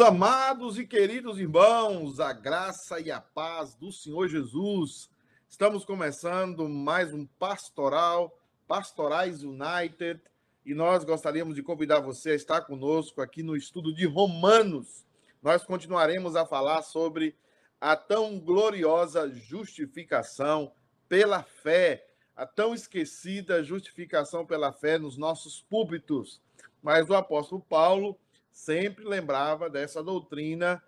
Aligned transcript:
Amados 0.00 0.78
e 0.78 0.86
queridos 0.86 1.38
irmãos, 1.38 2.20
a 2.20 2.32
graça 2.32 2.98
e 2.98 3.10
a 3.10 3.20
paz 3.20 3.74
do 3.74 3.92
Senhor 3.92 4.28
Jesus. 4.28 5.10
Estamos 5.46 5.84
começando 5.84 6.66
mais 6.70 7.12
um 7.12 7.26
pastoral, 7.38 8.34
Pastorais 8.66 9.42
United, 9.42 10.18
e 10.64 10.72
nós 10.72 11.04
gostaríamos 11.04 11.54
de 11.54 11.62
convidar 11.62 12.00
você 12.00 12.30
a 12.30 12.34
estar 12.34 12.62
conosco 12.62 13.20
aqui 13.20 13.42
no 13.42 13.54
estudo 13.54 13.92
de 13.92 14.06
Romanos. 14.06 15.04
Nós 15.42 15.64
continuaremos 15.64 16.34
a 16.34 16.46
falar 16.46 16.80
sobre 16.80 17.36
a 17.78 17.94
tão 17.94 18.40
gloriosa 18.40 19.28
justificação 19.28 20.72
pela 21.10 21.42
fé, 21.42 22.06
a 22.34 22.46
tão 22.46 22.74
esquecida 22.74 23.62
justificação 23.62 24.46
pela 24.46 24.72
fé 24.72 24.98
nos 24.98 25.18
nossos 25.18 25.60
púlpitos. 25.60 26.40
Mas 26.82 27.10
o 27.10 27.14
apóstolo 27.14 27.60
Paulo 27.60 28.18
sempre 28.60 29.04
lembrava 29.04 29.70
dessa 29.70 30.02
doutrina 30.02 30.82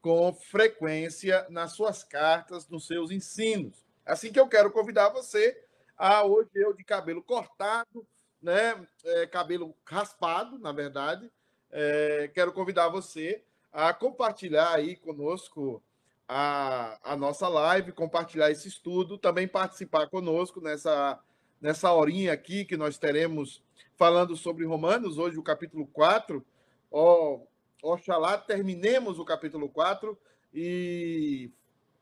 com 0.00 0.32
frequência 0.32 1.46
nas 1.50 1.72
suas 1.72 2.02
cartas, 2.02 2.66
nos 2.68 2.86
seus 2.86 3.10
ensinos. 3.10 3.84
Assim 4.06 4.32
que 4.32 4.40
eu 4.40 4.48
quero 4.48 4.70
convidar 4.70 5.10
você 5.10 5.62
a 5.96 6.24
hoje 6.24 6.48
eu 6.54 6.72
de 6.72 6.82
cabelo 6.82 7.22
cortado, 7.22 8.06
né, 8.40 8.86
é, 9.04 9.26
cabelo 9.26 9.76
raspado, 9.84 10.58
na 10.58 10.72
verdade, 10.72 11.30
é, 11.70 12.30
quero 12.32 12.52
convidar 12.52 12.88
você 12.88 13.44
a 13.70 13.92
compartilhar 13.92 14.72
aí 14.72 14.96
conosco 14.96 15.82
a, 16.26 16.98
a 17.12 17.16
nossa 17.16 17.46
live, 17.46 17.92
compartilhar 17.92 18.50
esse 18.50 18.68
estudo, 18.68 19.18
também 19.18 19.46
participar 19.46 20.08
conosco 20.08 20.60
nessa, 20.62 21.20
nessa 21.60 21.92
horinha 21.92 22.32
aqui 22.32 22.64
que 22.64 22.76
nós 22.76 22.96
teremos 22.96 23.62
falando 23.96 24.34
sobre 24.36 24.64
Romanos, 24.64 25.18
hoje 25.18 25.36
o 25.36 25.42
capítulo 25.42 25.86
4, 25.88 26.42
Ó, 26.90 27.40
oxalá 27.82 28.38
terminemos 28.38 29.18
o 29.18 29.24
capítulo 29.24 29.68
4 29.68 30.18
e 30.52 31.50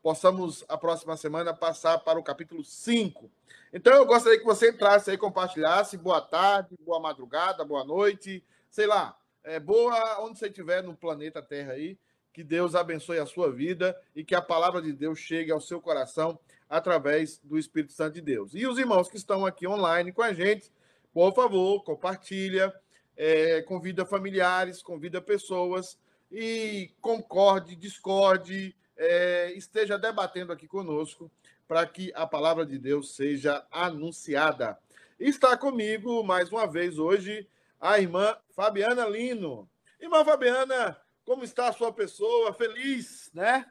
possamos, 0.01 0.63
a 0.69 0.77
próxima 0.77 1.17
semana, 1.17 1.53
passar 1.53 1.97
para 1.99 2.17
o 2.17 2.23
capítulo 2.23 2.63
5. 2.63 3.29
Então, 3.73 3.93
eu 3.93 4.05
gostaria 4.05 4.39
que 4.39 4.45
você 4.45 4.69
entrasse 4.69 5.11
aí, 5.11 5.17
compartilhasse. 5.17 5.97
Boa 5.97 6.21
tarde, 6.21 6.77
boa 6.79 6.99
madrugada, 6.99 7.65
boa 7.65 7.83
noite, 7.83 8.43
sei 8.69 8.87
lá. 8.87 9.17
É, 9.43 9.59
boa 9.59 10.21
onde 10.21 10.39
você 10.39 10.47
estiver 10.47 10.81
no 10.81 10.95
planeta 10.95 11.41
Terra 11.41 11.73
aí. 11.73 11.97
Que 12.31 12.43
Deus 12.43 12.75
abençoe 12.75 13.19
a 13.19 13.25
sua 13.25 13.51
vida 13.51 13.99
e 14.15 14.23
que 14.23 14.35
a 14.35 14.41
palavra 14.41 14.81
de 14.81 14.93
Deus 14.93 15.19
chegue 15.19 15.51
ao 15.51 15.59
seu 15.59 15.81
coração 15.81 16.39
através 16.69 17.39
do 17.43 17.57
Espírito 17.57 17.93
Santo 17.93 18.13
de 18.13 18.21
Deus. 18.21 18.53
E 18.53 18.65
os 18.67 18.77
irmãos 18.77 19.09
que 19.09 19.17
estão 19.17 19.45
aqui 19.45 19.67
online 19.67 20.13
com 20.13 20.21
a 20.21 20.31
gente, 20.31 20.71
por 21.13 21.33
favor, 21.33 21.83
compartilha 21.83 22.73
é, 23.17 23.63
convida 23.63 24.05
familiares, 24.05 24.83
convida 24.83 25.19
pessoas 25.19 25.99
e 26.31 26.91
concorde, 27.01 27.75
discorde, 27.75 28.75
é, 28.95 29.51
esteja 29.53 29.97
debatendo 29.97 30.53
aqui 30.53 30.67
conosco 30.67 31.31
para 31.67 31.85
que 31.85 32.11
a 32.15 32.25
palavra 32.25 32.65
de 32.65 32.77
Deus 32.77 33.15
seja 33.15 33.65
anunciada. 33.71 34.77
Está 35.19 35.57
comigo 35.57 36.23
mais 36.23 36.51
uma 36.51 36.67
vez 36.67 36.99
hoje 36.99 37.49
a 37.81 37.99
irmã 37.99 38.37
Fabiana 38.51 39.05
Lino. 39.07 39.67
Irmã 39.99 40.23
Fabiana, 40.23 40.95
como 41.25 41.43
está 41.43 41.69
a 41.69 41.73
sua 41.73 41.91
pessoa? 41.91 42.53
Feliz, 42.53 43.31
né? 43.33 43.65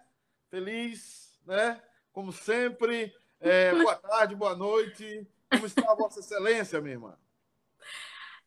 Feliz, 0.50 1.38
né? 1.46 1.80
Como 2.12 2.32
sempre. 2.32 3.14
É, 3.40 3.72
boa 3.72 3.94
tarde, 3.94 4.34
boa 4.34 4.56
noite. 4.56 5.26
Como 5.50 5.66
está 5.66 5.90
a 5.90 5.94
Vossa 5.94 6.20
Excelência, 6.20 6.80
minha 6.80 6.94
irmã? 6.94 7.16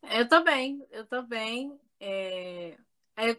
Eu 0.03 0.27
tô 0.27 0.43
bem, 0.43 0.85
eu 0.91 1.05
tô 1.05 1.21
bem. 1.21 1.79
É... 1.99 2.77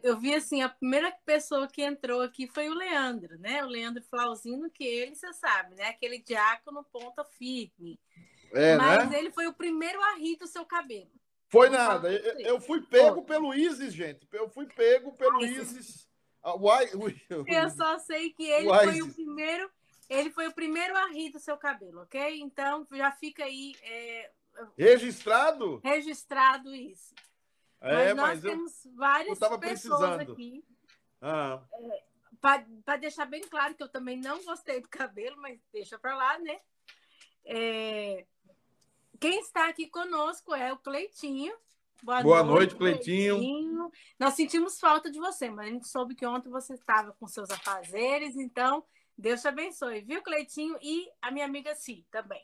Eu 0.03 0.19
vi 0.19 0.35
assim, 0.35 0.61
a 0.61 0.69
primeira 0.69 1.11
pessoa 1.25 1.67
que 1.67 1.81
entrou 1.81 2.21
aqui 2.21 2.47
foi 2.47 2.69
o 2.69 2.75
Leandro, 2.75 3.39
né? 3.39 3.65
O 3.65 3.69
Leandro 3.69 4.03
Flauzino, 4.05 4.71
que 4.71 4.85
ele, 4.85 5.15
você 5.15 5.33
sabe, 5.33 5.75
né? 5.75 5.89
Aquele 5.89 6.19
diácono 6.19 6.85
ponta 6.93 7.25
firme. 7.25 7.99
É, 8.53 8.77
Mas 8.77 9.11
né? 9.11 9.19
ele 9.19 9.31
foi 9.31 9.47
o 9.47 9.55
primeiro 9.55 9.99
a 10.03 10.17
rir 10.17 10.37
do 10.37 10.47
seu 10.47 10.67
cabelo. 10.67 11.11
Foi 11.49 11.69
eu 11.69 11.73
nada. 11.73 12.13
Eu, 12.13 12.41
eu, 12.41 12.61
fui 12.61 12.83
pego 12.83 13.23
pelo 13.25 13.55
Isis, 13.55 13.95
gente. 13.95 14.27
Eu 14.33 14.49
fui 14.51 14.67
pego 14.67 15.13
pelo 15.13 15.45
Isis. 15.45 16.09
Ah, 16.43 16.55
eu 17.47 17.71
só 17.71 17.99
sei 17.99 18.31
que 18.31 18.45
ele 18.45 18.69
foi 18.69 19.03
o 19.03 19.13
primeiro. 19.13 19.71
Ele 20.11 20.31
foi 20.31 20.49
o 20.49 20.53
primeiro 20.53 20.95
a 20.97 21.07
rir 21.07 21.31
do 21.31 21.39
seu 21.39 21.57
cabelo, 21.57 22.03
ok? 22.03 22.41
Então 22.41 22.87
já 22.91 23.13
fica 23.13 23.45
aí 23.45 23.75
é, 23.83 24.31
Registrado? 24.77 25.81
Registrado 25.83 26.75
isso. 26.75 27.15
É, 27.81 28.13
mas 28.13 28.17
nós 28.17 28.29
mas 28.29 28.41
temos 28.43 28.85
eu, 28.85 28.93
várias 28.95 29.41
eu 29.41 29.59
pessoas 29.59 30.01
precisando. 30.01 30.33
aqui. 30.33 30.65
Ah. 31.21 31.63
É, 31.73 32.03
para 32.85 32.97
deixar 32.99 33.27
bem 33.27 33.43
claro 33.43 33.75
que 33.75 33.83
eu 33.83 33.89
também 33.89 34.19
não 34.19 34.43
gostei 34.45 34.81
do 34.81 34.89
cabelo, 34.89 35.37
mas 35.41 35.61
deixa 35.73 35.99
para 35.99 36.15
lá, 36.15 36.39
né? 36.39 36.61
É, 37.45 38.27
quem 39.19 39.41
está 39.41 39.69
aqui 39.69 39.87
conosco 39.87 40.55
é 40.55 40.73
o 40.73 40.79
Cleitinho. 40.79 41.55
Boa, 42.03 42.23
Boa 42.23 42.43
noite, 42.43 42.75
noite 42.75 42.77
Cleitinho. 42.77 43.37
Cleitinho. 43.37 43.93
Nós 44.19 44.35
sentimos 44.35 44.81
falta 44.81 45.11
de 45.11 45.19
você, 45.19 45.51
mas 45.51 45.67
a 45.67 45.71
gente 45.71 45.89
soube 45.89 46.15
que 46.15 46.27
ontem 46.27 46.49
você 46.49 46.75
estava 46.75 47.13
com 47.13 47.27
seus 47.27 47.51
afazeres, 47.51 48.37
então 48.37 48.85
Deus 49.21 49.43
te 49.43 49.49
abençoe, 49.49 50.01
viu, 50.01 50.23
Cleitinho? 50.23 50.79
E 50.81 51.07
a 51.21 51.31
minha 51.31 51.45
amiga 51.45 51.75
Si 51.75 52.07
também. 52.11 52.43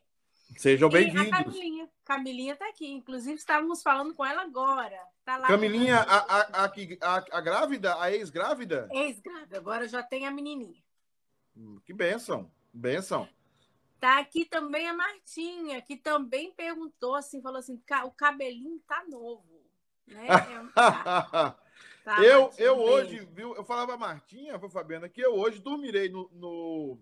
Sejam 0.59 0.91
bem-vindos. 0.91 1.33
A 1.33 1.43
Camilinha. 1.43 1.89
Camilinha 2.05 2.53
está 2.53 2.69
aqui. 2.69 2.87
Inclusive, 2.87 3.35
estávamos 3.35 3.83
falando 3.83 4.15
com 4.15 4.25
ela 4.25 4.43
agora. 4.43 4.99
Tá 5.25 5.39
lá 5.39 5.49
Camilinha, 5.49 5.97
a, 5.97 6.19
a, 6.19 6.65
a, 6.65 7.25
a, 7.33 7.41
grávida, 7.41 8.01
a 8.01 8.13
ex-grávida? 8.13 8.89
Ex-grávida, 8.93 9.57
agora 9.57 9.89
já 9.89 10.03
tem 10.03 10.27
a 10.27 10.31
menininha. 10.31 10.83
Hum, 11.57 11.81
que 11.83 11.95
benção, 11.95 12.53
benção. 12.73 13.27
Tá 13.99 14.19
aqui 14.19 14.45
também 14.45 14.87
a 14.87 14.93
Martinha, 14.93 15.81
que 15.81 15.97
também 15.97 16.53
perguntou 16.53 17.15
assim, 17.15 17.41
falou 17.41 17.59
assim, 17.59 17.83
o 18.05 18.11
cabelinho 18.11 18.79
tá 18.87 19.03
novo. 19.09 19.65
Né? 20.07 20.27
É 20.37 20.73
tá. 20.75 21.57
Tá, 22.07 22.23
eu, 22.23 22.53
eu 22.57 22.79
hoje, 22.79 23.27
viu, 23.33 23.57
eu 23.57 23.65
falava 23.65 23.95
a 23.95 23.99
Martinha, 23.99 24.61
foi 24.61 24.71
Fabiana, 24.71 25.09
que 25.09 25.21
eu 25.21 25.35
hoje 25.35 25.59
dormirei 25.59 26.09
no, 26.09 26.31
no, 26.35 26.99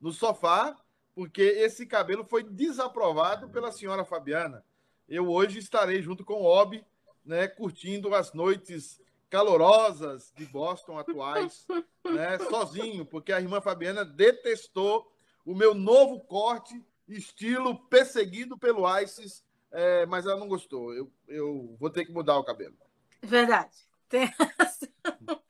no 0.00 0.12
sofá 0.12 0.76
porque 1.12 1.42
esse 1.42 1.84
cabelo 1.84 2.24
foi 2.24 2.44
desaprovado 2.44 3.48
pela 3.48 3.72
senhora 3.72 4.04
Fabiana. 4.04 4.64
Eu 5.08 5.28
hoje 5.28 5.58
estarei 5.58 6.00
junto 6.00 6.24
com 6.24 6.34
o 6.34 6.44
Obi, 6.44 6.86
né, 7.24 7.48
curtindo 7.48 8.14
as 8.14 8.32
noites 8.32 9.00
calorosas 9.28 10.32
de 10.36 10.46
Boston 10.46 11.00
atuais, 11.00 11.66
né, 12.04 12.38
sozinho, 12.48 13.04
porque 13.04 13.32
a 13.32 13.40
irmã 13.40 13.60
Fabiana 13.60 14.04
detestou 14.04 15.12
o 15.44 15.52
meu 15.52 15.74
novo 15.74 16.20
corte, 16.20 16.80
estilo 17.08 17.76
perseguido 17.88 18.56
pelo 18.56 18.86
ISIS, 19.00 19.44
é, 19.72 20.06
mas 20.06 20.26
ela 20.26 20.38
não 20.38 20.46
gostou. 20.46 20.94
Eu, 20.94 21.10
eu 21.26 21.76
vou 21.80 21.90
ter 21.90 22.04
que 22.04 22.12
mudar 22.12 22.38
o 22.38 22.44
cabelo. 22.44 22.76
Verdade. 23.20 23.92
Tem 24.14 24.30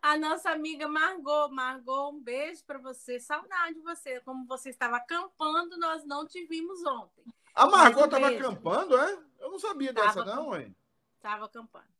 a 0.00 0.16
nossa 0.16 0.50
amiga 0.50 0.88
Margot. 0.88 1.50
Margot, 1.50 2.12
um 2.12 2.18
beijo 2.18 2.64
para 2.64 2.78
você. 2.78 3.20
Saudade 3.20 3.74
de 3.74 3.82
você. 3.82 4.20
Como 4.20 4.46
você 4.46 4.70
estava 4.70 4.96
acampando, 4.96 5.76
nós 5.76 6.02
não 6.06 6.26
te 6.26 6.46
vimos 6.46 6.82
ontem. 6.86 7.22
A 7.54 7.66
Margot 7.66 8.06
estava 8.06 8.30
um 8.30 8.36
acampando, 8.38 8.96
é? 8.96 9.18
Eu 9.38 9.50
não 9.50 9.58
sabia 9.58 9.92
dessa, 9.92 10.24
tava, 10.24 10.34
não, 10.34 10.58
hein? 10.58 10.74
Estava 11.16 11.44
acampando. 11.44 11.90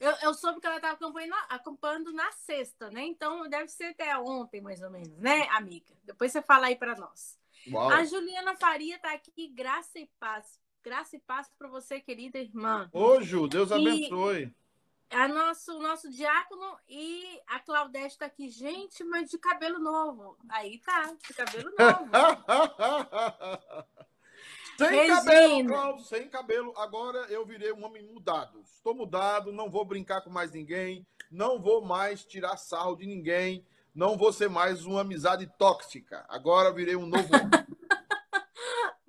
Eu, 0.00 0.12
eu 0.22 0.34
soube 0.34 0.60
que 0.60 0.66
ela 0.66 0.76
estava 0.76 0.94
acampando, 0.94 1.34
acampando 1.48 2.12
na 2.12 2.32
sexta, 2.32 2.90
né? 2.90 3.04
Então 3.04 3.48
deve 3.48 3.68
ser 3.68 3.84
até 3.92 4.18
ontem, 4.18 4.60
mais 4.60 4.82
ou 4.82 4.90
menos, 4.90 5.16
né, 5.18 5.46
amiga? 5.52 5.94
Depois 6.02 6.32
você 6.32 6.42
fala 6.42 6.66
aí 6.66 6.74
para 6.74 6.96
nós. 6.96 7.38
Uau. 7.70 7.90
A 7.90 8.04
Juliana 8.04 8.56
Faria 8.56 8.96
está 8.96 9.12
aqui, 9.12 9.46
graça 9.46 10.00
e 10.00 10.10
paz. 10.18 10.60
Graça 10.82 11.14
e 11.14 11.20
paz 11.20 11.48
para 11.56 11.68
você, 11.68 12.00
querida 12.00 12.40
irmã. 12.40 12.90
Ô, 12.92 13.20
Ju, 13.20 13.46
Deus 13.46 13.70
abençoe. 13.70 14.52
A 15.14 15.28
nosso, 15.28 15.78
nosso 15.78 16.10
diácono 16.10 16.76
e 16.88 17.40
a 17.46 17.60
Claudete 17.60 18.08
está 18.08 18.26
aqui, 18.26 18.48
gente, 18.48 19.04
mas 19.04 19.30
de 19.30 19.38
cabelo 19.38 19.78
novo. 19.78 20.36
Aí 20.48 20.80
tá, 20.80 21.14
de 21.24 21.32
cabelo 21.32 21.70
novo. 21.78 22.10
sem 24.76 24.90
Regina. 24.90 25.16
cabelo, 25.16 25.68
Cláudio, 25.68 26.04
sem 26.04 26.28
cabelo. 26.28 26.74
Agora 26.76 27.18
eu 27.30 27.46
virei 27.46 27.72
um 27.72 27.84
homem 27.84 28.02
mudado. 28.02 28.60
Estou 28.62 28.92
mudado, 28.92 29.52
não 29.52 29.70
vou 29.70 29.84
brincar 29.84 30.20
com 30.20 30.30
mais 30.30 30.50
ninguém, 30.50 31.06
não 31.30 31.62
vou 31.62 31.80
mais 31.80 32.24
tirar 32.24 32.56
sarro 32.56 32.96
de 32.96 33.06
ninguém, 33.06 33.64
não 33.94 34.16
vou 34.18 34.32
ser 34.32 34.50
mais 34.50 34.84
uma 34.84 35.02
amizade 35.02 35.46
tóxica. 35.56 36.26
Agora 36.28 36.72
virei 36.72 36.96
um 36.96 37.06
novo 37.06 37.28
homem. 37.32 37.50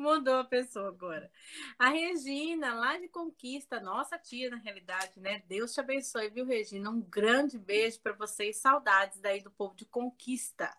Mudou 0.06 0.36
a 0.36 0.44
pessoa 0.44 0.90
agora. 0.90 1.32
A 1.80 1.90
Regina, 1.90 2.76
lá 2.76 2.96
de 2.96 3.08
Conquista, 3.08 3.80
nossa 3.80 4.20
tia, 4.20 4.52
na 4.52 4.58
realidade, 4.58 5.20
né? 5.20 5.42
Deus 5.48 5.74
te 5.74 5.80
abençoe, 5.80 6.30
viu, 6.30 6.46
Regina? 6.46 6.92
Um 6.92 7.02
grande 7.02 7.58
beijo 7.58 8.00
para 8.02 8.14
vocês. 8.14 8.58
Saudades 8.58 9.20
daí 9.20 9.42
do 9.42 9.50
povo 9.50 9.76
de 9.76 9.84
Conquista. 9.84 10.72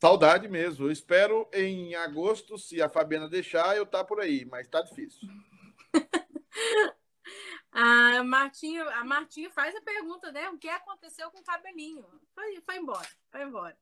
Saudade 0.00 0.48
mesmo. 0.48 0.86
Eu 0.86 0.90
espero 0.90 1.46
em 1.52 1.94
agosto, 1.94 2.56
se 2.56 2.80
a 2.80 2.88
Fabiana 2.88 3.28
deixar, 3.28 3.76
eu 3.76 3.84
tá 3.84 4.02
por 4.02 4.18
aí, 4.18 4.46
mas 4.46 4.66
tá 4.66 4.80
difícil. 4.80 5.28
A 7.72 8.24
Martinha, 8.24 8.82
a 8.82 9.04
Martinha 9.04 9.48
faz 9.50 9.76
a 9.76 9.80
pergunta, 9.80 10.32
né? 10.32 10.50
O 10.50 10.58
que 10.58 10.68
aconteceu 10.68 11.30
com 11.30 11.38
o 11.38 11.44
cabelinho? 11.44 12.04
Foi, 12.34 12.60
foi 12.62 12.76
embora, 12.78 13.08
foi 13.30 13.42
embora. 13.44 13.78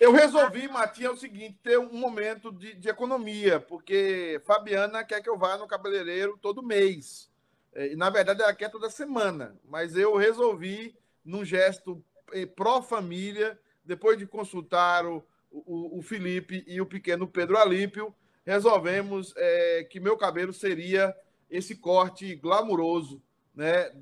Eu 0.00 0.12
resolvi, 0.12 0.66
Martinha, 0.66 1.08
é 1.08 1.10
o 1.10 1.16
seguinte, 1.16 1.58
ter 1.62 1.78
um 1.78 1.92
momento 1.92 2.50
de, 2.50 2.72
de, 2.72 2.88
economia, 2.88 3.60
porque 3.60 4.40
Fabiana 4.46 5.04
quer 5.04 5.20
que 5.20 5.28
eu 5.28 5.36
vá 5.36 5.58
no 5.58 5.68
cabeleireiro 5.68 6.38
todo 6.40 6.62
mês. 6.62 7.30
É, 7.74 7.92
e, 7.92 7.96
na 7.96 8.08
verdade, 8.08 8.40
ela 8.40 8.54
quer 8.54 8.70
toda 8.70 8.88
semana. 8.88 9.54
Mas 9.62 9.94
eu 9.94 10.16
resolvi, 10.16 10.96
num 11.22 11.44
gesto 11.44 12.02
eh, 12.32 12.46
pró-família, 12.46 13.60
depois 13.84 14.16
de 14.16 14.26
consultar 14.26 15.04
o, 15.04 15.22
o, 15.50 15.98
o, 15.98 16.02
Felipe 16.02 16.64
e 16.66 16.80
o 16.80 16.86
pequeno 16.86 17.28
Pedro 17.28 17.58
Alípio, 17.58 18.14
resolvemos 18.42 19.34
é, 19.36 19.84
que 19.84 20.00
meu 20.00 20.16
cabelo 20.16 20.54
seria 20.54 21.14
esse 21.50 21.76
corte 21.76 22.34
glamuroso, 22.36 23.22
né? 23.54 23.92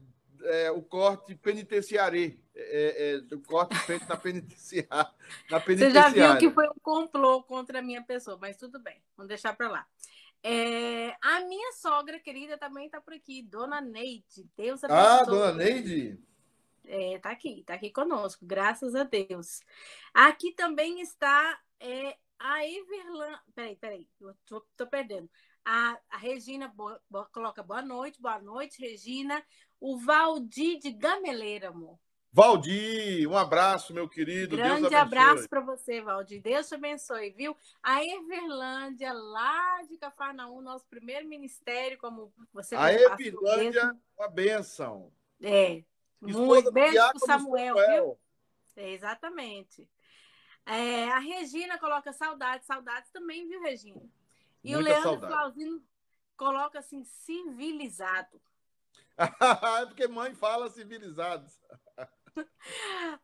É, 0.44 0.70
o 0.70 0.80
corte 0.80 1.34
penitenciário 1.34 2.38
é, 2.58 3.12
é, 3.12 3.20
do 3.20 3.40
corte 3.40 3.78
feito 3.78 4.08
na 4.08 4.16
penitenciária, 4.16 5.14
na 5.48 5.60
penitenciária. 5.60 6.10
Você 6.10 6.18
já 6.18 6.32
viu 6.32 6.38
que 6.38 6.54
foi 6.54 6.68
um 6.68 6.80
complô 6.82 7.42
contra 7.44 7.78
a 7.78 7.82
minha 7.82 8.02
pessoa, 8.02 8.36
mas 8.40 8.56
tudo 8.56 8.80
bem, 8.80 9.00
vamos 9.16 9.28
deixar 9.28 9.56
para 9.56 9.68
lá. 9.68 9.86
É, 10.42 11.16
a 11.20 11.40
minha 11.40 11.72
sogra 11.72 12.18
querida 12.18 12.58
também 12.58 12.86
está 12.86 13.00
por 13.00 13.12
aqui, 13.12 13.42
Dona 13.42 13.80
Neide. 13.80 14.48
Deus 14.56 14.82
abençoe. 14.82 15.06
Ah, 15.06 15.24
Dona 15.24 15.52
Neide? 15.52 16.20
É, 16.84 17.18
tá 17.18 17.30
aqui, 17.30 17.62
tá 17.64 17.74
aqui 17.74 17.90
conosco, 17.90 18.44
graças 18.44 18.94
a 18.94 19.04
Deus. 19.04 19.60
Aqui 20.12 20.52
também 20.52 21.00
está 21.00 21.60
é, 21.78 22.16
a 22.38 22.66
Everlan. 22.66 23.38
Peraí, 23.54 23.76
peraí, 23.76 24.08
eu 24.20 24.34
tô, 24.46 24.60
tô 24.76 24.86
perdendo. 24.86 25.28
A, 25.64 25.98
a 26.10 26.16
Regina 26.16 26.68
boa, 26.68 27.00
coloca 27.30 27.62
boa 27.62 27.82
noite, 27.82 28.20
boa 28.20 28.40
noite, 28.40 28.80
Regina. 28.80 29.44
O 29.80 29.98
Valdir 29.98 30.78
de 30.78 30.90
Gameleira, 30.90 31.68
amor. 31.68 31.98
Valdir, 32.32 33.28
um 33.28 33.36
abraço, 33.36 33.94
meu 33.94 34.08
querido. 34.08 34.56
Grande 34.56 34.94
abraço 34.94 35.48
para 35.48 35.60
você, 35.60 36.00
Valdir. 36.00 36.42
Deus 36.42 36.68
te 36.68 36.74
abençoe, 36.74 37.30
viu? 37.30 37.56
A 37.82 38.04
Everlândia, 38.04 39.12
lá 39.12 39.82
de 39.88 39.96
Cafarnaum, 39.96 40.60
nosso 40.60 40.86
primeiro 40.86 41.26
ministério, 41.26 41.98
como 41.98 42.32
você 42.52 42.76
A 42.76 42.92
Everlândia, 42.92 43.96
uma 44.16 44.28
benção. 44.28 45.10
É. 45.42 45.82
Muito 46.20 46.70
beijo 46.70 46.94
para 46.96 47.18
Samuel, 47.20 47.76
Samuel, 47.76 48.04
viu? 48.04 48.18
É, 48.76 48.90
exatamente. 48.92 49.88
É, 50.66 51.10
a 51.10 51.18
Regina 51.18 51.78
coloca 51.78 52.12
saudades, 52.12 52.66
saudades 52.66 53.10
também, 53.10 53.48
viu, 53.48 53.62
Regina? 53.62 54.02
E 54.62 54.74
Muita 54.74 54.78
o 54.78 54.82
Leandro 54.82 55.02
saudade. 55.02 55.32
Flauzino 55.32 55.82
coloca 56.36 56.78
assim, 56.78 57.04
civilizado. 57.04 58.40
é 59.82 59.86
porque 59.86 60.06
mãe 60.06 60.34
fala 60.34 60.68
civilizados. 60.68 61.58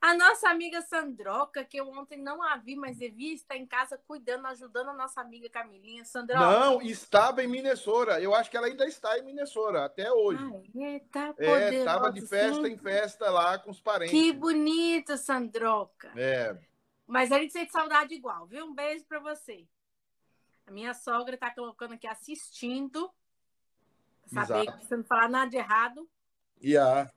A 0.00 0.14
nossa 0.14 0.48
amiga 0.48 0.82
Sandroca, 0.82 1.64
que 1.64 1.76
eu 1.76 1.88
ontem 1.88 2.18
não 2.18 2.42
a 2.42 2.56
vi, 2.56 2.76
mas 2.76 2.98
devia 2.98 3.34
estar 3.34 3.56
em 3.56 3.66
casa 3.66 3.98
cuidando, 4.06 4.46
ajudando 4.46 4.90
a 4.90 4.94
nossa 4.94 5.20
amiga 5.20 5.48
Camilinha. 5.48 6.04
Sandroca. 6.04 6.40
Não, 6.40 6.82
estava 6.82 7.42
em 7.42 7.46
Minnesota. 7.46 8.20
Eu 8.20 8.34
acho 8.34 8.50
que 8.50 8.56
ela 8.56 8.66
ainda 8.66 8.86
está 8.86 9.18
em 9.18 9.22
Minnesota, 9.22 9.84
até 9.84 10.12
hoje. 10.12 10.42
Ai, 10.76 11.00
tá 11.10 11.34
é, 11.38 11.74
estava 11.74 12.12
de 12.12 12.20
festa 12.26 12.62
sim. 12.64 12.72
em 12.72 12.78
festa 12.78 13.30
lá 13.30 13.58
com 13.58 13.70
os 13.70 13.80
parentes. 13.80 14.12
Que 14.12 14.32
bonita, 14.32 15.16
Sandroca. 15.16 16.12
É. 16.16 16.56
Mas 17.06 17.30
a 17.32 17.38
gente 17.38 17.52
sente 17.52 17.72
saudade 17.72 18.14
igual, 18.14 18.46
viu? 18.46 18.66
Um 18.66 18.74
beijo 18.74 19.04
para 19.04 19.20
você. 19.20 19.66
A 20.66 20.70
minha 20.70 20.94
sogra 20.94 21.34
está 21.34 21.50
colocando 21.50 21.94
aqui 21.94 22.06
assistindo. 22.06 23.10
Saber 24.26 24.62
Exato. 24.62 24.78
que 24.78 24.86
você 24.86 24.96
não 24.96 25.04
falar 25.04 25.28
nada 25.28 25.50
de 25.50 25.56
errado. 25.56 26.08
Yeah. 26.62 27.12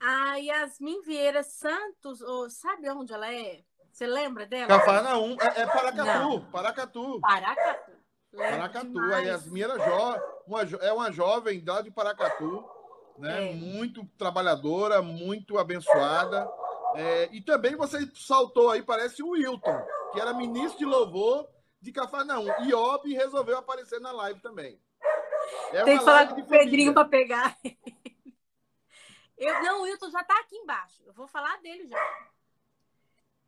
A 0.00 0.36
Yasmin 0.36 1.02
Vieira 1.02 1.42
Santos, 1.42 2.22
ou 2.22 2.48
sabe 2.48 2.88
onde 2.90 3.12
ela 3.12 3.32
é? 3.32 3.60
Você 3.92 4.06
lembra 4.06 4.46
dela? 4.46 4.66
Cafarnaum, 4.66 5.36
é, 5.40 5.60
é 5.60 5.66
Paracatu, 5.66 6.04
Não. 6.04 6.40
Paracatu. 6.46 7.20
Paracatu. 7.20 7.92
Paracatu. 8.34 9.00
A 9.00 9.18
Yasmin 9.18 9.62
era 9.62 9.78
jo, 9.78 10.20
uma, 10.46 10.62
é 10.62 10.92
uma 10.92 11.12
jovem 11.12 11.62
lá 11.66 11.82
de 11.82 11.90
Paracatu, 11.90 12.64
né? 13.18 13.50
É. 13.50 13.52
Muito 13.52 14.04
trabalhadora, 14.16 15.02
muito 15.02 15.58
abençoada. 15.58 16.48
É, 16.94 17.28
e 17.32 17.42
também 17.42 17.76
você 17.76 17.98
saltou 18.14 18.70
aí, 18.70 18.82
parece 18.82 19.22
o 19.22 19.30
Wilton, 19.30 19.82
que 20.12 20.20
era 20.20 20.32
ministro 20.32 20.78
de 20.78 20.84
louvor 20.84 21.46
de 21.80 21.92
Cafarnaum. 21.92 22.46
E 22.64 22.72
Ob 22.72 23.12
resolveu 23.12 23.58
aparecer 23.58 24.00
na 24.00 24.12
live 24.12 24.40
também. 24.40 24.80
É 25.72 25.84
Tem 25.84 25.98
que 25.98 26.04
falar 26.04 26.28
com 26.28 26.40
o 26.40 26.46
Pedrinho 26.46 26.94
para 26.94 27.04
pegar. 27.04 27.56
Eu, 29.40 29.62
não, 29.62 29.80
o 29.80 29.82
Wilton 29.84 30.10
já 30.10 30.20
está 30.20 30.38
aqui 30.38 30.54
embaixo. 30.54 31.02
Eu 31.06 31.14
vou 31.14 31.26
falar 31.26 31.56
dele 31.62 31.88
já. 31.88 32.30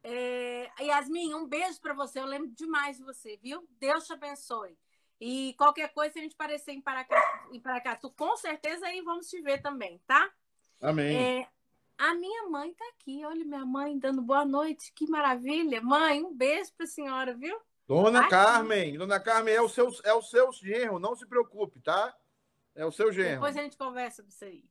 É, 0.02 0.70
Yasmin, 0.80 1.34
um 1.34 1.46
beijo 1.46 1.78
para 1.82 1.92
você. 1.92 2.18
Eu 2.18 2.24
lembro 2.24 2.48
demais 2.48 2.96
de 2.96 3.04
você, 3.04 3.36
viu? 3.36 3.68
Deus 3.78 4.06
te 4.06 4.14
abençoe. 4.14 4.76
E 5.20 5.54
qualquer 5.58 5.92
coisa, 5.92 6.14
se 6.14 6.18
a 6.18 6.22
gente 6.22 6.32
aparecer 6.32 6.72
em 6.72 6.80
Paracatu, 6.80 7.54
em 7.54 7.60
Paracatu 7.60 8.10
com 8.10 8.34
certeza 8.36 8.86
aí 8.86 9.02
vamos 9.02 9.28
te 9.28 9.40
ver 9.40 9.60
também, 9.62 10.00
tá? 10.06 10.32
Amém. 10.80 11.14
É, 11.14 11.48
a 11.98 12.14
minha 12.14 12.48
mãe 12.48 12.72
tá 12.72 12.84
aqui. 12.88 13.24
Olha, 13.26 13.44
minha 13.44 13.64
mãe 13.64 13.98
dando 13.98 14.22
boa 14.22 14.46
noite. 14.46 14.92
Que 14.94 15.06
maravilha. 15.06 15.82
Mãe, 15.82 16.24
um 16.24 16.34
beijo 16.34 16.72
para 16.72 16.84
a 16.84 16.88
senhora, 16.88 17.34
viu? 17.34 17.60
Dona 17.86 18.20
aqui. 18.20 18.30
Carmen. 18.30 18.96
Dona 18.96 19.20
Carmen 19.20 19.54
é 19.54 19.60
o, 19.60 19.68
seu, 19.68 19.90
é 20.04 20.14
o 20.14 20.22
seu 20.22 20.50
genro. 20.52 20.98
Não 20.98 21.14
se 21.14 21.26
preocupe, 21.26 21.80
tá? 21.80 22.16
É 22.74 22.84
o 22.84 22.90
seu 22.90 23.12
genro. 23.12 23.34
Depois 23.34 23.56
a 23.56 23.62
gente 23.62 23.76
conversa 23.76 24.16
sobre 24.16 24.32
isso 24.32 24.44
aí. 24.44 24.64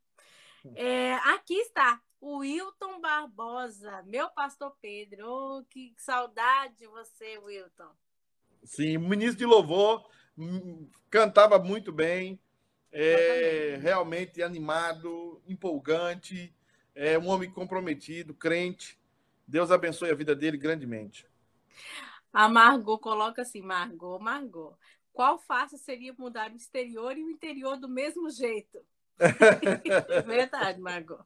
É, 0.75 1.13
aqui 1.33 1.55
está 1.55 2.01
o 2.19 2.37
Wilton 2.37 3.01
Barbosa, 3.01 4.03
meu 4.03 4.29
pastor 4.29 4.75
Pedro. 4.81 5.27
Oh, 5.27 5.63
que 5.69 5.93
saudade 5.97 6.75
de 6.77 6.87
você, 6.87 7.37
Wilton. 7.39 7.89
Sim, 8.63 8.97
ministro 8.99 9.39
de 9.39 9.45
louvor, 9.45 10.07
hum, 10.37 10.87
cantava 11.09 11.57
muito 11.57 11.91
bem, 11.91 12.39
é, 12.91 13.79
realmente 13.81 14.43
animado, 14.43 15.41
empolgante, 15.47 16.53
é 16.93 17.17
um 17.17 17.27
homem 17.27 17.49
comprometido, 17.49 18.33
crente. 18.35 18.99
Deus 19.47 19.71
abençoe 19.71 20.11
a 20.11 20.15
vida 20.15 20.35
dele 20.35 20.57
grandemente. 20.57 21.27
A 22.31 22.47
Margot 22.47 22.99
coloca 22.99 23.41
assim, 23.41 23.61
Margot, 23.61 24.19
Margot. 24.19 24.77
Qual 25.11 25.37
fácil 25.39 25.77
seria 25.77 26.13
mudar 26.13 26.51
o 26.51 26.55
exterior 26.55 27.17
e 27.17 27.23
o 27.23 27.29
interior 27.29 27.77
do 27.77 27.89
mesmo 27.89 28.29
jeito? 28.29 28.79
Verdade, 30.25 30.79
Margot. 30.79 31.23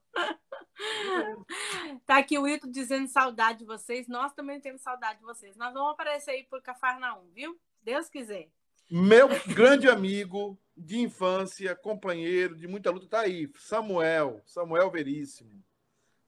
Tá 2.05 2.17
aqui 2.17 2.37
o 2.37 2.43
Wilton 2.43 2.69
dizendo 2.69 3.07
saudade 3.07 3.59
de 3.59 3.65
vocês. 3.65 4.07
Nós 4.07 4.33
também 4.33 4.59
temos 4.59 4.81
saudade 4.81 5.19
de 5.19 5.25
vocês. 5.25 5.55
Nós 5.55 5.73
vamos 5.73 5.91
aparecer 5.91 6.31
aí 6.31 6.43
por 6.43 6.61
Cafarnaum, 6.61 7.29
viu? 7.33 7.57
Deus 7.81 8.09
quiser. 8.09 8.49
Meu 8.89 9.27
grande 9.47 9.89
amigo 9.89 10.59
de 10.75 10.99
infância, 10.99 11.75
companheiro 11.75 12.55
de 12.55 12.67
muita 12.67 12.91
luta, 12.91 13.07
tá 13.07 13.21
aí. 13.21 13.49
Samuel, 13.57 14.41
Samuel 14.45 14.91
Veríssimo. 14.91 15.63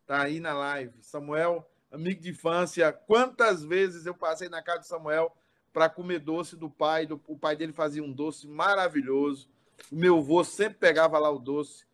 Tá 0.06 0.24
aí 0.24 0.40
na 0.40 0.54
live. 0.54 1.04
Samuel, 1.04 1.70
amigo 1.92 2.22
de 2.22 2.30
infância. 2.30 2.92
Quantas 2.92 3.64
vezes 3.64 4.06
eu 4.06 4.16
passei 4.16 4.50
na 4.50 4.62
casa 4.62 4.80
de 4.80 4.88
Samuel 4.88 5.36
para 5.74 5.90
comer 5.90 6.20
doce 6.20 6.56
do 6.56 6.70
pai. 6.70 7.06
Do, 7.06 7.22
o 7.28 7.38
pai 7.38 7.56
dele 7.56 7.74
fazia 7.74 8.04
um 8.04 8.12
doce 8.12 8.48
maravilhoso. 8.48 9.50
Meu 9.92 10.18
avô 10.18 10.44
sempre 10.44 10.80
pegava 10.80 11.18
lá 11.20 11.30
o 11.30 11.40
doce 11.40 11.86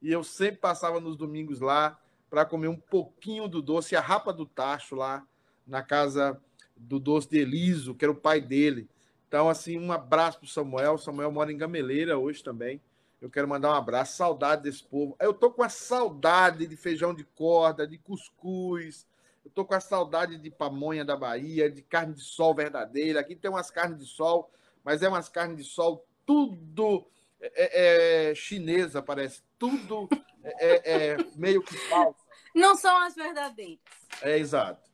e 0.00 0.10
eu 0.10 0.24
sempre 0.24 0.60
passava 0.60 1.00
nos 1.00 1.16
domingos 1.16 1.60
lá 1.60 1.98
para 2.30 2.44
comer 2.44 2.68
um 2.68 2.76
pouquinho 2.76 3.46
do 3.46 3.60
doce, 3.60 3.94
a 3.94 4.00
rapa 4.00 4.32
do 4.32 4.46
tacho 4.46 4.94
lá 4.94 5.26
na 5.66 5.82
casa 5.82 6.40
do 6.76 6.98
doce 6.98 7.28
de 7.28 7.38
Eliso, 7.38 7.94
que 7.94 8.04
era 8.04 8.12
o 8.12 8.16
pai 8.16 8.40
dele. 8.40 8.88
Então, 9.28 9.48
assim, 9.48 9.78
um 9.78 9.92
abraço 9.92 10.38
para 10.38 10.46
o 10.46 10.48
Samuel. 10.48 10.98
Samuel 10.98 11.30
mora 11.30 11.52
em 11.52 11.56
Gameleira 11.56 12.18
hoje 12.18 12.42
também. 12.42 12.80
Eu 13.20 13.30
quero 13.30 13.46
mandar 13.46 13.70
um 13.70 13.74
abraço, 13.74 14.16
saudade 14.16 14.62
desse 14.62 14.82
povo. 14.82 15.16
Eu 15.20 15.32
tô 15.32 15.50
com 15.50 15.62
a 15.62 15.68
saudade 15.68 16.66
de 16.66 16.76
feijão 16.76 17.14
de 17.14 17.22
corda, 17.22 17.86
de 17.86 17.96
cuscuz. 17.96 19.06
Eu 19.44 19.50
tô 19.50 19.64
com 19.64 19.74
a 19.74 19.80
saudade 19.80 20.36
de 20.38 20.50
pamonha 20.50 21.04
da 21.04 21.16
Bahia, 21.16 21.70
de 21.70 21.82
carne 21.82 22.14
de 22.14 22.22
sol 22.22 22.54
verdadeira. 22.54 23.20
Aqui 23.20 23.36
tem 23.36 23.50
umas 23.50 23.70
carnes 23.70 23.98
de 23.98 24.06
sol, 24.06 24.50
mas 24.84 25.02
é 25.02 25.08
umas 25.08 25.28
carnes 25.28 25.56
de 25.56 25.64
sol 25.64 26.04
tudo 26.26 27.06
é, 27.42 28.30
é, 28.30 28.34
chinesa, 28.34 29.02
parece. 29.02 29.42
Tudo 29.58 30.08
é, 30.44 30.66
é, 30.68 31.08
é, 31.08 31.16
meio 31.34 31.62
que 31.62 31.76
falso. 31.88 32.24
Não 32.54 32.76
são 32.76 32.96
as 32.98 33.14
verdadeiras. 33.14 33.80
É, 34.20 34.38
exato. 34.38 34.90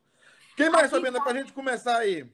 Quem 0.57 0.71
mais, 0.71 0.91
Fabiana, 0.91 1.19
tá... 1.19 1.25
para 1.25 1.39
a 1.39 1.43
gente 1.43 1.53
começar 1.53 1.99
aí? 1.99 2.31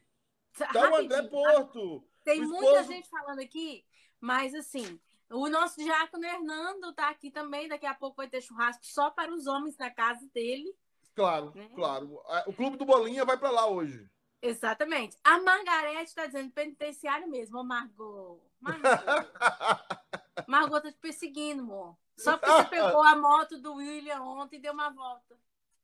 Tá 0.56 0.90
o 0.90 0.96
André 0.96 1.22
Porto. 1.22 2.04
Tem 2.24 2.40
muita 2.40 2.84
gente 2.84 3.08
falando 3.08 3.40
aqui, 3.40 3.84
mas 4.20 4.54
assim, 4.54 4.98
o 5.30 5.48
nosso 5.48 5.76
diácono 5.82 6.24
Hernando 6.24 6.90
está 6.90 7.10
aqui 7.10 7.30
também. 7.30 7.68
Daqui 7.68 7.86
a 7.86 7.94
pouco 7.94 8.16
vai 8.16 8.28
ter 8.28 8.40
churrasco 8.40 8.86
só 8.86 9.10
para 9.10 9.32
os 9.32 9.46
homens 9.46 9.76
na 9.76 9.90
casa 9.90 10.26
dele. 10.32 10.74
Claro, 11.14 11.52
né? 11.54 11.68
claro. 11.74 12.20
O 12.46 12.52
Clube 12.52 12.76
do 12.76 12.84
Bolinha 12.84 13.24
vai 13.24 13.36
para 13.36 13.50
lá 13.50 13.66
hoje. 13.66 14.08
Exatamente. 14.44 15.16
A 15.24 15.40
Margarete 15.40 16.04
está 16.10 16.26
dizendo 16.26 16.50
penitenciário 16.50 17.26
mesmo, 17.28 17.58
ô 17.58 17.64
Margot. 17.64 18.40
Margot. 18.60 18.82
Margot 20.46 20.80
tá 20.82 20.92
te 20.92 20.98
perseguindo, 20.98 21.62
amor. 21.62 21.96
Só 22.16 22.36
porque 22.36 22.52
você 22.52 22.64
pegou 22.64 23.02
a 23.02 23.16
moto 23.16 23.58
do 23.58 23.74
William 23.76 24.20
ontem 24.20 24.56
e 24.56 24.60
deu 24.60 24.74
uma 24.74 24.90
volta. 24.90 25.34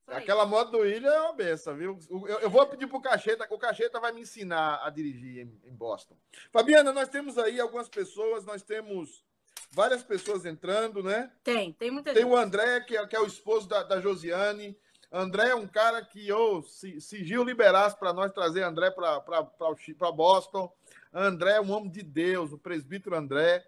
Aquela 0.07 0.45
moto 0.45 0.73
do 0.73 0.79
William 0.79 1.11
é 1.11 1.21
uma 1.23 1.33
benção, 1.33 1.75
viu? 1.75 1.99
Eu, 2.11 2.41
eu 2.41 2.51
vou 2.51 2.67
pedir 2.67 2.87
pro 2.87 3.01
Cacheta, 3.01 3.47
o 3.49 3.59
Cacheta 3.59 3.99
vai 3.99 4.13
me 4.13 4.23
ensinar 4.23 4.85
a 4.85 4.91
dirigir 4.91 5.39
em, 5.39 5.61
em, 5.65 5.75
Boston. 5.75 6.17
Fabiana, 6.53 6.93
nós 6.93 7.09
temos 7.09 7.39
aí 7.39 7.61
algumas 7.61 7.89
pessoas, 7.89 8.45
nós 8.45 8.63
temos 8.63 9.25
várias 9.71 10.03
pessoas 10.03 10.45
entrando, 10.45 11.03
né? 11.03 11.33
Tem, 11.45 11.73
tem 11.73 11.91
muita 11.91 12.13
tem 12.13 12.23
gente. 12.23 12.31
Tem 12.31 12.39
o 12.39 12.43
André, 12.43 12.81
que 12.81 12.97
é, 12.97 13.07
que 13.07 13.17
é 13.17 13.21
o 13.21 13.27
esposo 13.27 13.69
da, 13.69 13.85
da 13.85 14.01
Josiane. 14.01 14.77
André 15.13 15.49
é 15.49 15.55
um 15.55 15.67
cara 15.67 16.05
que, 16.05 16.33
oh, 16.33 16.63
se, 16.63 17.01
se 17.01 17.25
Gil 17.25 17.43
liberasse 17.43 17.99
para 17.99 18.13
nós 18.13 18.33
trazer 18.33 18.63
André 18.63 18.91
para 18.91 20.13
Boston. 20.13 20.73
André 21.13 21.57
é 21.57 21.61
um 21.61 21.73
homem 21.73 21.91
de 21.91 22.03
Deus, 22.03 22.53
o 22.53 22.59
presbítero 22.59 23.17
André. 23.17 23.67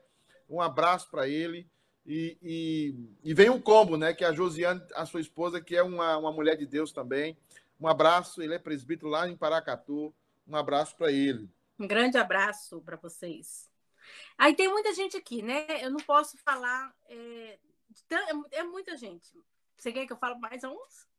Um 0.48 0.60
abraço 0.60 1.10
para 1.10 1.26
ele. 1.26 1.68
E, 2.06 2.36
e, 2.42 3.30
e, 3.30 3.34
vem 3.34 3.50
um 3.50 3.60
combo, 3.60 3.96
né? 3.96 4.12
Que 4.12 4.24
é 4.24 4.28
a 4.28 4.32
Josiane, 4.32 4.82
a 4.94 5.06
sua 5.06 5.20
esposa, 5.20 5.60
que 5.60 5.76
é 5.76 5.82
uma, 5.82 6.16
uma 6.16 6.32
mulher 6.32 6.56
de 6.56 6.66
Deus 6.66 6.92
também. 6.92 7.36
Um 7.80 7.88
abraço, 7.88 8.42
ele 8.42 8.54
é 8.54 8.58
presbítero 8.58 9.08
lá 9.08 9.28
em 9.28 9.36
Paracatu. 9.36 10.14
Um 10.46 10.56
abraço 10.56 10.96
para 10.96 11.10
ele. 11.10 11.48
Um 11.78 11.86
grande 11.86 12.18
abraço 12.18 12.80
para 12.82 12.96
vocês. 12.96 13.68
Aí 14.38 14.54
tem 14.54 14.68
muita 14.68 14.92
gente 14.94 15.16
aqui, 15.16 15.42
né? 15.42 15.66
Eu 15.80 15.90
não 15.90 16.00
posso 16.00 16.36
falar. 16.38 16.94
É, 17.08 17.58
é 18.52 18.62
muita 18.62 18.96
gente. 18.96 19.32
Você 19.76 19.92
quer 19.92 20.06
que 20.06 20.12
eu 20.12 20.16
fale 20.16 20.38
mais 20.38 20.62
uns? 20.62 21.11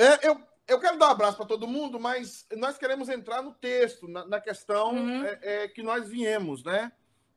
É, 0.00 0.26
eu, 0.26 0.40
eu 0.66 0.80
quero 0.80 0.98
dar 0.98 1.08
um 1.08 1.10
abraço 1.10 1.36
para 1.36 1.44
todo 1.44 1.68
mundo, 1.68 2.00
mas 2.00 2.46
nós 2.56 2.78
queremos 2.78 3.10
entrar 3.10 3.42
no 3.42 3.52
texto, 3.52 4.08
na, 4.08 4.24
na 4.24 4.40
questão 4.40 4.94
uhum. 4.94 5.26
é, 5.26 5.38
é, 5.42 5.68
que 5.68 5.82
nós 5.82 6.08
viemos, 6.08 6.64
né? 6.64 6.90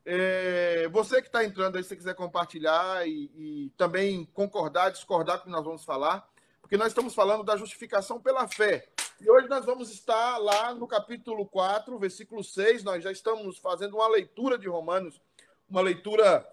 É, 0.06 0.88
você 0.88 1.22
que 1.22 1.28
está 1.28 1.44
entrando 1.44 1.76
aí, 1.76 1.84
se 1.84 1.94
quiser 1.94 2.16
compartilhar 2.16 3.06
e, 3.06 3.30
e, 3.36 3.74
também 3.76 4.24
concordar, 4.34 4.92
discordar 4.92 5.40
com 5.40 5.44
o 5.44 5.46
que 5.48 5.52
nós 5.52 5.66
vamos 5.66 5.84
falar, 5.84 6.26
porque 6.62 6.78
nós 6.78 6.88
estamos 6.88 7.14
falando 7.14 7.44
da 7.44 7.58
justificação 7.58 8.18
pela 8.18 8.48
fé. 8.48 8.88
E 9.20 9.30
hoje 9.30 9.50
nós 9.50 9.66
vamos 9.66 9.92
estar 9.92 10.38
lá 10.38 10.74
no 10.74 10.88
capítulo 10.88 11.46
4, 11.46 12.00
versículo 12.00 12.46
6. 12.46 12.82
Nós 12.86 13.04
já 13.04 13.12
estamos 13.12 13.58
fazendo 13.58 13.96
uma 13.98 14.08
leitura 14.08 14.58
de 14.58 14.70
Romanos, 14.70 15.22
uma 15.70 15.82
leitura 15.82 16.48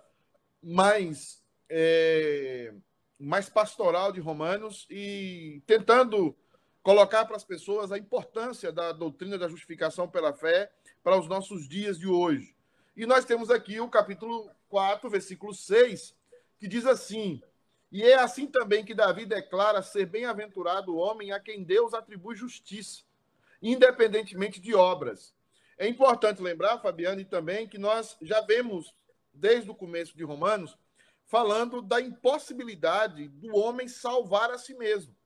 mais, 0.61 1.41
é, 1.69 2.75
mais 3.21 3.51
pastoral 3.51 4.11
de 4.11 4.19
Romanos 4.19 4.87
e 4.89 5.63
tentando 5.67 6.35
colocar 6.83 7.27
para 7.27 7.37
as 7.37 7.45
pessoas 7.45 7.93
a 7.93 7.99
importância 7.99 8.73
da 8.73 8.93
doutrina 8.93 9.37
da 9.37 9.47
justificação 9.47 10.09
pela 10.09 10.33
fé 10.33 10.73
para 11.05 11.19
os 11.19 11.29
nossos 11.29 11.69
dias 11.69 11.99
de 11.99 12.09
hoje. 12.09 12.57
E 12.97 13.05
nós 13.05 13.27
temos 13.27 13.51
aqui 13.51 13.79
o 13.79 13.91
capítulo 13.91 14.51
4, 14.71 15.09
versículo 15.11 15.53
6, 15.53 16.17
que 16.59 16.67
diz 16.67 16.87
assim: 16.87 17.43
E 17.93 18.03
é 18.03 18.15
assim 18.15 18.47
também 18.47 18.85
que 18.85 18.95
Davi 18.95 19.27
declara 19.27 19.83
ser 19.83 20.07
bem-aventurado 20.07 20.95
o 20.95 20.97
homem 20.97 21.31
a 21.31 21.39
quem 21.39 21.63
Deus 21.63 21.93
atribui 21.93 22.35
justiça, 22.35 23.03
independentemente 23.61 24.61
de 24.61 24.75
obras. 24.75 25.35
É 25.77 25.87
importante 25.87 26.43
lembrar, 26.43 26.79
Fabiane, 26.79 27.25
também 27.25 27.69
que 27.69 27.79
nós 27.79 28.17
já 28.23 28.41
vemos, 28.41 28.95
desde 29.33 29.71
o 29.71 29.75
começo 29.75 30.17
de 30.17 30.25
Romanos, 30.25 30.77
falando 31.31 31.81
da 31.81 32.01
impossibilidade 32.01 33.29
do 33.29 33.57
homem 33.57 33.89
salvar 33.89 34.51
a 34.51 34.59
si 34.59 34.75
mesmo. 34.75 35.17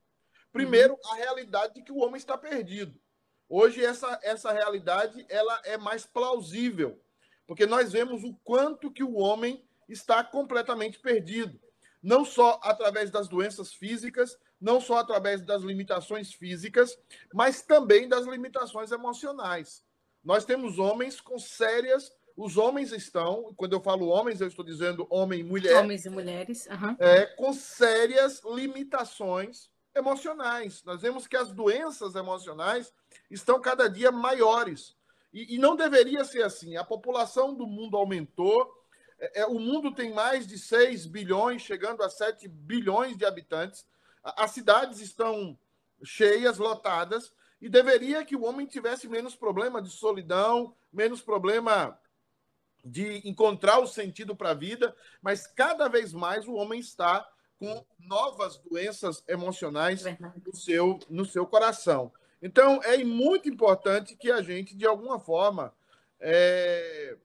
Primeiro, 0.52 0.96
a 1.06 1.14
realidade 1.14 1.74
de 1.74 1.82
que 1.82 1.90
o 1.90 1.98
homem 1.98 2.16
está 2.16 2.38
perdido. 2.38 3.00
Hoje, 3.48 3.84
essa, 3.84 4.20
essa 4.22 4.52
realidade 4.52 5.26
ela 5.28 5.60
é 5.64 5.76
mais 5.76 6.06
plausível 6.06 7.00
porque 7.46 7.66
nós 7.66 7.92
vemos 7.92 8.24
o 8.24 8.34
quanto 8.42 8.90
que 8.90 9.04
o 9.04 9.14
homem 9.16 9.64
está 9.88 10.24
completamente 10.24 10.98
perdido, 10.98 11.60
não 12.02 12.24
só 12.24 12.58
através 12.62 13.10
das 13.10 13.28
doenças 13.28 13.72
físicas, 13.72 14.38
não 14.60 14.80
só 14.80 14.98
através 14.98 15.42
das 15.42 15.62
limitações 15.62 16.32
físicas, 16.32 16.98
mas 17.32 17.62
também 17.62 18.08
das 18.08 18.24
limitações 18.24 18.90
emocionais. 18.92 19.84
Nós 20.22 20.44
temos 20.44 20.78
homens 20.78 21.20
com 21.20 21.38
sérias 21.38 22.10
os 22.36 22.56
homens 22.56 22.92
estão, 22.92 23.54
quando 23.56 23.74
eu 23.74 23.80
falo 23.80 24.08
homens, 24.08 24.40
eu 24.40 24.48
estou 24.48 24.64
dizendo 24.64 25.06
homem 25.08 25.40
e 25.40 25.44
mulher. 25.44 25.76
Homens 25.76 26.04
e 26.04 26.10
mulheres. 26.10 26.66
Uhum. 26.66 26.96
É, 26.98 27.26
com 27.26 27.52
sérias 27.52 28.42
limitações 28.44 29.70
emocionais. 29.94 30.82
Nós 30.84 31.00
vemos 31.00 31.28
que 31.28 31.36
as 31.36 31.52
doenças 31.52 32.16
emocionais 32.16 32.92
estão 33.30 33.60
cada 33.60 33.88
dia 33.88 34.10
maiores. 34.10 34.96
E, 35.32 35.54
e 35.54 35.58
não 35.58 35.76
deveria 35.76 36.24
ser 36.24 36.42
assim. 36.42 36.76
A 36.76 36.82
população 36.82 37.54
do 37.54 37.66
mundo 37.66 37.96
aumentou. 37.96 38.68
É, 39.18 39.42
é 39.42 39.46
o 39.46 39.60
mundo 39.60 39.94
tem 39.94 40.12
mais 40.12 40.44
de 40.44 40.58
6 40.58 41.06
bilhões, 41.06 41.62
chegando 41.62 42.02
a 42.02 42.10
7 42.10 42.48
bilhões 42.48 43.16
de 43.16 43.24
habitantes. 43.24 43.86
As 44.24 44.50
cidades 44.50 45.00
estão 45.00 45.56
cheias, 46.02 46.58
lotadas, 46.58 47.32
e 47.60 47.68
deveria 47.68 48.24
que 48.24 48.34
o 48.34 48.42
homem 48.42 48.66
tivesse 48.66 49.08
menos 49.08 49.36
problema 49.36 49.80
de 49.80 49.90
solidão, 49.90 50.74
menos 50.92 51.22
problema 51.22 51.98
de 52.84 53.26
encontrar 53.28 53.78
o 53.78 53.86
sentido 53.86 54.36
para 54.36 54.50
a 54.50 54.54
vida, 54.54 54.94
mas 55.22 55.46
cada 55.46 55.88
vez 55.88 56.12
mais 56.12 56.46
o 56.46 56.54
homem 56.54 56.80
está 56.80 57.26
com 57.58 57.84
novas 57.98 58.58
doenças 58.58 59.24
emocionais 59.26 60.04
no 60.44 60.54
seu, 60.54 60.98
no 61.08 61.24
seu 61.24 61.46
coração. 61.46 62.12
Então, 62.42 62.82
é 62.82 63.02
muito 63.02 63.48
importante 63.48 64.14
que 64.16 64.30
a 64.30 64.42
gente, 64.42 64.76
de 64.76 64.86
alguma 64.86 65.18
forma, 65.18 65.74
é, 66.20 67.16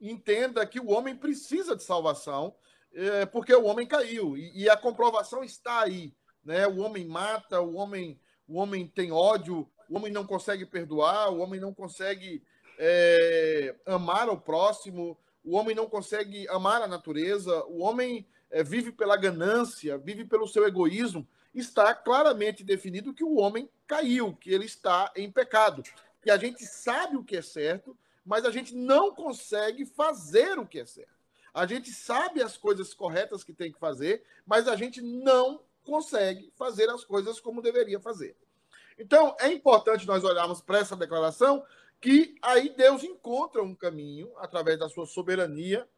entenda 0.00 0.66
que 0.66 0.80
o 0.80 0.90
homem 0.90 1.14
precisa 1.14 1.76
de 1.76 1.84
salvação, 1.84 2.54
é, 2.92 3.24
porque 3.26 3.54
o 3.54 3.66
homem 3.66 3.86
caiu, 3.86 4.36
e, 4.36 4.64
e, 4.64 4.68
a 4.68 4.76
comprovação 4.76 5.44
está 5.44 5.82
aí. 5.82 6.12
Né? 6.44 6.66
O 6.66 6.78
homem 6.78 7.06
mata, 7.06 7.60
o 7.60 7.74
homem, 7.74 8.18
o 8.48 8.58
homem 8.58 8.86
tem 8.86 9.12
ódio, 9.12 9.68
o 9.88 9.96
homem 9.96 10.12
não 10.12 10.26
consegue 10.26 10.66
perdoar, 10.66 11.30
o 11.30 11.38
homem 11.38 11.60
não 11.60 11.72
consegue 11.72 12.42
é, 12.78 13.74
amar 13.84 14.28
o 14.28 14.40
próximo, 14.40 15.18
o 15.44 15.56
homem 15.56 15.74
não 15.74 15.88
consegue 15.88 16.48
amar 16.48 16.80
a 16.80 16.88
natureza, 16.88 17.64
o 17.66 17.80
homem 17.80 18.26
é, 18.50 18.62
vive 18.62 18.92
pela 18.92 19.16
ganância, 19.16 19.98
vive 19.98 20.24
pelo 20.24 20.46
seu 20.46 20.66
egoísmo 20.66 21.26
está 21.54 21.94
claramente 21.94 22.62
definido 22.62 23.14
que 23.14 23.24
o 23.24 23.36
homem 23.36 23.68
caiu, 23.86 24.34
que 24.34 24.52
ele 24.52 24.66
está 24.66 25.12
em 25.16 25.30
pecado. 25.30 25.82
Que 26.22 26.30
a 26.30 26.36
gente 26.36 26.64
sabe 26.64 27.16
o 27.16 27.24
que 27.24 27.36
é 27.36 27.42
certo, 27.42 27.96
mas 28.24 28.44
a 28.44 28.50
gente 28.50 28.74
não 28.74 29.14
consegue 29.14 29.84
fazer 29.86 30.58
o 30.58 30.66
que 30.66 30.80
é 30.80 30.86
certo. 30.86 31.18
A 31.52 31.66
gente 31.66 31.90
sabe 31.90 32.42
as 32.42 32.56
coisas 32.56 32.92
corretas 32.94 33.42
que 33.42 33.52
tem 33.52 33.72
que 33.72 33.78
fazer, 33.78 34.22
mas 34.46 34.68
a 34.68 34.76
gente 34.76 35.00
não 35.00 35.62
consegue 35.84 36.52
fazer 36.56 36.88
as 36.90 37.04
coisas 37.04 37.40
como 37.40 37.62
deveria 37.62 37.98
fazer. 37.98 38.36
Então, 38.98 39.36
é 39.40 39.50
importante 39.50 40.06
nós 40.06 40.24
olharmos 40.24 40.60
para 40.60 40.78
essa 40.78 40.96
declaração 40.96 41.64
que 42.00 42.36
aí 42.42 42.68
Deus 42.76 43.02
encontra 43.02 43.62
um 43.62 43.74
caminho, 43.74 44.32
através 44.38 44.78
da 44.78 44.88
sua 44.88 45.06
soberania, 45.06 45.88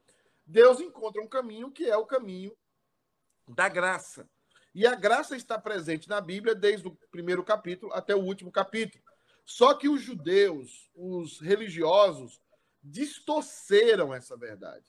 Deus 0.47 0.81
encontra 0.81 1.23
um 1.23 1.29
caminho 1.29 1.71
que 1.71 1.89
é 1.89 1.97
o 1.97 2.07
caminho 2.07 2.57
da 3.47 3.69
graça. 3.69 4.29
E 4.75 4.87
a 4.87 4.95
graça 4.95 5.37
está 5.37 5.59
presente 5.59 6.09
na 6.09 6.21
Bíblia 6.21 6.55
desde 6.55 6.87
o 6.89 6.97
primeiro 7.11 7.45
capítulo 7.45 7.93
até 7.93 8.15
o 8.15 8.23
último 8.23 8.51
capítulo. 8.51 9.03
Só 9.45 9.75
que 9.75 9.89
os 9.89 10.01
judeus, 10.01 10.89
os 10.95 11.41
religiosos, 11.41 12.41
distorceram 12.83 14.15
essa 14.15 14.37
verdade 14.37 14.87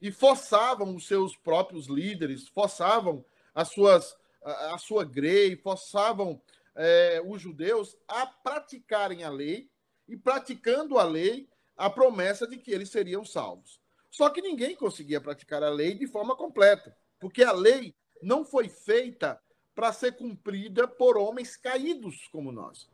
e 0.00 0.10
forçavam 0.10 0.94
os 0.94 1.06
seus 1.06 1.36
próprios 1.36 1.86
líderes, 1.86 2.48
forçavam 2.48 3.24
as 3.54 3.68
suas, 3.68 4.16
a, 4.42 4.74
a 4.74 4.78
sua 4.78 5.04
grei, 5.04 5.56
forçavam 5.56 6.40
é, 6.74 7.22
os 7.24 7.40
judeus 7.42 7.96
a 8.06 8.26
praticarem 8.26 9.24
a 9.24 9.30
lei 9.30 9.70
e, 10.08 10.16
praticando 10.16 10.98
a 10.98 11.04
lei, 11.04 11.48
a 11.76 11.88
promessa 11.90 12.46
de 12.46 12.56
que 12.56 12.70
eles 12.70 12.90
seriam 12.90 13.24
salvos. 13.24 13.80
Só 14.10 14.30
que 14.30 14.40
ninguém 14.40 14.74
conseguia 14.74 15.20
praticar 15.20 15.62
a 15.62 15.70
lei 15.70 15.94
de 15.94 16.06
forma 16.06 16.34
completa, 16.34 16.96
porque 17.20 17.44
a 17.44 17.52
lei 17.52 17.94
não 18.22 18.44
foi 18.44 18.68
feita 18.68 19.40
para 19.74 19.92
ser 19.92 20.16
cumprida 20.16 20.88
por 20.88 21.16
homens 21.16 21.56
caídos 21.56 22.26
como 22.32 22.50
nós. 22.50 22.90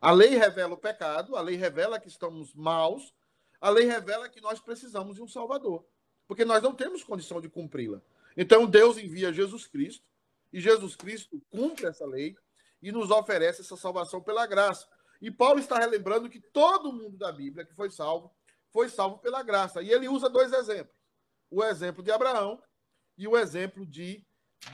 A 0.00 0.10
lei 0.10 0.36
revela 0.36 0.74
o 0.74 0.78
pecado, 0.78 1.36
a 1.36 1.40
lei 1.40 1.56
revela 1.56 1.98
que 1.98 2.08
estamos 2.08 2.54
maus, 2.54 3.14
a 3.60 3.70
lei 3.70 3.86
revela 3.86 4.28
que 4.28 4.40
nós 4.40 4.60
precisamos 4.60 5.16
de 5.16 5.22
um 5.22 5.28
Salvador, 5.28 5.86
porque 6.28 6.44
nós 6.44 6.62
não 6.62 6.74
temos 6.74 7.02
condição 7.02 7.40
de 7.40 7.48
cumpri-la. 7.48 8.02
Então 8.36 8.66
Deus 8.66 8.98
envia 8.98 9.32
Jesus 9.32 9.66
Cristo, 9.66 10.04
e 10.52 10.60
Jesus 10.60 10.94
Cristo 10.94 11.40
cumpre 11.50 11.86
essa 11.86 12.06
lei 12.06 12.36
e 12.82 12.92
nos 12.92 13.10
oferece 13.10 13.62
essa 13.62 13.76
salvação 13.76 14.20
pela 14.20 14.46
graça. 14.46 14.86
E 15.20 15.30
Paulo 15.30 15.58
está 15.58 15.78
relembrando 15.78 16.28
que 16.28 16.40
todo 16.40 16.92
mundo 16.92 17.16
da 17.16 17.32
Bíblia 17.32 17.64
que 17.64 17.74
foi 17.74 17.90
salvo, 17.90 18.34
foi 18.72 18.88
salvo 18.88 19.18
pela 19.18 19.42
graça. 19.42 19.82
E 19.82 19.90
ele 19.90 20.08
usa 20.08 20.28
dois 20.28 20.52
exemplos: 20.52 20.94
o 21.50 21.62
exemplo 21.64 22.02
de 22.02 22.10
Abraão 22.10 22.62
e 23.16 23.26
o 23.26 23.36
exemplo 23.36 23.86
de 23.86 24.24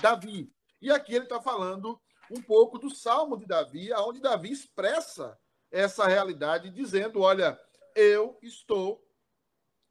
Davi. 0.00 0.52
E 0.80 0.90
aqui 0.90 1.14
ele 1.14 1.24
está 1.24 1.40
falando 1.40 2.00
um 2.30 2.42
pouco 2.42 2.78
do 2.78 2.90
Salmo 2.90 3.36
de 3.36 3.46
Davi, 3.46 3.92
onde 3.94 4.20
Davi 4.20 4.50
expressa 4.50 5.38
essa 5.70 6.06
realidade, 6.06 6.70
dizendo: 6.70 7.20
olha, 7.20 7.58
eu 7.94 8.38
estou. 8.42 9.02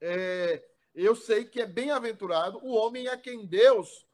É, 0.02 0.64
eu 0.94 1.16
sei 1.16 1.46
que 1.46 1.62
é 1.62 1.66
bem-aventurado 1.66 2.60
o 2.64 2.74
homem 2.74 3.08
a 3.08 3.18
quem 3.18 3.46
Deus 3.46 4.06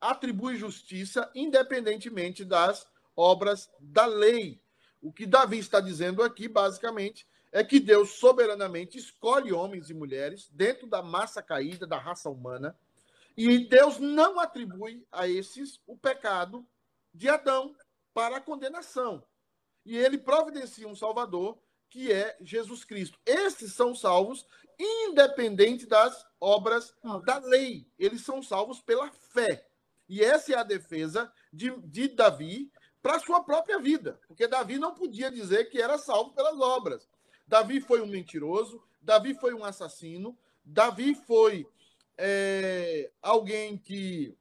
atribui 0.00 0.56
justiça, 0.56 1.30
independentemente 1.34 2.44
das 2.44 2.86
obras 3.16 3.68
da 3.80 4.06
lei. 4.06 4.62
O 5.08 5.12
que 5.12 5.24
Davi 5.24 5.58
está 5.58 5.80
dizendo 5.80 6.22
aqui, 6.22 6.46
basicamente, 6.46 7.26
é 7.50 7.64
que 7.64 7.80
Deus 7.80 8.10
soberanamente 8.18 8.98
escolhe 8.98 9.54
homens 9.54 9.88
e 9.88 9.94
mulheres 9.94 10.50
dentro 10.52 10.86
da 10.86 11.00
massa 11.00 11.42
caída 11.42 11.86
da 11.86 11.96
raça 11.96 12.28
humana, 12.28 12.78
e 13.34 13.66
Deus 13.66 13.98
não 13.98 14.38
atribui 14.38 15.06
a 15.10 15.26
esses 15.26 15.80
o 15.86 15.96
pecado 15.96 16.62
de 17.14 17.26
Adão 17.26 17.74
para 18.12 18.36
a 18.36 18.40
condenação. 18.40 19.24
E 19.82 19.96
ele 19.96 20.18
providencia 20.18 20.86
um 20.86 20.94
Salvador, 20.94 21.58
que 21.88 22.12
é 22.12 22.36
Jesus 22.42 22.84
Cristo. 22.84 23.18
Esses 23.24 23.72
são 23.72 23.94
salvos 23.94 24.44
independente 24.78 25.86
das 25.86 26.22
obras 26.38 26.94
da 27.24 27.38
lei. 27.38 27.90
Eles 27.98 28.20
são 28.20 28.42
salvos 28.42 28.82
pela 28.82 29.10
fé. 29.10 29.66
E 30.06 30.22
essa 30.22 30.52
é 30.52 30.56
a 30.56 30.62
defesa 30.62 31.32
de, 31.50 31.70
de 31.80 32.08
Davi 32.08 32.70
para 33.08 33.20
sua 33.20 33.42
própria 33.42 33.78
vida, 33.78 34.20
porque 34.28 34.46
Davi 34.46 34.78
não 34.78 34.94
podia 34.94 35.30
dizer 35.30 35.70
que 35.70 35.80
era 35.80 35.96
salvo 35.96 36.34
pelas 36.34 36.60
obras. 36.60 37.08
Davi 37.46 37.80
foi 37.80 38.02
um 38.02 38.06
mentiroso, 38.06 38.82
Davi 39.00 39.32
foi 39.32 39.54
um 39.54 39.64
assassino, 39.64 40.36
Davi 40.62 41.14
foi 41.14 41.66
é, 42.18 43.10
alguém 43.22 43.78
que 43.78 44.36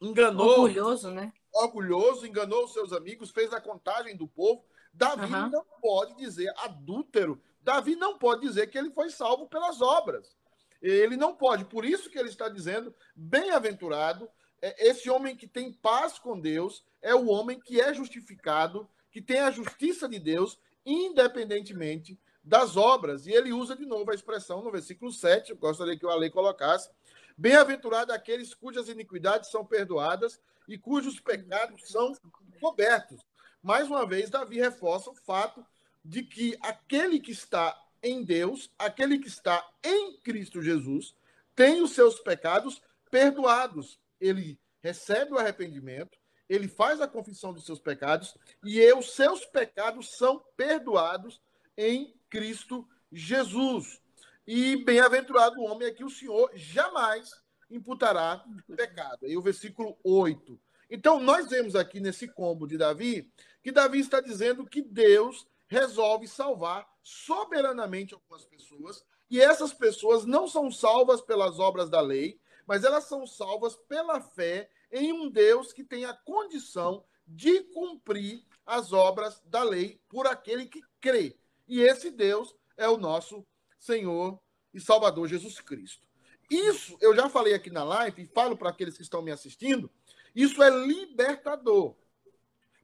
enganou. 0.00 0.62
Orgulhoso, 0.62 1.12
né? 1.12 1.32
Orgulhoso, 1.54 2.26
enganou 2.26 2.64
os 2.64 2.72
seus 2.72 2.92
amigos, 2.92 3.30
fez 3.30 3.52
a 3.52 3.60
contagem 3.60 4.16
do 4.16 4.26
povo. 4.26 4.64
Davi 4.92 5.32
uhum. 5.32 5.48
não 5.48 5.64
pode 5.80 6.16
dizer 6.16 6.52
adúltero. 6.56 7.40
Davi 7.60 7.94
não 7.94 8.18
pode 8.18 8.40
dizer 8.40 8.70
que 8.70 8.76
ele 8.76 8.90
foi 8.90 9.08
salvo 9.08 9.46
pelas 9.46 9.80
obras. 9.80 10.36
Ele 10.82 11.16
não 11.16 11.32
pode. 11.32 11.64
Por 11.64 11.84
isso 11.84 12.10
que 12.10 12.18
ele 12.18 12.28
está 12.28 12.48
dizendo, 12.48 12.92
bem-aventurado, 13.14 14.28
esse 14.62 15.10
homem 15.10 15.36
que 15.36 15.48
tem 15.48 15.72
paz 15.72 16.18
com 16.18 16.38
Deus 16.38 16.84
é 17.00 17.14
o 17.14 17.26
homem 17.26 17.58
que 17.58 17.80
é 17.80 17.92
justificado, 17.92 18.88
que 19.10 19.20
tem 19.20 19.40
a 19.40 19.50
justiça 19.50 20.08
de 20.08 20.20
Deus, 20.20 20.58
independentemente 20.86 22.18
das 22.44 22.76
obras. 22.76 23.26
E 23.26 23.32
ele 23.32 23.52
usa 23.52 23.74
de 23.74 23.84
novo 23.84 24.10
a 24.10 24.14
expressão 24.14 24.62
no 24.62 24.70
versículo 24.70 25.12
7, 25.12 25.50
eu 25.50 25.56
gostaria 25.56 25.98
que 25.98 26.06
o 26.06 26.10
Ale 26.10 26.30
colocasse. 26.30 26.90
Bem-aventurado 27.36 28.12
aqueles 28.12 28.54
cujas 28.54 28.88
iniquidades 28.88 29.50
são 29.50 29.64
perdoadas 29.64 30.40
e 30.68 30.78
cujos 30.78 31.18
pecados 31.18 31.88
são 31.88 32.14
cobertos. 32.60 33.20
Mais 33.62 33.88
uma 33.88 34.06
vez, 34.06 34.30
Davi 34.30 34.60
reforça 34.60 35.10
o 35.10 35.14
fato 35.14 35.64
de 36.04 36.22
que 36.22 36.56
aquele 36.60 37.18
que 37.18 37.32
está 37.32 37.76
em 38.02 38.24
Deus, 38.24 38.70
aquele 38.78 39.18
que 39.18 39.28
está 39.28 39.64
em 39.82 40.16
Cristo 40.18 40.62
Jesus, 40.62 41.14
tem 41.54 41.82
os 41.82 41.92
seus 41.92 42.18
pecados 42.20 42.82
perdoados 43.10 43.98
ele 44.22 44.58
recebe 44.80 45.32
o 45.32 45.38
arrependimento, 45.38 46.18
ele 46.48 46.68
faz 46.68 47.00
a 47.00 47.08
confissão 47.08 47.52
dos 47.52 47.64
seus 47.64 47.80
pecados 47.80 48.36
e 48.64 48.80
os 48.92 49.14
seus 49.14 49.44
pecados 49.44 50.16
são 50.16 50.42
perdoados 50.56 51.40
em 51.76 52.14
Cristo 52.28 52.86
Jesus. 53.10 54.00
E 54.46 54.76
bem-aventurado 54.84 55.60
o 55.60 55.64
homem 55.64 55.88
é 55.88 55.92
que 55.92 56.04
o 56.04 56.10
Senhor 56.10 56.50
jamais 56.54 57.30
imputará 57.70 58.44
pecado. 58.76 59.26
Aí 59.26 59.36
o 59.36 59.42
versículo 59.42 59.96
8. 60.04 60.60
Então, 60.90 61.18
nós 61.18 61.48
vemos 61.48 61.74
aqui 61.74 62.00
nesse 62.00 62.28
combo 62.28 62.66
de 62.66 62.76
Davi 62.76 63.32
que 63.62 63.72
Davi 63.72 64.00
está 64.00 64.20
dizendo 64.20 64.66
que 64.66 64.82
Deus 64.82 65.46
resolve 65.68 66.28
salvar 66.28 66.86
soberanamente 67.02 68.12
algumas 68.12 68.44
pessoas, 68.44 69.02
e 69.30 69.40
essas 69.40 69.72
pessoas 69.72 70.26
não 70.26 70.46
são 70.46 70.70
salvas 70.70 71.22
pelas 71.22 71.58
obras 71.58 71.88
da 71.88 72.00
lei, 72.00 72.38
mas 72.66 72.84
elas 72.84 73.04
são 73.04 73.26
salvas 73.26 73.76
pela 73.88 74.20
fé 74.20 74.70
em 74.90 75.12
um 75.12 75.28
Deus 75.28 75.72
que 75.72 75.84
tem 75.84 76.04
a 76.04 76.14
condição 76.14 77.04
de 77.26 77.60
cumprir 77.64 78.44
as 78.66 78.92
obras 78.92 79.40
da 79.46 79.62
lei 79.62 80.00
por 80.08 80.26
aquele 80.26 80.66
que 80.66 80.82
crê. 81.00 81.36
E 81.66 81.80
esse 81.80 82.10
Deus 82.10 82.54
é 82.76 82.88
o 82.88 82.96
nosso 82.96 83.46
Senhor 83.78 84.40
e 84.72 84.80
Salvador 84.80 85.28
Jesus 85.28 85.60
Cristo. 85.60 86.06
Isso 86.50 86.96
eu 87.00 87.14
já 87.14 87.28
falei 87.28 87.54
aqui 87.54 87.70
na 87.70 87.84
live 87.84 88.22
e 88.22 88.26
falo 88.26 88.56
para 88.56 88.70
aqueles 88.70 88.96
que 88.96 89.02
estão 89.02 89.22
me 89.22 89.30
assistindo, 89.30 89.90
isso 90.34 90.62
é 90.62 90.70
libertador. 90.70 91.96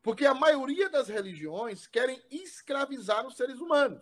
Porque 0.02 0.24
a 0.24 0.34
maioria 0.34 0.88
das 0.88 1.08
religiões 1.08 1.86
querem 1.86 2.22
escravizar 2.30 3.26
os 3.26 3.36
seres 3.36 3.60
humanos. 3.60 4.00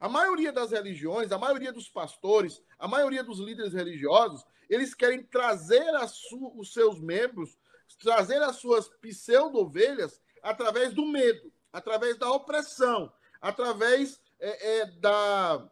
A 0.00 0.08
maioria 0.08 0.52
das 0.52 0.70
religiões, 0.70 1.32
a 1.32 1.38
maioria 1.38 1.72
dos 1.72 1.88
pastores, 1.88 2.62
a 2.78 2.86
maioria 2.86 3.24
dos 3.24 3.38
líderes 3.38 3.72
religiosos, 3.72 4.44
eles 4.68 4.94
querem 4.94 5.22
trazer 5.22 5.84
os 6.54 6.72
seus 6.72 7.00
membros, 7.00 7.58
trazer 8.00 8.42
as 8.42 8.56
suas 8.56 8.88
pseudo-ovelhas 8.88 10.20
através 10.42 10.92
do 10.92 11.06
medo, 11.06 11.52
através 11.72 12.16
da 12.16 12.30
opressão, 12.30 13.12
através 13.40 14.20
é, 14.38 14.80
é, 14.80 14.86
da, 14.86 15.68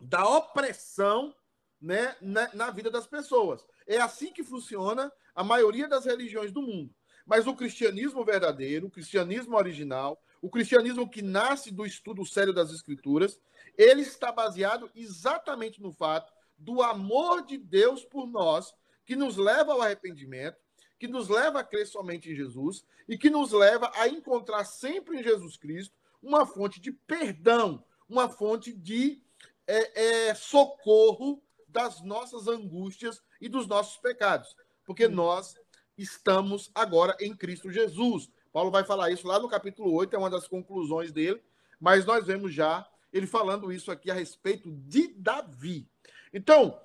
da 0.00 0.28
opressão 0.28 1.34
né, 1.80 2.16
na, 2.20 2.52
na 2.54 2.70
vida 2.70 2.90
das 2.90 3.06
pessoas. 3.06 3.64
É 3.86 3.98
assim 3.98 4.32
que 4.32 4.44
funciona 4.44 5.12
a 5.34 5.42
maioria 5.42 5.88
das 5.88 6.04
religiões 6.04 6.52
do 6.52 6.62
mundo. 6.62 6.94
Mas 7.24 7.46
o 7.46 7.54
cristianismo 7.54 8.24
verdadeiro, 8.24 8.86
o 8.86 8.90
cristianismo 8.90 9.56
original, 9.56 10.20
o 10.40 10.48
cristianismo 10.48 11.08
que 11.08 11.20
nasce 11.20 11.70
do 11.70 11.84
estudo 11.84 12.24
sério 12.24 12.52
das 12.52 12.70
escrituras, 12.70 13.38
ele 13.76 14.02
está 14.02 14.32
baseado 14.32 14.90
exatamente 14.94 15.80
no 15.80 15.92
fato 15.92 16.32
do 16.58 16.82
amor 16.82 17.44
de 17.44 17.56
Deus 17.56 18.04
por 18.04 18.26
nós, 18.26 18.74
que 19.06 19.16
nos 19.16 19.36
leva 19.36 19.72
ao 19.72 19.80
arrependimento, 19.80 20.58
que 20.98 21.06
nos 21.06 21.28
leva 21.28 21.60
a 21.60 21.64
crer 21.64 21.86
somente 21.86 22.30
em 22.30 22.34
Jesus 22.34 22.84
e 23.08 23.16
que 23.16 23.30
nos 23.30 23.52
leva 23.52 23.90
a 23.94 24.08
encontrar 24.08 24.64
sempre 24.64 25.18
em 25.18 25.22
Jesus 25.22 25.56
Cristo 25.56 25.94
uma 26.22 26.44
fonte 26.44 26.80
de 26.80 26.90
perdão, 26.90 27.84
uma 28.08 28.28
fonte 28.28 28.72
de 28.72 29.22
é, 29.66 30.28
é, 30.28 30.34
socorro 30.34 31.42
das 31.68 32.02
nossas 32.02 32.48
angústias 32.48 33.22
e 33.40 33.48
dos 33.48 33.66
nossos 33.66 33.98
pecados, 33.98 34.56
porque 34.84 35.06
nós 35.06 35.54
estamos 35.96 36.70
agora 36.74 37.16
em 37.20 37.36
Cristo 37.36 37.70
Jesus. 37.70 38.30
Paulo 38.52 38.70
vai 38.70 38.84
falar 38.84 39.10
isso 39.10 39.26
lá 39.26 39.38
no 39.38 39.48
capítulo 39.48 39.92
8, 39.92 40.14
é 40.16 40.18
uma 40.18 40.30
das 40.30 40.48
conclusões 40.48 41.12
dele, 41.12 41.40
mas 41.78 42.04
nós 42.04 42.26
vemos 42.26 42.52
já 42.52 42.88
ele 43.12 43.26
falando 43.26 43.72
isso 43.72 43.90
aqui 43.90 44.10
a 44.10 44.14
respeito 44.14 44.70
de 44.70 45.08
Davi. 45.14 45.88
Então, 46.32 46.80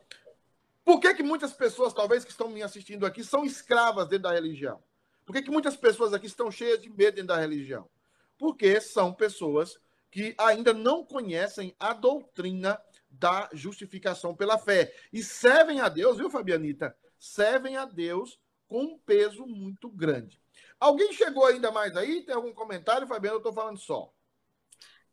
por 0.86 1.00
que, 1.00 1.14
que 1.14 1.24
muitas 1.24 1.54
pessoas, 1.54 1.94
talvez 1.94 2.26
que 2.26 2.32
estão 2.32 2.50
me 2.50 2.62
assistindo 2.62 3.06
aqui, 3.06 3.24
são 3.24 3.46
escravas 3.46 4.08
dentro 4.08 4.24
da 4.24 4.34
religião? 4.34 4.82
Por 5.26 5.34
que, 5.34 5.42
que 5.42 5.52
muitas 5.52 5.76
pessoas 5.78 6.14
aqui 6.14 6.26
estão 6.26 6.52
cheias 6.52 6.82
de 6.82 6.90
medo 6.90 7.16
dentro 7.16 7.28
da 7.28 7.38
religião? 7.38 7.90
Porque 8.38 8.82
são 8.82 9.14
pessoas 9.14 9.80
que 10.12 10.36
ainda 10.38 10.74
não 10.74 11.04
conhecem 11.04 11.76
a 11.80 11.94
doutrina 11.94 12.80
da 13.10 13.50
justificação 13.54 14.36
pela 14.36 14.58
fé. 14.58 14.94
E 15.12 15.24
servem 15.24 15.80
a 15.80 15.88
Deus, 15.88 16.18
viu, 16.18 16.30
Fabianita? 16.30 16.96
Servem 17.18 17.78
a 17.78 17.86
Deus 17.86 18.40
com 18.68 18.84
um 18.84 18.98
peso 19.00 19.46
muito 19.46 19.90
grande. 19.90 20.42
Alguém 20.80 21.14
chegou 21.14 21.46
ainda 21.46 21.72
mais 21.72 21.96
aí? 21.96 22.22
Tem 22.22 22.36
algum 22.36 22.54
comentário, 22.54 23.08
Fabiana? 23.08 23.36
Eu 23.36 23.38
estou 23.38 23.54
falando 23.54 23.78
só. 23.78 24.12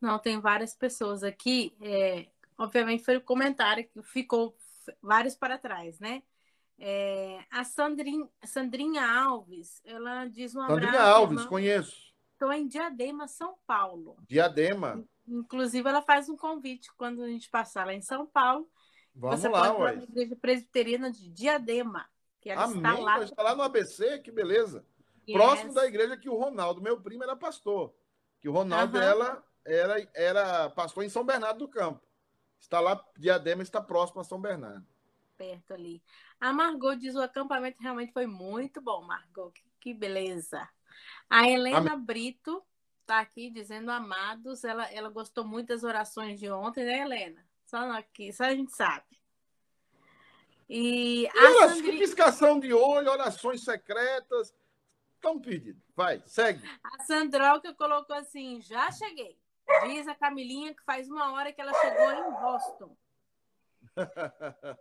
Não, 0.01 0.19
tem 0.19 0.41
várias 0.41 0.75
pessoas 0.75 1.23
aqui. 1.23 1.77
É, 1.81 2.27
obviamente 2.61 3.03
foi 3.03 3.17
o 3.17 3.23
comentário 3.23 3.89
que 3.89 4.03
ficou 4.03 4.55
vários 5.03 5.35
para 5.35 5.57
trás, 5.57 5.99
né? 5.99 6.23
É, 6.79 7.43
a 7.51 7.65
Sandrin, 7.65 8.29
Sandrinha 8.45 9.05
Alves, 9.05 9.83
ela 9.85 10.27
diz 10.27 10.55
um 10.55 10.61
abraço. 10.61 10.81
Sandrinha 10.81 11.03
Alves, 11.03 11.39
irmã. 11.39 11.49
conheço. 11.49 12.11
Estou 12.33 12.53
em 12.53 12.67
Diadema, 12.67 13.27
São 13.29 13.57
Paulo. 13.67 14.17
Diadema. 14.29 15.03
Inclusive, 15.27 15.89
ela 15.89 16.03
faz 16.03 16.29
um 16.29 16.37
convite 16.37 16.91
quando 16.97 17.23
a 17.23 17.29
gente 17.29 17.51
passar 17.51 17.87
lá 17.87 17.95
em 17.95 18.01
São 18.01 18.27
Paulo. 18.27 18.69
Vamos 19.15 19.41
você 19.41 19.49
lá, 19.49 19.75
pode 19.75 19.93
ir 19.93 19.97
na 19.99 20.05
Igreja 20.05 20.37
Presbiteriana 20.37 21.11
de 21.11 21.29
Diadema. 21.31 22.07
Que 22.41 22.51
ela 22.51 22.65
Amém. 22.65 22.79
está 22.79 22.99
lá. 22.99 23.23
Está 23.23 23.43
lá 23.43 23.55
no 23.55 23.63
ABC, 23.63 24.19
que 24.21 24.31
beleza. 24.31 24.85
Yes. 25.29 25.37
Próximo 25.37 25.75
da 25.75 25.87
igreja 25.87 26.17
que 26.17 26.31
o 26.31 26.37
Ronaldo, 26.37 26.81
meu 26.81 26.99
primo, 27.01 27.23
era 27.23 27.37
pastor. 27.37 27.95
Que 28.41 28.49
o 28.49 28.53
Ronaldo, 28.53 28.97
uhum. 28.97 29.05
ela 29.05 29.45
era, 29.67 30.11
era 30.15 30.71
pastor 30.71 31.05
em 31.05 31.11
São 31.11 31.25
Bernardo 31.25 31.59
do 31.59 31.69
Campo. 31.69 32.10
Está 32.61 32.79
lá, 32.79 33.03
Diadema 33.17 33.63
está 33.63 33.81
próximo 33.81 34.21
a 34.21 34.25
São 34.25 34.41
Bernardo. 34.41 34.87
Perto 35.37 35.73
ali. 35.73 36.03
A 36.39 36.53
Margot 36.53 36.95
diz: 36.95 37.15
o 37.15 37.23
acampamento 37.23 37.83
realmente 37.83 38.13
foi 38.13 38.27
muito 38.27 38.81
bom, 38.81 39.03
Margot. 39.03 39.51
Que, 39.53 39.65
que 39.81 39.95
beleza. 39.95 40.69
A 41.29 41.49
Helena 41.49 41.97
Brito 41.97 42.63
está 43.01 43.21
aqui 43.21 43.51
dizendo: 43.51 43.91
amados, 43.91 44.63
ela, 44.63 44.85
ela 44.93 45.09
gostou 45.09 45.45
muito 45.45 45.69
das 45.69 45.83
orações 45.83 46.39
de 46.39 46.51
ontem, 46.51 46.85
né, 46.85 47.01
Helena? 47.01 47.45
Só 47.65 47.79
aqui, 47.93 48.33
só 48.33 48.45
a 48.45 48.55
gente 48.55 48.73
sabe. 48.73 49.19
E, 50.69 51.29
a 51.29 51.69
Sandri... 51.69 51.99
piscação 51.99 52.61
de 52.61 52.73
olho, 52.73 53.11
orações 53.11 53.65
secretas. 53.65 54.55
Estamos 55.15 55.45
pedindo. 55.45 55.83
Vai, 55.97 56.23
segue. 56.27 56.63
A 56.83 57.03
Sandroca 57.05 57.75
colocou 57.75 58.15
assim: 58.15 58.61
já 58.61 58.91
cheguei. 58.93 59.37
Diz 59.87 60.09
a 60.09 60.15
Camilinha 60.15 60.75
que 60.75 60.83
faz 60.85 61.09
uma 61.09 61.33
hora 61.33 61.53
que 61.53 61.61
ela 61.61 61.73
chegou 61.75 62.13
em 62.13 62.31
Boston. 62.41 62.97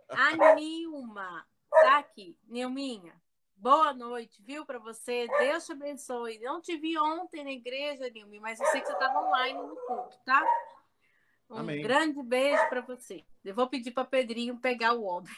A 0.08 0.54
Nilma 0.54 1.46
tá 1.70 1.98
aqui. 1.98 2.38
Nilminha, 2.46 3.14
boa 3.56 3.92
noite, 3.92 4.42
viu, 4.42 4.64
para 4.64 4.78
você. 4.78 5.26
Deus 5.38 5.66
te 5.66 5.72
abençoe. 5.72 6.38
Não 6.38 6.60
te 6.60 6.76
vi 6.76 6.98
ontem 6.98 7.44
na 7.44 7.50
igreja, 7.50 8.10
Nilma, 8.10 8.40
mas 8.40 8.60
eu 8.60 8.66
sei 8.66 8.80
que 8.80 8.86
você 8.86 8.92
estava 8.92 9.20
online 9.26 9.58
no 9.58 9.76
culto, 9.76 10.18
tá? 10.24 10.44
Um 11.48 11.58
Amém. 11.58 11.82
grande 11.82 12.22
beijo 12.22 12.68
para 12.68 12.80
você. 12.80 13.24
Eu 13.44 13.54
vou 13.54 13.68
pedir 13.68 13.90
para 13.90 14.04
Pedrinho 14.04 14.60
pegar 14.60 14.92
o 14.92 15.02
homem. 15.02 15.34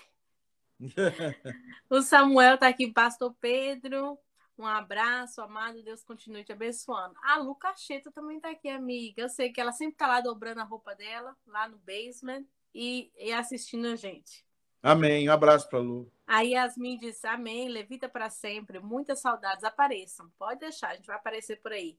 o 1.88 2.02
Samuel 2.02 2.58
tá 2.58 2.68
aqui, 2.68 2.92
pastor 2.92 3.34
Pedro. 3.40 4.18
Um 4.58 4.66
abraço, 4.66 5.40
amado. 5.40 5.82
Deus 5.82 6.04
continue 6.04 6.44
te 6.44 6.52
abençoando. 6.52 7.14
A 7.22 7.38
Lu 7.38 7.54
Cacheta 7.54 8.12
também 8.12 8.38
tá 8.38 8.50
aqui, 8.50 8.68
amiga. 8.68 9.22
Eu 9.22 9.28
sei 9.28 9.52
que 9.52 9.60
ela 9.60 9.72
sempre 9.72 9.96
tá 9.96 10.06
lá 10.06 10.20
dobrando 10.20 10.60
a 10.60 10.64
roupa 10.64 10.94
dela, 10.94 11.36
lá 11.46 11.68
no 11.68 11.78
basement, 11.78 12.44
e, 12.74 13.10
e 13.16 13.32
assistindo 13.32 13.86
a 13.86 13.96
gente. 13.96 14.44
Amém. 14.82 15.28
Um 15.28 15.32
abraço 15.32 15.68
para 15.68 15.78
Lu. 15.78 16.12
A 16.26 16.40
Yasmin 16.40 16.98
diz: 16.98 17.24
Amém. 17.24 17.68
Levita 17.68 18.08
para 18.08 18.28
sempre. 18.28 18.80
Muitas 18.80 19.20
saudades. 19.20 19.64
Apareçam. 19.64 20.30
Pode 20.38 20.60
deixar, 20.60 20.88
a 20.90 20.94
gente 20.96 21.06
vai 21.06 21.16
aparecer 21.16 21.60
por 21.60 21.72
aí. 21.72 21.98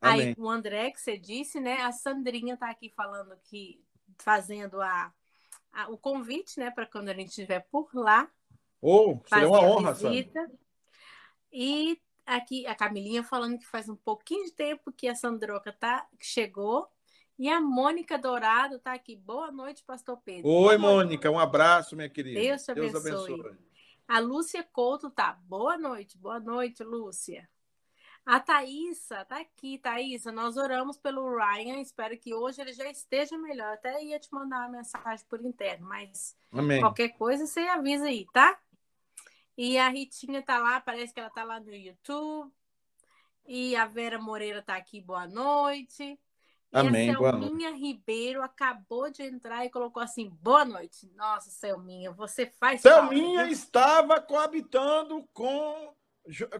Amém. 0.00 0.28
Aí 0.28 0.34
o 0.36 0.48
André, 0.48 0.90
que 0.90 1.00
você 1.00 1.16
disse, 1.16 1.60
né? 1.60 1.82
A 1.82 1.92
Sandrinha 1.92 2.56
tá 2.56 2.68
aqui 2.70 2.90
falando 2.90 3.36
que, 3.44 3.80
fazendo 4.18 4.80
a, 4.80 5.12
a 5.72 5.90
o 5.90 5.98
convite, 5.98 6.58
né? 6.58 6.70
Para 6.70 6.86
quando 6.86 7.10
a 7.10 7.14
gente 7.14 7.28
estiver 7.28 7.60
por 7.70 7.88
lá. 7.94 8.28
Oh, 8.80 9.20
seria 9.28 9.48
uma 9.48 9.60
honra, 9.60 9.92
visita. 9.92 10.50
E 11.52 12.00
aqui 12.24 12.66
a 12.66 12.74
Camilinha 12.74 13.22
falando 13.22 13.58
que 13.58 13.66
faz 13.66 13.88
um 13.88 13.96
pouquinho 13.96 14.44
de 14.46 14.52
tempo 14.52 14.92
que 14.92 15.08
a 15.08 15.14
Sandroca 15.14 15.72
tá, 15.72 16.06
chegou. 16.18 16.88
E 17.38 17.48
a 17.48 17.60
Mônica 17.60 18.16
Dourado 18.18 18.78
tá 18.78 18.92
aqui. 18.92 19.16
Boa 19.16 19.50
noite, 19.50 19.82
Pastor 19.84 20.16
Pedro. 20.24 20.48
Oi, 20.48 20.76
Mônica. 20.76 21.30
Um 21.30 21.38
abraço, 21.38 21.96
minha 21.96 22.08
querida. 22.08 22.40
Deus 22.40 22.62
te 22.62 22.70
abençoe. 22.70 22.92
Deus 22.92 23.06
abençoe. 23.06 23.58
A 24.06 24.18
Lúcia 24.18 24.62
Couto 24.62 25.10
tá. 25.10 25.38
Boa 25.44 25.76
noite. 25.76 26.16
Boa 26.18 26.38
noite, 26.38 26.84
Lúcia. 26.84 27.48
A 28.24 28.38
Thaísa 28.38 29.24
tá 29.24 29.40
aqui, 29.40 29.78
Thaísa. 29.78 30.30
Nós 30.30 30.56
oramos 30.56 30.96
pelo 30.96 31.36
Ryan. 31.36 31.80
Espero 31.80 32.16
que 32.16 32.32
hoje 32.32 32.60
ele 32.60 32.72
já 32.72 32.88
esteja 32.88 33.36
melhor. 33.36 33.72
Até 33.74 34.02
ia 34.04 34.20
te 34.20 34.32
mandar 34.32 34.60
uma 34.60 34.78
mensagem 34.78 35.26
por 35.28 35.44
interno, 35.44 35.88
mas 35.88 36.36
Amém. 36.52 36.80
qualquer 36.80 37.08
coisa 37.10 37.46
você 37.46 37.60
avisa 37.60 38.04
aí, 38.04 38.26
tá? 38.32 38.56
E 39.56 39.76
a 39.78 39.88
Ritinha 39.88 40.42
tá 40.42 40.58
lá, 40.58 40.80
parece 40.80 41.12
que 41.12 41.20
ela 41.20 41.30
tá 41.30 41.44
lá 41.44 41.60
no 41.60 41.74
YouTube. 41.74 42.50
E 43.46 43.76
a 43.76 43.86
Vera 43.86 44.18
Moreira 44.18 44.62
tá 44.62 44.76
aqui, 44.76 45.00
boa 45.00 45.26
noite. 45.26 46.02
E 46.04 46.18
Amém, 46.72 47.10
a 47.10 47.18
Selminha 47.18 47.70
Ribeiro 47.70 48.42
acabou 48.42 49.10
de 49.10 49.22
entrar 49.22 49.64
e 49.64 49.70
colocou 49.70 50.02
assim: 50.02 50.30
boa 50.40 50.64
noite. 50.64 51.10
Nossa, 51.14 51.50
Selminha, 51.50 52.10
você 52.12 52.46
faz. 52.46 52.80
Selminha 52.80 53.46
estava 53.50 54.18
coabitando 54.22 55.22
com, 55.34 55.92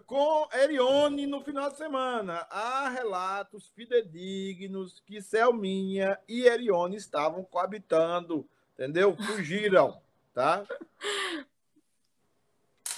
com 0.06 0.48
Erione 0.52 1.26
no 1.26 1.40
final 1.40 1.70
de 1.70 1.78
semana. 1.78 2.46
Há 2.50 2.90
relatos 2.90 3.70
fidedignos 3.74 5.00
que 5.00 5.22
Selminha 5.22 6.18
e 6.28 6.42
Erione 6.42 6.96
estavam 6.96 7.42
coabitando, 7.44 8.46
entendeu? 8.74 9.16
Fugiram, 9.16 9.98
tá? 10.34 10.62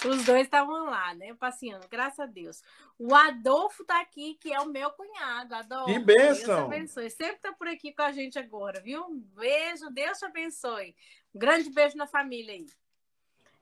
Os 0.09 0.23
dois 0.25 0.43
estavam 0.43 0.85
lá, 0.85 1.13
né? 1.15 1.33
Passeando, 1.35 1.87
graças 1.87 2.19
a 2.19 2.25
Deus. 2.25 2.61
O 2.97 3.13
Adolfo 3.13 3.83
tá 3.83 3.99
aqui, 4.01 4.35
que 4.35 4.53
é 4.53 4.59
o 4.59 4.67
meu 4.67 4.91
cunhado. 4.91 5.55
Adolfo. 5.55 5.91
Que 5.91 5.99
bênção! 5.99 6.25
Deus 6.25 6.43
te 6.43 6.51
abençoe. 6.51 7.09
Sempre 7.09 7.37
tá 7.37 7.53
por 7.53 7.67
aqui 7.67 7.91
com 7.91 8.01
a 8.01 8.11
gente 8.11 8.37
agora, 8.37 8.79
viu? 8.79 9.03
Um 9.05 9.19
beijo, 9.19 9.89
Deus 9.89 10.17
te 10.17 10.25
abençoe. 10.25 10.95
Um 11.33 11.39
grande 11.39 11.69
beijo 11.69 11.97
na 11.97 12.07
família 12.07 12.53
aí. 12.53 12.67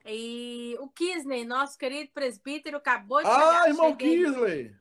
E 0.05 0.75
o 0.79 0.89
Kisley, 0.89 1.45
nosso 1.45 1.77
querido 1.77 2.11
presbítero, 2.13 2.77
acabou 2.77 3.21
de 3.21 3.27
ah, 3.27 3.33
chegar. 3.33 3.61
Ah, 3.63 3.69
irmão 3.69 3.89
Cheguei. 3.91 4.17
Kisley! 4.17 4.75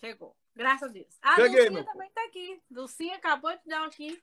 Chegou. 0.00 0.36
Graças 0.54 0.88
a 0.88 0.92
Deus. 0.92 1.18
A 1.22 1.36
Cheguei, 1.36 1.68
Lucinha 1.68 1.84
também 1.84 2.10
tá 2.10 2.24
aqui. 2.24 2.62
Lucinha 2.70 3.16
acabou 3.16 3.52
de 3.56 3.64
dar 3.66 3.86
aqui 3.86 4.20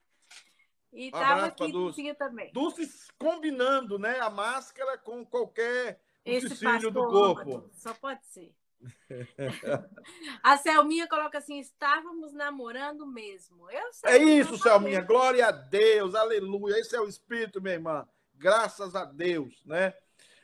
e 0.92 1.12
tava 1.12 1.46
aqui 1.46 1.72
Dulce. 1.72 2.14
também. 2.16 2.52
Dulce 2.52 2.90
combinando, 3.18 4.00
né? 4.00 4.20
A 4.20 4.30
máscara 4.30 4.98
com 4.98 5.26
qualquer 5.26 6.02
utensílio 6.26 6.92
do 6.92 7.08
corpo. 7.08 7.70
Só 7.74 7.94
pode 7.94 8.26
ser. 8.26 8.54
a 10.42 10.58
Selminha 10.58 11.08
coloca 11.08 11.38
assim: 11.38 11.60
estávamos 11.60 12.34
namorando 12.34 13.06
mesmo. 13.06 13.70
Eu 13.70 13.94
sei, 13.94 14.12
é 14.12 14.18
isso, 14.18 14.58
Selminha. 14.58 15.02
Glória 15.02 15.48
a 15.48 15.52
Deus, 15.52 16.16
aleluia. 16.16 16.80
Esse 16.80 16.96
é 16.96 17.02
o 17.02 17.08
Espírito, 17.08 17.62
minha 17.62 17.76
irmã. 17.76 18.08
Graças 18.36 18.96
a 18.96 19.04
Deus, 19.04 19.64
né? 19.66 19.94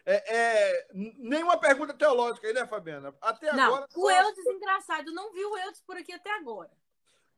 É, 0.05 0.35
é, 0.35 0.87
nenhuma 0.93 1.57
pergunta 1.57 1.93
teológica 1.93 2.45
aí, 2.45 2.53
né, 2.53 2.67
Fabiana? 2.67 3.15
Até 3.19 3.51
não, 3.53 3.75
agora. 3.75 3.87
O 3.95 4.11
Eudes, 4.11 4.45
engraçado, 4.45 5.11
não 5.11 5.31
viu 5.31 5.49
o 5.49 5.57
Eudes 5.57 5.81
por 5.81 5.97
aqui 5.97 6.13
até 6.13 6.31
agora. 6.35 6.69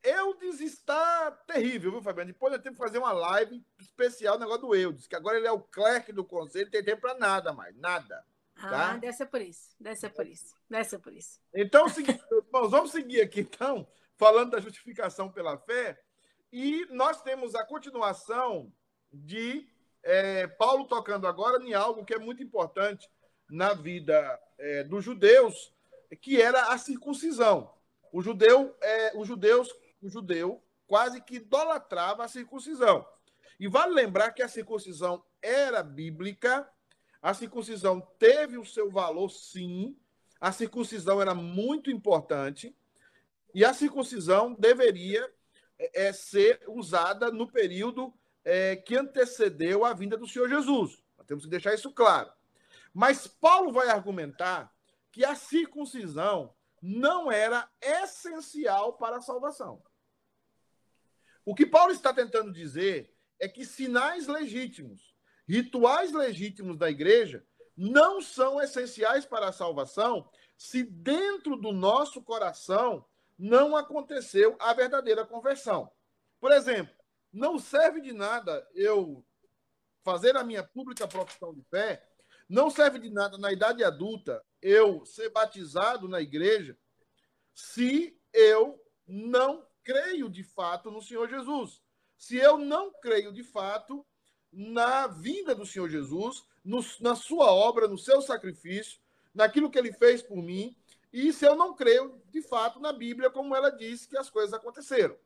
Eudes 0.08 0.62
está 0.62 1.32
terrível, 1.46 1.92
viu, 1.92 2.02
Fabiano? 2.02 2.32
Depois 2.32 2.54
eu 2.54 2.60
tenho 2.60 2.74
que 2.74 2.82
fazer 2.82 2.98
uma 2.98 3.12
live 3.12 3.64
especial, 3.80 4.40
negócio 4.40 4.62
do 4.62 4.76
Eudes, 4.76 5.08
que 5.08 5.16
agora 5.16 5.38
ele 5.38 5.48
é 5.48 5.52
o 5.52 5.60
clerc 5.60 6.12
do 6.14 6.24
conselho, 6.24 6.72
tem 6.72 6.84
tempo 6.84 7.02
para 7.02 7.16
nada 7.16 7.52
mais, 7.52 7.76
nada. 7.76 8.26
Tá? 8.56 8.92
Ah, 8.92 8.98
deve 8.98 9.14
ser 9.14 9.26
por 9.28 9.42
isso, 9.42 9.76
deve 9.80 9.96
ser 9.98 10.10
por 10.10 10.26
isso, 10.26 10.56
deve 10.70 10.86
ser 10.86 11.00
por 11.00 11.14
isso. 11.14 11.40
Então, 11.54 11.86
irmãos, 11.88 12.72
vamos 12.72 12.92
seguir 12.92 13.22
aqui, 13.22 13.42
então, 13.42 13.88
falando 14.16 14.52
da 14.52 14.60
justificação 14.60 15.32
pela 15.32 15.58
fé, 15.58 16.00
e 16.52 16.88
nós 16.90 17.22
temos 17.22 17.54
a 17.54 17.66
continuação 17.66 18.72
de 19.12 19.68
é, 20.04 20.48
Paulo 20.48 20.86
tocando 20.86 21.28
agora 21.28 21.62
em 21.64 21.74
algo 21.74 22.06
que 22.06 22.14
é 22.14 22.20
muito 22.20 22.42
importante 22.42 23.10
na 23.50 23.74
vida 23.74 24.40
é, 24.58 24.84
dos 24.84 25.04
judeus, 25.04 25.74
que 26.22 26.42
era 26.42 26.74
a 26.74 26.78
circuncisão. 26.78 27.74
O 28.12 28.22
judeu, 28.22 28.76
é, 28.82 29.12
os 29.18 29.28
judeus 29.28 29.72
o 30.02 30.10
judeu 30.10 30.64
quase 30.86 31.22
que 31.22 31.36
idolatrava 31.36 32.24
a 32.24 32.28
circuncisão. 32.28 33.06
E 33.60 33.68
vale 33.68 33.94
lembrar 33.94 34.32
que 34.32 34.42
a 34.42 34.48
circuncisão 34.48 35.24
era 35.42 35.84
bíblica, 35.84 36.68
a 37.22 37.34
circuncisão 37.34 38.00
teve 38.20 38.58
o 38.58 38.66
seu 38.66 38.90
valor, 38.90 39.30
sim, 39.30 39.98
a 40.40 40.52
circuncisão 40.52 41.22
era 41.22 41.34
muito 41.34 41.90
importante, 41.90 42.76
e 43.54 43.66
a 43.66 43.74
circuncisão 43.74 44.54
deveria 44.54 45.30
é, 45.80 46.08
é, 46.08 46.14
ser 46.14 46.62
usada 46.68 47.32
no 47.32 47.52
período 47.52 48.14
é, 48.46 48.76
que 48.76 48.96
antecedeu 48.96 49.84
a 49.84 49.94
vinda 49.94 50.18
do 50.18 50.28
Senhor 50.28 50.48
Jesus. 50.48 51.04
Temos 51.26 51.44
que 51.44 51.50
deixar 51.50 51.74
isso 51.74 51.92
claro. 51.92 52.32
Mas 52.94 53.28
Paulo 53.28 53.72
vai 53.72 53.90
argumentar 53.90 54.74
que 55.12 55.26
a 55.26 55.36
circuncisão 55.36 56.54
não 56.82 57.32
era 57.32 57.68
essencial 57.82 58.94
para 58.94 59.18
a 59.18 59.22
salvação. 59.22 59.82
O 61.48 61.56
que 61.56 61.66
Paulo 61.66 61.94
está 61.94 62.14
tentando 62.14 62.52
dizer 62.52 63.10
é 63.40 63.48
que 63.48 63.66
sinais 63.66 64.28
legítimos, 64.28 65.16
rituais 65.48 66.12
legítimos 66.12 66.78
da 66.78 66.90
igreja, 66.90 67.42
não 67.74 68.20
são 68.20 68.62
essenciais 68.62 69.26
para 69.26 69.48
a 69.48 69.54
salvação 69.54 70.30
se 70.58 70.84
dentro 70.84 71.56
do 71.56 71.72
nosso 71.72 72.22
coração 72.22 73.08
não 73.40 73.78
aconteceu 73.78 74.58
a 74.60 74.74
verdadeira 74.74 75.26
conversão. 75.26 75.90
Por 76.38 76.52
exemplo, 76.52 76.94
não 77.32 77.58
serve 77.58 78.02
de 78.02 78.12
nada 78.12 78.68
eu 78.76 79.26
fazer 80.04 80.36
a 80.36 80.44
minha 80.44 80.64
pública 80.64 81.08
profissão 81.08 81.54
de 81.54 81.64
fé, 81.70 82.06
não 82.50 82.70
serve 82.70 83.00
de 83.00 83.10
nada 83.10 83.38
na 83.38 83.54
idade 83.54 83.86
adulta 83.86 84.44
eu 84.62 85.06
ser 85.06 85.30
batizado 85.30 86.10
na 86.10 86.20
igreja 86.20 86.78
se 87.54 88.20
eu 88.34 88.84
não 89.08 89.67
creio 89.88 90.30
de 90.30 90.44
fato 90.44 90.92
no 90.92 91.02
Senhor 91.02 91.30
Jesus. 91.30 91.82
Se 92.18 92.36
eu 92.36 92.58
não 92.58 92.92
creio 92.92 93.32
de 93.32 93.42
fato 93.42 94.06
na 94.52 95.08
vinda 95.08 95.56
do 95.56 95.66
Senhor 95.66 95.90
Jesus, 95.90 96.44
no, 96.62 96.84
na 97.00 97.16
sua 97.16 97.54
obra, 97.54 97.88
no 97.88 97.98
seu 97.98 98.22
sacrifício, 98.22 99.00
naquilo 99.34 99.72
que 99.72 99.80
ele 99.80 99.94
fez 99.94 100.22
por 100.22 100.44
mim, 100.44 100.76
e 101.14 101.32
se 101.32 101.46
eu 101.46 101.56
não 101.56 101.74
creio 101.74 102.22
de 102.30 102.42
fato 102.42 102.82
na 102.82 102.92
Bíblia, 102.92 103.30
como 103.30 103.56
ela 103.56 103.70
diz 103.70 104.06
que 104.06 104.18
as 104.18 104.30
coisas 104.30 104.54
aconteceram. 104.54 105.18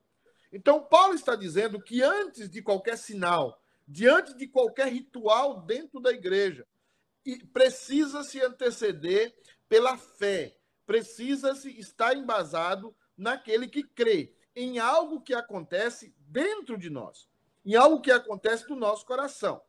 Então, 0.54 0.84
Paulo 0.84 1.16
está 1.16 1.36
dizendo 1.36 1.82
que 1.82 2.04
antes 2.04 2.48
de 2.48 2.62
qualquer 2.62 3.00
sinal, 3.00 3.60
diante 3.88 4.38
de 4.38 4.48
qualquer 4.48 4.90
ritual 4.90 5.62
dentro 5.62 6.00
da 6.00 6.12
igreja, 6.12 6.68
precisa 7.52 8.24
se 8.24 8.40
anteceder 8.40 9.34
pela 9.68 9.98
fé, 9.98 10.56
precisa-se 10.86 11.80
estar 11.80 12.16
embasado 12.16 12.96
naquele 13.18 13.68
que 13.68 13.84
crê, 13.84 14.36
em 14.56 14.80
algo 14.80 15.22
que 15.22 15.34
acontece 15.34 16.14
dentro 16.20 16.78
de 16.78 16.90
nós, 16.90 17.30
em 17.66 17.76
algo 17.76 18.02
que 18.02 18.12
acontece 18.12 18.70
no 18.70 18.76
nosso 18.76 19.06
coração. 19.06 19.62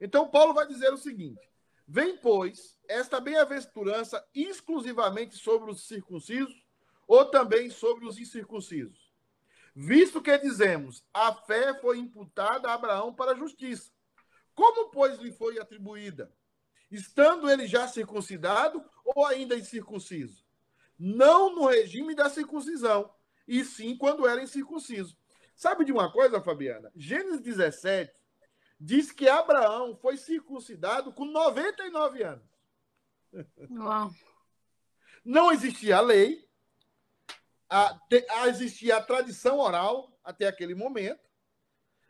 Então, 0.00 0.28
Paulo 0.28 0.54
vai 0.54 0.66
dizer 0.66 0.92
o 0.92 0.98
seguinte: 0.98 1.50
Vem, 1.92 2.16
pois, 2.16 2.78
esta 2.86 3.20
bem-aventurança 3.20 4.24
exclusivamente 4.32 5.36
sobre 5.36 5.72
os 5.72 5.88
circuncisos 5.88 6.64
ou 7.06 7.26
também 7.26 7.68
sobre 7.68 8.06
os 8.06 8.16
incircuncisos? 8.16 9.12
Visto 9.74 10.22
que 10.22 10.38
dizemos, 10.38 11.04
a 11.12 11.32
fé 11.32 11.74
foi 11.80 11.98
imputada 11.98 12.68
a 12.68 12.74
Abraão 12.74 13.12
para 13.12 13.32
a 13.32 13.36
justiça. 13.36 13.90
Como, 14.54 14.90
pois, 14.90 15.18
lhe 15.18 15.32
foi 15.32 15.58
atribuída? 15.58 16.32
Estando 16.90 17.50
ele 17.50 17.66
já 17.66 17.88
circuncidado 17.88 18.84
ou 19.04 19.26
ainda 19.26 19.56
incircunciso? 19.56 20.44
Não 20.96 21.54
no 21.54 21.66
regime 21.66 22.14
da 22.14 22.28
circuncisão, 22.28 23.12
e 23.50 23.64
sim 23.64 23.96
quando 23.96 24.28
era 24.28 24.40
incircunciso. 24.40 25.18
Sabe 25.56 25.84
de 25.84 25.90
uma 25.90 26.10
coisa, 26.12 26.40
Fabiana? 26.40 26.92
Gênesis 26.94 27.40
17 27.40 28.14
diz 28.78 29.10
que 29.10 29.28
Abraão 29.28 29.96
foi 29.96 30.16
circuncidado 30.16 31.12
com 31.12 31.24
99 31.24 32.22
anos. 32.22 32.48
Uau. 33.68 34.10
Não 35.24 35.50
existia 35.50 35.96
a 35.96 36.00
lei, 36.00 36.48
a, 37.68 37.98
a, 38.30 38.48
existia 38.48 38.96
a 38.96 39.02
tradição 39.02 39.58
oral 39.58 40.16
até 40.22 40.46
aquele 40.46 40.74
momento, 40.74 41.28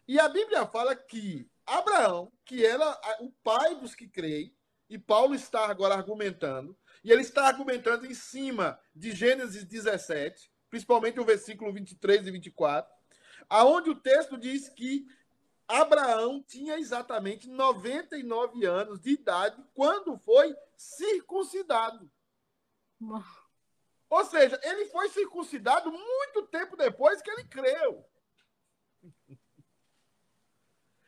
e 0.07 0.21
a 0.21 0.29
Bíblia 0.29 0.67
fala 0.67 0.95
que 0.95 1.51
Abraão, 1.65 2.31
que 2.45 2.67
era 2.67 3.01
o 3.21 3.33
pai 3.43 3.77
dos 3.77 3.95
que 3.95 4.07
creem, 4.07 4.55
e 4.91 4.99
Paulo 4.99 5.35
está 5.35 5.69
agora 5.69 5.95
argumentando, 5.95 6.77
e 7.03 7.11
ele 7.11 7.23
está 7.23 7.47
argumentando 7.47 8.07
em 8.07 8.15
cima 8.15 8.79
de 8.95 9.13
Gênesis 9.13 9.65
17, 9.65 10.50
principalmente 10.71 11.21
o 11.21 11.25
versículo 11.25 11.73
23 11.73 12.27
e 12.27 12.31
24, 12.31 12.91
aonde 13.49 13.91
o 13.91 14.01
texto 14.01 14.39
diz 14.39 14.69
que 14.69 15.07
Abraão 15.67 16.43
tinha 16.43 16.79
exatamente 16.79 17.49
99 17.49 18.65
anos 18.65 19.01
de 19.01 19.11
idade 19.11 19.63
quando 19.75 20.17
foi 20.19 20.57
circuncidado. 20.77 22.11
Ou 24.09 24.25
seja, 24.25 24.59
ele 24.65 24.87
foi 24.87 25.09
circuncidado 25.11 25.91
muito 25.93 26.47
tempo 26.49 26.77
depois 26.77 27.23
que 27.23 27.31
ele 27.31 27.45
creu. 27.45 28.05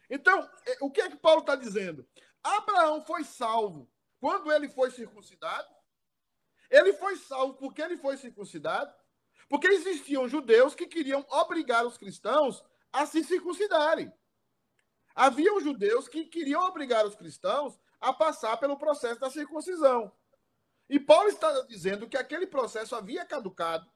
Então, 0.08 0.48
é, 0.66 0.76
o 0.80 0.90
que 0.90 1.00
é 1.00 1.08
que 1.08 1.16
Paulo 1.16 1.40
está 1.40 1.56
dizendo? 1.56 2.06
Abraão 2.42 3.02
foi 3.04 3.24
salvo 3.24 3.90
quando 4.20 4.52
ele 4.52 4.68
foi 4.68 4.90
circuncidado. 4.90 5.68
Ele 6.70 6.92
foi 6.92 7.16
salvo 7.16 7.54
porque 7.54 7.82
ele 7.82 7.96
foi 7.96 8.16
circuncidado. 8.16 8.94
Porque 9.52 9.68
existiam 9.68 10.26
judeus 10.26 10.74
que 10.74 10.86
queriam 10.86 11.26
obrigar 11.28 11.84
os 11.84 11.98
cristãos 11.98 12.64
a 12.90 13.04
se 13.04 13.22
circuncidarem. 13.22 14.10
Havia 15.14 15.60
judeus 15.60 16.08
que 16.08 16.24
queriam 16.24 16.62
obrigar 16.62 17.04
os 17.06 17.14
cristãos 17.14 17.78
a 18.00 18.14
passar 18.14 18.56
pelo 18.56 18.78
processo 18.78 19.20
da 19.20 19.28
circuncisão. 19.28 20.10
E 20.88 20.98
Paulo 20.98 21.28
está 21.28 21.66
dizendo 21.66 22.08
que 22.08 22.16
aquele 22.16 22.46
processo 22.46 22.96
havia 22.96 23.26
caducado, 23.26 23.86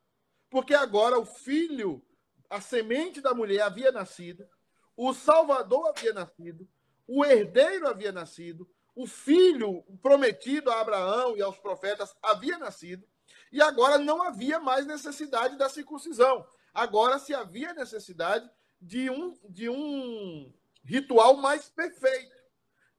porque 0.51 0.75
agora 0.75 1.19
o 1.19 1.25
filho, 1.25 2.05
a 2.51 2.61
semente 2.61 3.23
da 3.23 3.33
mulher 3.33 3.63
havia 3.63 3.91
nascido, 3.91 4.47
o 4.95 5.15
Salvador 5.15 5.89
havia 5.89 6.13
nascido, 6.13 6.69
o 7.09 7.25
herdeiro 7.25 7.89
havia 7.89 8.13
nascido, 8.13 8.71
o 8.95 9.07
filho 9.07 9.83
prometido 10.03 10.71
a 10.71 10.83
Abraão 10.83 11.35
e 11.35 11.41
aos 11.41 11.57
profetas 11.57 12.15
havia 12.23 12.59
nascido, 12.59 13.09
e 13.57 13.63
agora 13.63 13.97
não 13.97 14.23
havia 14.23 14.61
mais 14.61 14.85
necessidade 14.85 15.57
da 15.57 15.67
circuncisão. 15.67 16.47
Agora 16.75 17.19
se 17.19 17.33
havia 17.33 17.73
necessidade 17.73 18.47
de 18.79 19.09
um, 19.09 19.35
de 19.49 19.67
um 19.71 20.53
ritual 20.85 21.39
mais 21.39 21.71
perfeito, 21.71 22.37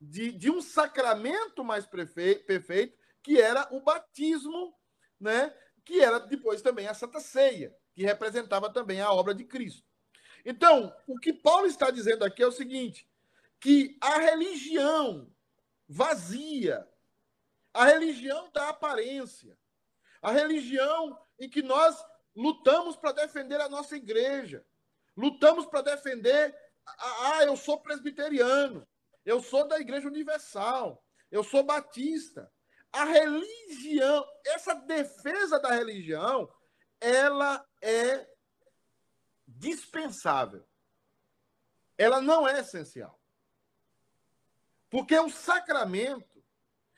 de, 0.02 0.32
de 0.32 0.50
um 0.50 0.60
sacramento 0.60 1.64
mais 1.64 1.86
perfeito, 1.86 2.98
que 3.22 3.40
era 3.40 3.68
o 3.72 3.82
batismo, 3.82 4.76
né? 5.20 5.54
que 5.86 6.02
era 6.02 6.18
depois 6.18 6.64
também 6.64 6.88
a 6.88 6.96
Santa 6.96 7.20
Ceia, 7.20 7.72
que 7.94 8.04
representava 8.04 8.68
também 8.74 9.00
a 9.00 9.12
obra 9.12 9.36
de 9.36 9.44
Cristo. 9.44 9.86
Então, 10.44 10.92
o 11.06 11.20
que 11.20 11.34
Paulo 11.34 11.68
está 11.68 11.92
dizendo 11.92 12.26
aqui 12.26 12.42
é 12.42 12.48
o 12.48 12.52
seguinte: 12.52 13.08
que 13.60 13.96
a 14.02 14.18
religião 14.18 15.32
vazia, 15.88 16.88
a 17.72 17.86
religião 17.86 18.50
da 18.52 18.70
aparência, 18.70 19.56
a 20.28 20.32
religião 20.32 21.18
em 21.40 21.50
que 21.50 21.62
nós 21.62 21.96
lutamos 22.36 22.98
para 22.98 23.14
defender 23.14 23.62
a 23.62 23.70
nossa 23.70 23.96
igreja, 23.96 24.66
lutamos 25.16 25.66
para 25.66 25.82
defender 25.82 26.54
ah, 26.86 27.44
eu 27.44 27.56
sou 27.56 27.80
presbiteriano, 27.82 28.86
eu 29.26 29.42
sou 29.42 29.68
da 29.68 29.80
Igreja 29.80 30.08
Universal, 30.08 31.04
eu 31.32 31.44
sou 31.44 31.64
batista. 31.64 32.52
A 32.92 33.04
religião, 33.04 34.26
essa 34.46 34.74
defesa 34.74 35.60
da 35.60 35.72
religião, 35.72 36.52
ela 37.00 37.66
é 37.82 38.28
dispensável. 39.48 40.66
Ela 41.98 42.22
não 42.22 42.48
é 42.48 42.60
essencial. 42.60 43.20
Porque 44.90 45.18
o 45.20 45.30
sacramento, 45.30 46.44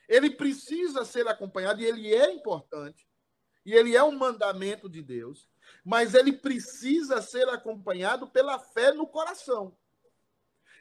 ele 0.08 0.32
precisa 0.32 1.04
ser 1.04 1.28
acompanhado, 1.28 1.82
e 1.82 1.86
ele 1.86 2.14
é 2.14 2.32
importante, 2.32 3.09
e 3.66 3.74
ele 3.74 3.96
é 3.96 4.04
um 4.04 4.18
mandamento 4.18 4.90
de 4.90 5.02
Deus, 5.02 5.48
mas 5.84 6.14
ele 6.14 6.34
precisa 6.34 7.22
ser 7.22 7.48
acompanhado 7.50 8.28
pela 8.28 8.60
fé 8.60 8.94
no 8.94 9.06
coração. 9.06 9.76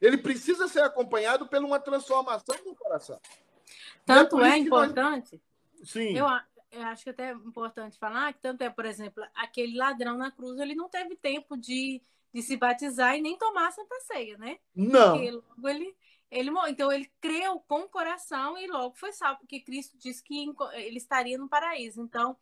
Ele 0.00 0.16
precisa 0.16 0.68
ser 0.68 0.80
acompanhado 0.80 1.48
por 1.48 1.58
uma 1.58 1.80
transformação 1.80 2.56
no 2.64 2.74
coração. 2.74 3.20
Tanto 4.06 4.40
é, 4.40 4.52
é 4.52 4.56
importante. 4.58 5.40
Nós... 5.78 5.88
Sim. 5.88 6.16
Eu, 6.16 6.26
eu 6.70 6.82
acho 6.82 7.02
que 7.02 7.10
é 7.10 7.12
até 7.12 7.30
é 7.30 7.32
importante 7.32 7.98
falar 7.98 8.32
que 8.32 8.40
tanto 8.40 8.62
é, 8.62 8.70
por 8.70 8.84
exemplo, 8.84 9.24
aquele 9.34 9.76
ladrão 9.76 10.16
na 10.16 10.30
cruz, 10.30 10.58
ele 10.58 10.74
não 10.74 10.88
teve 10.88 11.16
tempo 11.16 11.56
de, 11.56 12.00
de 12.32 12.42
se 12.42 12.56
batizar 12.56 13.16
e 13.16 13.20
nem 13.20 13.36
tomar 13.36 13.68
a 13.68 13.72
Santa 13.72 14.00
Ceia, 14.00 14.38
né? 14.38 14.58
Não. 14.74 15.12
Porque 15.12 15.30
logo 15.30 15.68
ele, 15.68 15.96
ele 16.30 16.50
Então 16.68 16.92
ele 16.92 17.10
creu 17.20 17.60
com 17.66 17.80
o 17.80 17.88
coração 17.88 18.56
e 18.58 18.66
logo 18.66 18.94
foi 18.96 19.12
salvo, 19.12 19.40
porque 19.40 19.60
Cristo 19.60 19.96
disse 19.98 20.22
que 20.22 20.46
ele 20.74 20.98
estaria 20.98 21.38
no 21.38 21.48
paraíso. 21.48 22.00
Então, 22.00 22.36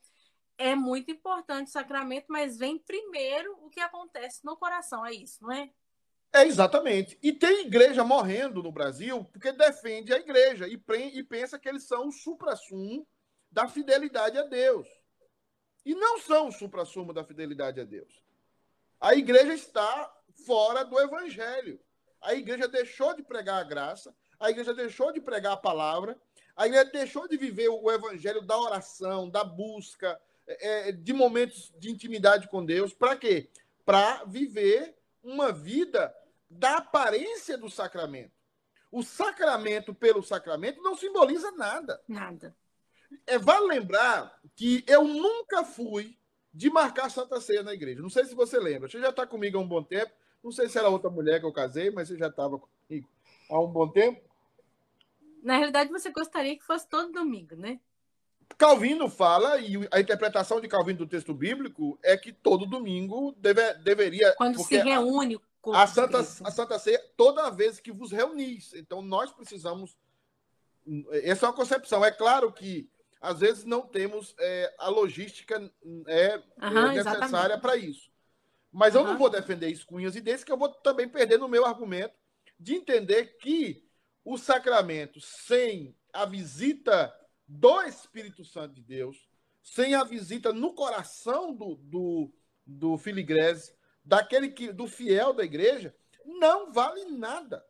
é 0.58 0.74
muito 0.74 1.10
importante 1.10 1.68
o 1.68 1.72
sacramento, 1.72 2.26
mas 2.28 2.56
vem 2.56 2.78
primeiro 2.78 3.56
o 3.62 3.68
que 3.68 3.80
acontece 3.80 4.44
no 4.44 4.56
coração, 4.56 5.04
é 5.04 5.12
isso, 5.12 5.42
não 5.42 5.52
é? 5.52 5.70
É, 6.32 6.44
exatamente. 6.44 7.18
E 7.22 7.32
tem 7.32 7.66
igreja 7.66 8.04
morrendo 8.04 8.62
no 8.62 8.72
Brasil 8.72 9.24
porque 9.32 9.52
defende 9.52 10.12
a 10.12 10.18
igreja 10.18 10.68
e, 10.68 10.80
e 11.14 11.22
pensa 11.22 11.58
que 11.58 11.68
eles 11.68 11.84
são 11.84 12.08
o 12.08 12.12
supra-sumo 12.12 13.06
da 13.50 13.68
fidelidade 13.68 14.36
a 14.36 14.42
Deus. 14.42 14.86
E 15.84 15.94
não 15.94 16.18
são 16.18 16.48
o 16.48 16.52
supra-sumo 16.52 17.12
da 17.12 17.24
fidelidade 17.24 17.80
a 17.80 17.84
Deus. 17.84 18.22
A 19.00 19.14
igreja 19.14 19.54
está 19.54 20.12
fora 20.44 20.84
do 20.84 20.98
evangelho. 21.00 21.80
A 22.20 22.34
igreja 22.34 22.66
deixou 22.66 23.14
de 23.14 23.22
pregar 23.22 23.60
a 23.60 23.64
graça, 23.64 24.14
a 24.38 24.50
igreja 24.50 24.74
deixou 24.74 25.12
de 25.12 25.20
pregar 25.20 25.52
a 25.52 25.56
palavra, 25.56 26.20
a 26.56 26.66
igreja 26.66 26.90
deixou 26.90 27.28
de 27.28 27.36
viver 27.36 27.68
o 27.68 27.90
evangelho 27.90 28.42
da 28.42 28.58
oração, 28.58 29.30
da 29.30 29.44
busca, 29.44 30.20
é, 30.46 30.92
de 30.92 31.12
momentos 31.12 31.72
de 31.78 31.90
intimidade 31.90 32.48
com 32.48 32.64
Deus. 32.64 32.92
Para 32.92 33.16
quê? 33.16 33.50
Para 33.84 34.24
viver 34.24 34.96
uma 35.22 35.52
vida 35.52 36.14
da 36.48 36.76
aparência 36.76 37.58
do 37.58 37.68
sacramento. 37.68 38.32
O 38.90 39.02
sacramento 39.02 39.94
pelo 39.94 40.22
sacramento 40.22 40.80
não 40.82 40.96
simboliza 40.96 41.50
nada. 41.52 42.00
Nada. 42.08 42.56
É, 43.26 43.38
vale 43.38 43.66
lembrar 43.66 44.40
que 44.54 44.84
eu 44.86 45.04
nunca 45.04 45.64
fui 45.64 46.16
de 46.52 46.70
marcar 46.70 47.10
Santa 47.10 47.40
Ceia 47.40 47.62
na 47.62 47.74
igreja. 47.74 48.00
Não 48.00 48.08
sei 48.08 48.24
se 48.24 48.34
você 48.34 48.58
lembra. 48.58 48.88
Você 48.88 48.98
já 49.00 49.10
está 49.10 49.26
comigo 49.26 49.58
há 49.58 49.60
um 49.60 49.68
bom 49.68 49.82
tempo. 49.82 50.12
Não 50.42 50.50
sei 50.50 50.68
se 50.68 50.78
era 50.78 50.88
outra 50.88 51.10
mulher 51.10 51.40
que 51.40 51.46
eu 51.46 51.52
casei, 51.52 51.90
mas 51.90 52.08
você 52.08 52.16
já 52.16 52.28
estava 52.28 52.58
comigo 52.58 53.08
há 53.50 53.60
um 53.60 53.66
bom 53.66 53.88
tempo. 53.88 54.20
Na 55.42 55.56
realidade, 55.56 55.90
você 55.90 56.10
gostaria 56.10 56.56
que 56.56 56.64
fosse 56.64 56.88
todo 56.88 57.12
domingo, 57.12 57.54
né? 57.56 57.78
Calvino 58.58 59.08
fala, 59.08 59.58
e 59.58 59.76
a 59.90 60.00
interpretação 60.00 60.60
de 60.60 60.68
Calvino 60.68 61.00
do 61.00 61.06
texto 61.06 61.34
bíblico 61.34 61.98
é 62.02 62.16
que 62.16 62.32
todo 62.32 62.66
domingo 62.66 63.34
deve, 63.38 63.74
deveria. 63.74 64.32
Quando 64.36 64.62
se 64.62 64.78
reúne. 64.78 65.38
A, 65.72 65.82
a, 65.82 65.86
Santa, 65.86 66.20
a 66.20 66.50
Santa 66.50 66.78
Ceia, 66.78 67.02
toda 67.16 67.50
vez 67.50 67.80
que 67.80 67.90
vos 67.90 68.12
reunis. 68.12 68.72
Então, 68.74 69.02
nós 69.02 69.32
precisamos. 69.32 69.96
Essa 71.10 71.46
é 71.46 71.48
uma 71.48 71.54
concepção. 71.56 72.04
É 72.04 72.12
claro 72.12 72.52
que, 72.52 72.88
às 73.20 73.40
vezes, 73.40 73.64
não 73.64 73.82
temos 73.82 74.34
é, 74.38 74.74
a 74.78 74.88
logística 74.88 75.70
é, 76.06 76.40
uhum, 76.62 76.92
necessária 76.92 77.58
para 77.58 77.76
isso. 77.76 78.08
Mas 78.72 78.94
eu 78.94 79.04
não 79.04 79.18
vou 79.18 79.28
defender 79.28 79.68
isso 79.68 79.86
com 79.86 79.96
unhas 79.96 80.14
e 80.14 80.20
dentes, 80.20 80.44
que 80.44 80.52
eu 80.52 80.56
vou 80.56 80.68
também 80.68 81.08
perder 81.08 81.38
no 81.38 81.48
meu 81.48 81.64
argumento 81.64 82.14
de 82.60 82.74
entender 82.74 83.36
que 83.38 83.84
o 84.24 84.36
sacramento, 84.36 85.20
sem 85.20 85.96
a 86.12 86.24
visita 86.24 87.12
do 87.46 87.82
Espírito 87.82 88.44
Santo 88.44 88.74
de 88.74 88.82
Deus, 88.82 89.28
sem 89.62 89.94
a 89.94 90.04
visita 90.04 90.52
no 90.52 90.74
coração 90.74 91.54
do, 91.54 91.76
do, 91.76 92.32
do 92.64 92.98
filigrese, 92.98 93.74
daquele 94.04 94.50
que, 94.50 94.72
do 94.72 94.86
fiel 94.86 95.32
da 95.32 95.44
igreja, 95.44 95.94
não 96.24 96.72
vale 96.72 97.04
nada. 97.06 97.64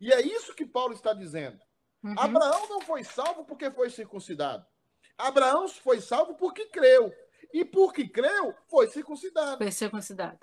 E 0.00 0.12
é 0.12 0.20
isso 0.20 0.54
que 0.54 0.66
Paulo 0.66 0.94
está 0.94 1.12
dizendo. 1.12 1.60
Uhum. 2.02 2.14
Abraão 2.18 2.68
não 2.68 2.80
foi 2.80 3.02
salvo 3.02 3.44
porque 3.44 3.70
foi 3.70 3.90
circuncidado. 3.90 4.66
Abraão 5.16 5.66
foi 5.68 6.00
salvo 6.00 6.34
porque 6.34 6.66
creu. 6.66 7.12
E 7.52 7.64
porque 7.64 8.08
creu, 8.08 8.54
foi 8.68 8.88
circuncidado. 8.88 9.58
Foi 9.58 9.72
circuncidado. 9.72 10.38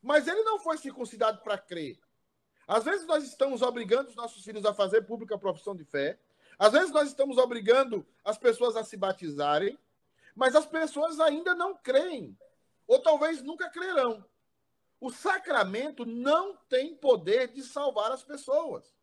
Mas 0.00 0.26
ele 0.26 0.42
não 0.42 0.58
foi 0.58 0.78
circuncidado 0.78 1.42
para 1.42 1.58
crer. 1.58 1.98
Às 2.66 2.84
vezes 2.84 3.06
nós 3.06 3.24
estamos 3.24 3.62
obrigando 3.62 4.08
os 4.08 4.16
nossos 4.16 4.42
filhos 4.42 4.64
a 4.64 4.72
fazer 4.72 5.02
pública 5.02 5.38
profissão 5.38 5.76
de 5.76 5.84
fé. 5.84 6.18
Às 6.58 6.72
vezes 6.72 6.90
nós 6.90 7.08
estamos 7.08 7.38
obrigando 7.38 8.06
as 8.24 8.38
pessoas 8.38 8.76
a 8.76 8.84
se 8.84 8.96
batizarem, 8.96 9.78
mas 10.34 10.54
as 10.54 10.66
pessoas 10.66 11.20
ainda 11.20 11.54
não 11.54 11.76
creem, 11.76 12.36
ou 12.86 13.00
talvez 13.00 13.42
nunca 13.42 13.70
crerão. 13.70 14.24
O 15.00 15.10
sacramento 15.10 16.04
não 16.06 16.56
tem 16.68 16.94
poder 16.94 17.48
de 17.48 17.62
salvar 17.62 18.10
as 18.10 18.22
pessoas. 18.22 18.94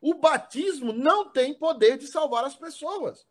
O 0.00 0.14
batismo 0.14 0.92
não 0.92 1.28
tem 1.28 1.54
poder 1.54 1.98
de 1.98 2.06
salvar 2.06 2.44
as 2.44 2.56
pessoas. 2.56 3.26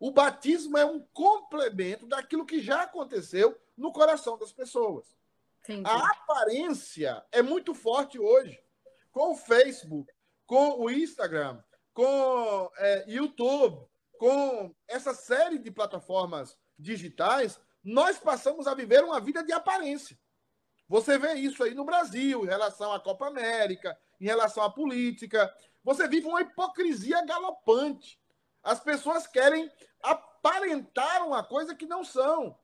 O 0.00 0.10
batismo 0.10 0.76
é 0.76 0.84
um 0.84 1.00
complemento 1.12 2.06
daquilo 2.06 2.44
que 2.44 2.60
já 2.60 2.82
aconteceu 2.82 3.56
no 3.76 3.92
coração 3.92 4.36
das 4.36 4.52
pessoas. 4.52 5.16
Entendi. 5.62 5.88
A 5.88 6.06
aparência 6.10 7.24
é 7.30 7.40
muito 7.40 7.72
forte 7.72 8.18
hoje. 8.18 8.60
Com 9.12 9.32
o 9.32 9.36
Facebook, 9.36 10.12
com 10.44 10.80
o 10.80 10.90
Instagram, 10.90 11.62
com 11.92 12.70
é, 12.76 13.04
YouTube, 13.08 13.86
com 14.18 14.74
essa 14.88 15.14
série 15.14 15.58
de 15.58 15.70
plataformas 15.70 16.56
digitais, 16.78 17.60
nós 17.82 18.18
passamos 18.18 18.66
a 18.66 18.74
viver 18.74 19.02
uma 19.04 19.20
vida 19.20 19.42
de 19.42 19.52
aparência. 19.52 20.18
Você 20.88 21.18
vê 21.18 21.34
isso 21.34 21.62
aí 21.64 21.74
no 21.74 21.84
Brasil, 21.84 22.44
em 22.44 22.48
relação 22.48 22.92
à 22.92 23.00
Copa 23.00 23.26
América, 23.26 23.98
em 24.20 24.26
relação 24.26 24.62
à 24.62 24.70
política. 24.70 25.52
Você 25.82 26.06
vive 26.06 26.26
uma 26.26 26.42
hipocrisia 26.42 27.24
galopante. 27.24 28.20
As 28.62 28.78
pessoas 28.78 29.26
querem 29.26 29.70
aparentar 30.02 31.26
uma 31.26 31.42
coisa 31.42 31.74
que 31.74 31.86
não 31.86 32.04
são. 32.04 32.58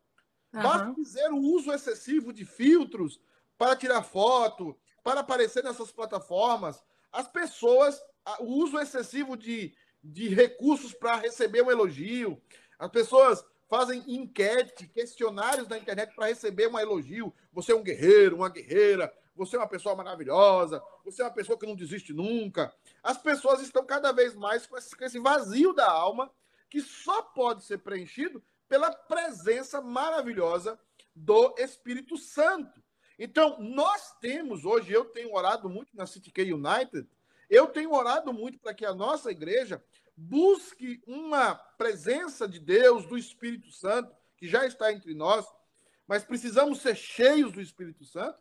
Uhum. 0.53 0.63
Basta 0.63 0.95
dizer 0.95 1.31
o 1.33 1.39
uso 1.39 1.73
excessivo 1.73 2.33
de 2.33 2.45
filtros 2.45 3.21
para 3.57 3.77
tirar 3.77 4.03
foto, 4.03 4.79
para 5.03 5.21
aparecer 5.21 5.65
nessas 5.65 5.91
plataformas. 5.91 6.83
As 7.11 7.27
pessoas, 7.27 8.01
o 8.41 8.45
uso 8.45 8.79
excessivo 8.79 9.37
de, 9.37 9.75
de 10.03 10.29
recursos 10.29 10.93
para 10.93 11.17
receber 11.17 11.63
um 11.63 11.71
elogio. 11.71 12.41
As 12.79 12.91
pessoas 12.91 13.45
fazem 13.69 14.03
enquete, 14.07 14.89
questionários 14.89 15.69
na 15.69 15.79
internet 15.79 16.15
para 16.15 16.29
receber 16.29 16.69
um 16.69 16.79
elogio. 16.79 17.35
Você 17.53 17.73
é 17.73 17.77
um 17.77 17.83
guerreiro, 17.83 18.37
uma 18.37 18.49
guerreira, 18.49 19.13
você 19.37 19.57
é 19.57 19.59
uma 19.59 19.69
pessoa 19.69 19.95
maravilhosa, 19.95 20.83
você 21.05 21.23
é 21.23 21.25
uma 21.25 21.35
pessoa 21.35 21.59
que 21.59 21.67
não 21.67 21.77
desiste 21.77 22.13
nunca. 22.13 22.75
As 23.03 23.19
pessoas 23.19 23.61
estão 23.61 23.85
cada 23.85 24.11
vez 24.13 24.35
mais 24.35 24.67
com 24.67 24.77
esse 24.77 25.19
vazio 25.19 25.73
da 25.73 25.89
alma 25.89 26.31
que 26.69 26.81
só 26.81 27.23
pode 27.23 27.65
ser 27.65 27.79
preenchido 27.79 28.43
pela 28.69 28.91
presença 28.93 29.81
maravilhosa 29.81 30.79
do 31.15 31.55
Espírito 31.59 32.17
Santo. 32.17 32.83
Então, 33.19 33.59
nós 33.59 34.17
temos 34.21 34.65
hoje, 34.65 34.93
eu 34.93 35.05
tenho 35.07 35.35
orado 35.35 35.69
muito 35.69 35.97
na 35.97 36.07
City 36.07 36.31
K 36.31 36.43
United, 36.53 37.09
eu 37.49 37.67
tenho 37.67 37.93
orado 37.93 38.33
muito 38.33 38.59
para 38.59 38.75
que 38.75 38.85
a 38.85 38.95
nossa 38.95 39.31
igreja 39.31 39.83
busque 40.17 41.01
uma 41.07 41.55
presença 41.55 42.49
de 42.49 42.59
Deus, 42.59 43.07
do 43.07 43.17
Espírito 43.17 43.71
Santo, 43.71 44.15
que 44.37 44.49
já 44.49 44.67
está 44.67 44.93
entre 44.93 45.15
nós, 45.15 45.47
mas 46.07 46.25
precisamos 46.25 46.81
ser 46.81 46.97
cheios 46.97 47.53
do 47.53 47.61
Espírito 47.61 48.05
Santo, 48.05 48.39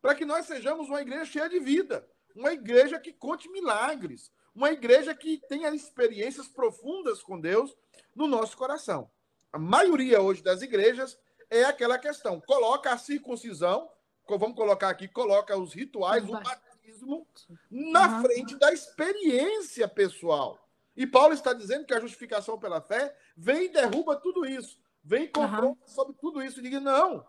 para 0.00 0.14
que 0.14 0.24
nós 0.24 0.46
sejamos 0.46 0.88
uma 0.88 1.00
igreja 1.00 1.24
cheia 1.24 1.48
de 1.48 1.60
vida, 1.60 2.06
uma 2.34 2.52
igreja 2.52 2.98
que 2.98 3.12
conte 3.12 3.48
milagres, 3.50 4.32
uma 4.54 4.70
igreja 4.70 5.14
que 5.14 5.38
tenha 5.48 5.74
experiências 5.74 6.48
profundas 6.48 7.22
com 7.22 7.40
Deus 7.40 7.76
no 8.14 8.26
nosso 8.26 8.56
coração. 8.56 9.10
A 9.52 9.58
maioria 9.58 10.20
hoje 10.20 10.42
das 10.42 10.60
igrejas 10.62 11.18
é 11.48 11.64
aquela 11.64 11.98
questão: 11.98 12.40
coloca 12.40 12.92
a 12.92 12.98
circuncisão, 12.98 13.88
vamos 14.28 14.56
colocar 14.56 14.88
aqui, 14.88 15.06
coloca 15.06 15.56
os 15.56 15.74
rituais, 15.74 16.24
o 16.24 16.32
batismo 16.32 16.71
na 17.70 18.16
uhum. 18.16 18.22
frente 18.22 18.56
da 18.56 18.72
experiência 18.72 19.88
pessoal. 19.88 20.58
E 20.96 21.06
Paulo 21.06 21.32
está 21.34 21.52
dizendo 21.52 21.86
que 21.86 21.94
a 21.94 22.00
justificação 22.00 22.58
pela 22.58 22.80
fé 22.80 23.16
vem 23.36 23.64
e 23.64 23.68
derruba 23.68 24.16
tudo 24.16 24.44
isso, 24.44 24.78
vem 25.02 25.24
e 25.24 25.28
confronta 25.28 25.80
uhum. 25.82 25.88
sobre 25.88 26.14
tudo 26.20 26.42
isso 26.42 26.60
e 26.60 26.62
diga: 26.62 26.80
não. 26.80 27.26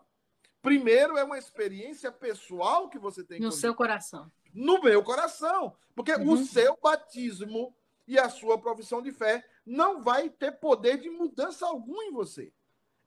Primeiro 0.60 1.18
é 1.18 1.24
uma 1.24 1.38
experiência 1.38 2.10
pessoal 2.10 2.88
que 2.88 2.98
você 2.98 3.22
tem 3.22 3.38
no 3.38 3.52
seu 3.52 3.74
coração 3.74 4.30
no 4.54 4.80
meu 4.80 5.02
coração. 5.02 5.76
Porque 5.94 6.14
uhum. 6.14 6.32
o 6.32 6.44
seu 6.44 6.78
batismo 6.80 7.76
e 8.06 8.18
a 8.18 8.28
sua 8.28 8.58
profissão 8.58 9.02
de 9.02 9.10
fé 9.10 9.44
não 9.66 10.00
vai 10.00 10.30
ter 10.30 10.52
poder 10.52 10.98
de 10.98 11.10
mudança 11.10 11.66
algum 11.66 12.00
em 12.02 12.12
você. 12.12 12.52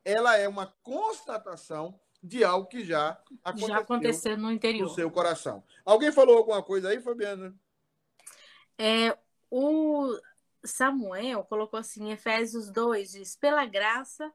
Ela 0.03 0.37
é 0.37 0.47
uma 0.47 0.67
constatação 0.83 1.99
de 2.21 2.43
algo 2.43 2.67
que 2.67 2.83
já 2.83 3.19
aconteceu, 3.43 3.67
já 3.67 3.77
aconteceu 3.77 4.37
no 4.37 4.51
interior. 4.51 4.87
No 4.87 4.93
seu 4.93 5.09
coração. 5.09 5.63
Alguém 5.85 6.11
falou 6.11 6.37
alguma 6.37 6.61
coisa 6.63 6.89
aí, 6.89 7.01
Fabiana? 7.01 7.55
É, 8.77 9.17
o 9.49 10.17
Samuel 10.63 11.43
colocou 11.43 11.79
assim, 11.79 12.11
Efésios 12.11 12.69
2 12.71 13.11
diz: 13.11 13.35
pela 13.35 13.65
graça 13.65 14.31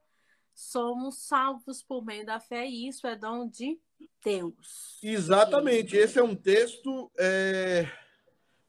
somos 0.53 1.17
salvos 1.17 1.81
por 1.81 2.05
meio 2.05 2.25
da 2.25 2.39
fé, 2.39 2.67
e 2.67 2.87
isso 2.87 3.07
é 3.07 3.15
dom 3.15 3.47
de 3.47 3.79
Deus. 4.23 4.99
Exatamente. 5.01 5.97
Esse 5.97 6.19
é 6.19 6.23
um 6.23 6.35
texto 6.35 7.11
é, 7.17 7.89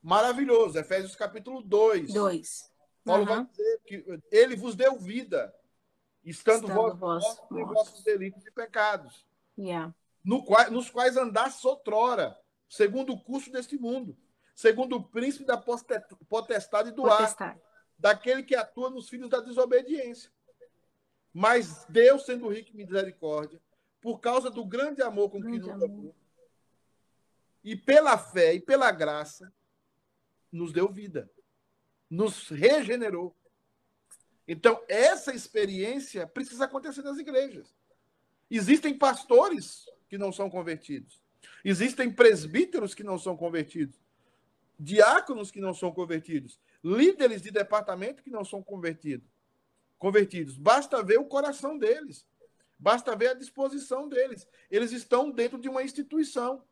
maravilhoso. 0.03 0.79
Efésios 0.79 1.15
capítulo 1.15 1.62
2. 1.62 2.12
2. 2.12 2.75
Paulo 3.05 3.23
uhum. 3.23 3.29
vai 3.29 3.45
dizer 3.45 3.81
que 3.85 4.05
ele 4.31 4.57
vos 4.57 4.75
deu 4.75 4.99
vida, 4.99 5.55
estando, 6.25 6.68
estando 6.68 6.97
vós 6.97 7.25
em 7.53 7.64
vossos 7.64 8.03
delitos 8.03 8.45
e 8.47 8.51
pecados. 8.51 9.27
Yeah. 9.59 9.95
No 10.25 10.45
qual, 10.45 10.70
nos 10.70 10.91
quais 10.91 11.16
andasse 11.16 11.66
outrora, 11.66 12.39
segundo 12.68 13.12
o 13.12 13.20
curso 13.20 13.53
deste 13.53 13.79
mundo, 13.79 14.16
segundo 14.55 14.97
o 14.97 15.03
príncipe 15.03 15.45
da 15.45 15.57
potestade 15.57 16.91
do 16.93 17.03
potestade. 17.03 17.59
ar, 17.59 17.61
daquele 17.99 18.43
que 18.43 18.55
atua 18.55 18.91
nos 18.91 19.09
filhos 19.09 19.29
da 19.29 19.41
desobediência. 19.41 20.33
Mas 21.33 21.85
Deus, 21.89 22.25
sendo 22.25 22.49
rico 22.49 22.70
em 22.70 22.77
misericórdia, 22.77 23.61
por 24.01 24.20
causa 24.20 24.51
do 24.51 24.64
grande 24.64 25.03
amor 25.03 25.31
com 25.31 25.41
grande 25.41 25.61
que 25.61 25.66
nos 25.66 25.83
amou, 25.83 26.14
e 27.62 27.75
pela 27.75 28.18
fé 28.18 28.55
e 28.55 28.61
pela 28.61 28.91
graça, 28.93 29.53
nos 30.53 30.72
deu 30.72 30.89
vida, 30.89 31.31
nos 32.09 32.49
regenerou. 32.49 33.35
Então, 34.47 34.83
essa 34.89 35.35
experiência 35.35 36.27
precisa 36.27 36.67
acontecer 36.67 37.03
nas 37.03 37.19
igrejas. 37.19 37.75
Existem 38.51 38.97
pastores 38.97 39.87
que 40.09 40.19
não 40.19 40.31
são 40.31 40.51
convertidos. 40.51 41.21
Existem 41.65 42.11
presbíteros 42.11 42.95
que 42.95 43.03
não 43.03 43.19
são 43.19 43.37
convertidos. 43.37 43.97
Diáconos 44.79 45.51
que 45.51 45.61
não 45.61 45.73
são 45.73 45.91
convertidos. 45.93 46.61
Líderes 46.83 47.41
de 47.41 47.51
departamento 47.51 48.23
que 48.23 48.31
não 48.31 48.45
são 48.45 48.63
convertidos. 48.63 49.27
Convertidos. 49.99 50.59
Basta 50.59 51.03
ver 51.03 51.19
o 51.19 51.25
coração 51.25 51.79
deles. 51.79 52.27
Basta 52.79 53.17
ver 53.17 53.29
a 53.29 53.35
disposição 53.35 54.09
deles. 54.09 54.47
Eles 54.71 54.93
estão 54.93 55.31
dentro 55.31 55.59
de 55.59 55.69
uma 55.69 55.83
instituição. 55.83 56.63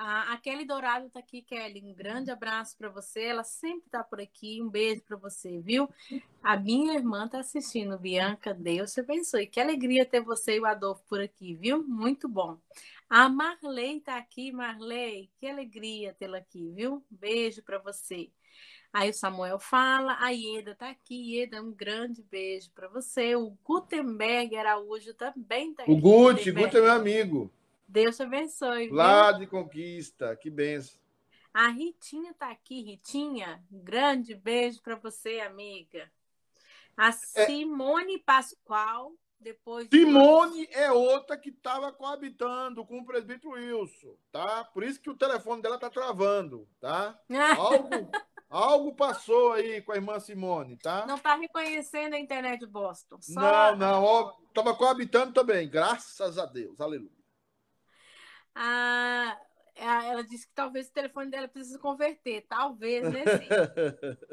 A, 0.00 0.34
a 0.34 0.36
Kelly 0.36 0.64
Dourado 0.64 1.06
está 1.06 1.18
aqui, 1.18 1.42
Kelly. 1.42 1.82
Um 1.84 1.92
grande 1.92 2.30
abraço 2.30 2.76
para 2.78 2.88
você. 2.88 3.24
Ela 3.24 3.42
sempre 3.42 3.86
está 3.86 4.04
por 4.04 4.20
aqui. 4.20 4.62
Um 4.62 4.68
beijo 4.68 5.02
para 5.02 5.16
você, 5.16 5.58
viu? 5.58 5.88
A 6.40 6.56
minha 6.56 6.94
irmã 6.94 7.26
está 7.26 7.40
assistindo, 7.40 7.98
Bianca. 7.98 8.54
Deus 8.54 8.92
te 8.92 9.00
abençoe. 9.00 9.48
Que 9.48 9.60
alegria 9.60 10.06
ter 10.06 10.20
você 10.20 10.54
e 10.54 10.60
o 10.60 10.66
Adolfo 10.66 11.02
por 11.08 11.20
aqui, 11.20 11.56
viu? 11.56 11.82
Muito 11.82 12.28
bom. 12.28 12.56
A 13.10 13.28
Marley 13.28 13.96
está 13.96 14.16
aqui, 14.18 14.52
Marley. 14.52 15.32
Que 15.36 15.48
alegria 15.48 16.14
tê-la 16.16 16.38
aqui, 16.38 16.70
viu? 16.70 17.04
Beijo 17.10 17.60
para 17.64 17.78
você. 17.78 18.30
Aí 18.92 19.10
o 19.10 19.14
Samuel 19.14 19.58
fala, 19.58 20.16
a 20.20 20.30
Ieda 20.30 20.70
está 20.70 20.90
aqui. 20.90 21.34
Ieda, 21.34 21.60
um 21.60 21.72
grande 21.72 22.22
beijo 22.22 22.70
para 22.72 22.86
você. 22.86 23.34
O 23.34 23.50
Gutenberg 23.64 24.54
Araújo 24.54 25.12
também 25.14 25.72
está 25.72 25.82
aqui. 25.82 25.90
O 25.90 25.96
Guti, 25.96 26.52
Guti 26.52 26.76
é 26.76 26.80
meu 26.80 26.92
amigo. 26.92 27.50
Deus 27.88 28.16
te 28.16 28.22
abençoe. 28.22 28.90
Lá 28.90 29.30
viu? 29.30 29.40
de 29.40 29.46
Conquista, 29.46 30.36
que 30.36 30.50
benção. 30.50 31.00
A 31.54 31.68
Ritinha 31.68 32.32
está 32.32 32.50
aqui, 32.50 32.82
Ritinha. 32.82 33.64
Um 33.72 33.82
grande 33.82 34.34
beijo 34.34 34.82
para 34.82 34.94
você, 34.94 35.40
amiga. 35.40 36.10
A 36.96 37.08
é. 37.08 37.12
Simone 37.46 38.16
é... 38.16 38.18
Pascoal, 38.18 39.12
depois. 39.40 39.88
Simone 39.88 40.66
de... 40.66 40.74
é 40.74 40.92
outra 40.92 41.38
que 41.38 41.48
estava 41.48 41.90
coabitando 41.90 42.84
com 42.84 42.98
o 42.98 43.06
presbítero 43.06 43.52
Wilson, 43.52 44.14
tá? 44.30 44.64
Por 44.64 44.84
isso 44.84 45.00
que 45.00 45.10
o 45.10 45.16
telefone 45.16 45.62
dela 45.62 45.78
tá 45.78 45.88
travando, 45.88 46.68
tá? 46.78 47.18
Algo, 47.56 48.10
algo 48.50 48.94
passou 48.94 49.52
aí 49.52 49.80
com 49.80 49.92
a 49.92 49.96
irmã 49.96 50.20
Simone, 50.20 50.76
tá? 50.76 51.06
Não 51.06 51.18
tá 51.18 51.34
reconhecendo 51.34 52.14
a 52.14 52.18
internet 52.18 52.60
de 52.60 52.66
Boston. 52.66 53.18
Só... 53.20 53.40
Não, 53.40 53.76
não, 53.76 54.04
ó, 54.04 54.32
tava 54.52 54.74
coabitando 54.74 55.32
também, 55.32 55.68
graças 55.68 56.38
a 56.38 56.44
Deus, 56.44 56.80
aleluia. 56.80 57.17
Ah, 58.60 59.38
ela 59.76 60.24
disse 60.24 60.48
que 60.48 60.52
talvez 60.52 60.88
o 60.88 60.92
telefone 60.92 61.30
dela 61.30 61.46
precise 61.46 61.78
converter. 61.78 62.44
Talvez, 62.48 63.04
né? 63.04 63.22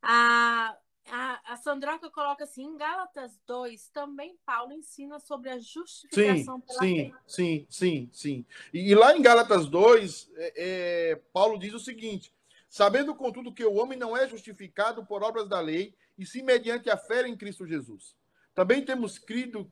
a, 0.00 0.74
a, 1.10 1.52
a 1.52 1.56
Sandroca 1.58 2.08
coloca 2.08 2.44
assim: 2.44 2.64
em 2.64 2.78
Gálatas 2.78 3.38
2, 3.46 3.88
também 3.88 4.38
Paulo 4.46 4.72
ensina 4.72 5.18
sobre 5.18 5.50
a 5.50 5.58
justificação 5.58 6.56
sim, 6.56 6.66
pela 6.66 6.78
sim, 6.78 6.96
fé. 6.96 7.18
Sim, 7.26 7.66
sim, 7.68 8.10
sim. 8.10 8.46
E, 8.72 8.90
e 8.90 8.94
lá 8.94 9.14
em 9.14 9.20
Gálatas 9.20 9.66
2, 9.66 10.30
é, 10.36 10.52
é, 10.56 11.16
Paulo 11.30 11.58
diz 11.58 11.74
o 11.74 11.78
seguinte: 11.78 12.32
sabendo, 12.70 13.14
contudo, 13.14 13.52
que 13.52 13.66
o 13.66 13.74
homem 13.74 13.98
não 13.98 14.16
é 14.16 14.26
justificado 14.26 15.04
por 15.04 15.22
obras 15.22 15.46
da 15.46 15.60
lei, 15.60 15.94
e 16.16 16.24
sim 16.24 16.40
mediante 16.40 16.88
a 16.88 16.96
fé 16.96 17.28
em 17.28 17.36
Cristo 17.36 17.66
Jesus. 17.66 18.16
Também 18.54 18.82
temos 18.82 19.18
crido 19.18 19.70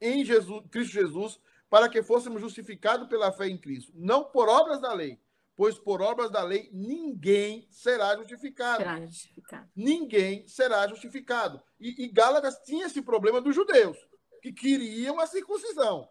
em 0.00 0.24
Jesus, 0.24 0.64
Cristo 0.68 0.94
Jesus 0.94 1.40
para 1.68 1.88
que 1.88 2.02
fôssemos 2.02 2.40
justificados 2.40 3.08
pela 3.08 3.32
fé 3.32 3.48
em 3.48 3.58
Cristo, 3.58 3.92
não 3.94 4.24
por 4.24 4.48
obras 4.48 4.80
da 4.80 4.92
lei, 4.92 5.20
pois 5.56 5.78
por 5.78 6.02
obras 6.02 6.30
da 6.30 6.42
lei 6.42 6.70
ninguém 6.72 7.66
será 7.70 8.16
justificado. 8.16 8.78
Será 8.78 9.00
justificado. 9.00 9.70
Ninguém 9.74 10.46
será 10.46 10.86
justificado. 10.86 11.62
E, 11.80 12.04
e 12.04 12.08
Gálatas 12.08 12.58
tinha 12.64 12.86
esse 12.86 13.02
problema 13.02 13.40
dos 13.40 13.54
judeus, 13.54 13.96
que 14.42 14.52
queriam 14.52 15.18
a 15.18 15.26
circuncisão, 15.26 16.08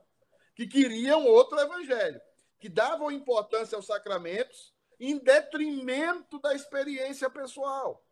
que 0.56 0.68
queriam 0.68 1.26
outro 1.26 1.60
evangelho, 1.60 2.20
que 2.60 2.68
davam 2.68 3.12
importância 3.12 3.76
aos 3.76 3.86
sacramentos 3.86 4.74
em 5.00 5.18
detrimento 5.18 6.40
da 6.40 6.54
experiência 6.54 7.30
pessoal. 7.30 8.04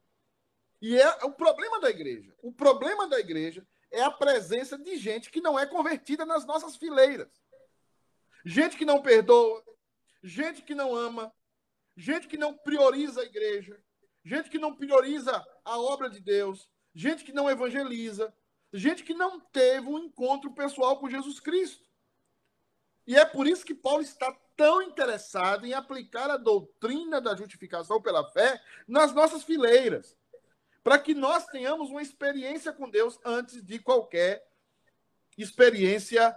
E 0.82 1.00
é 1.00 1.08
o 1.24 1.32
problema 1.32 1.80
da 1.80 1.89
igreja. 1.89 2.34
O 2.41 2.52
problema 2.52 3.08
da 3.08 3.20
igreja 3.20 3.66
é 3.94 4.02
a 4.02 4.12
presença 4.12 4.78
de 4.78 4.98
gente 4.98 5.30
que 5.30 5.39
não 5.39 5.58
é 5.58 5.68
convertida 5.68 6.26
nas 6.26 6.46
nossas 6.46 6.76
fileiras. 6.76 7.30
Gente 8.44 8.76
que 8.76 8.84
não 8.84 9.02
perdoa, 9.02 9.64
gente 10.22 10.64
que 10.64 10.74
não 10.74 10.96
ama, 10.96 11.32
gente 11.96 12.28
que 12.28 12.36
não 12.36 12.58
prioriza 12.58 13.22
a 13.22 13.26
igreja, 13.26 13.80
gente 14.26 14.50
que 14.50 14.58
não 14.58 14.76
prioriza 14.76 15.46
a 15.64 15.80
obra 15.80 16.10
de 16.10 16.20
Deus, 16.20 16.68
gente 16.94 17.24
que 17.24 17.32
não 17.32 17.50
evangeliza, 17.50 18.36
gente 18.74 19.04
que 19.04 19.14
não 19.14 19.39
teve 19.39 19.88
um 19.88 20.00
encontro 20.00 20.52
pessoal 20.54 21.00
com 21.00 21.10
Jesus 21.10 21.39
Cristo. 21.39 21.86
E 23.06 23.16
é 23.16 23.24
por 23.24 23.48
isso 23.48 23.64
que 23.64 23.76
Paulo 23.76 24.02
está 24.02 24.36
tão 24.56 24.82
interessado 24.82 25.66
em 25.68 25.74
aplicar 25.74 26.32
a 26.32 26.38
doutrina 26.38 27.22
da 27.22 27.36
justificação 27.36 28.02
pela 28.02 28.28
fé 28.32 28.60
nas 28.88 29.14
nossas 29.14 29.44
fileiras 29.44 30.18
para 30.84 30.99
que 30.99 31.13
nós 31.13 31.45
tenhamos 31.47 31.89
uma 31.89 32.01
experiência 32.01 32.73
com 32.73 32.89
Deus 32.89 33.17
antes 33.23 33.63
de 33.63 33.79
qualquer 33.79 34.45
experiência 35.38 36.36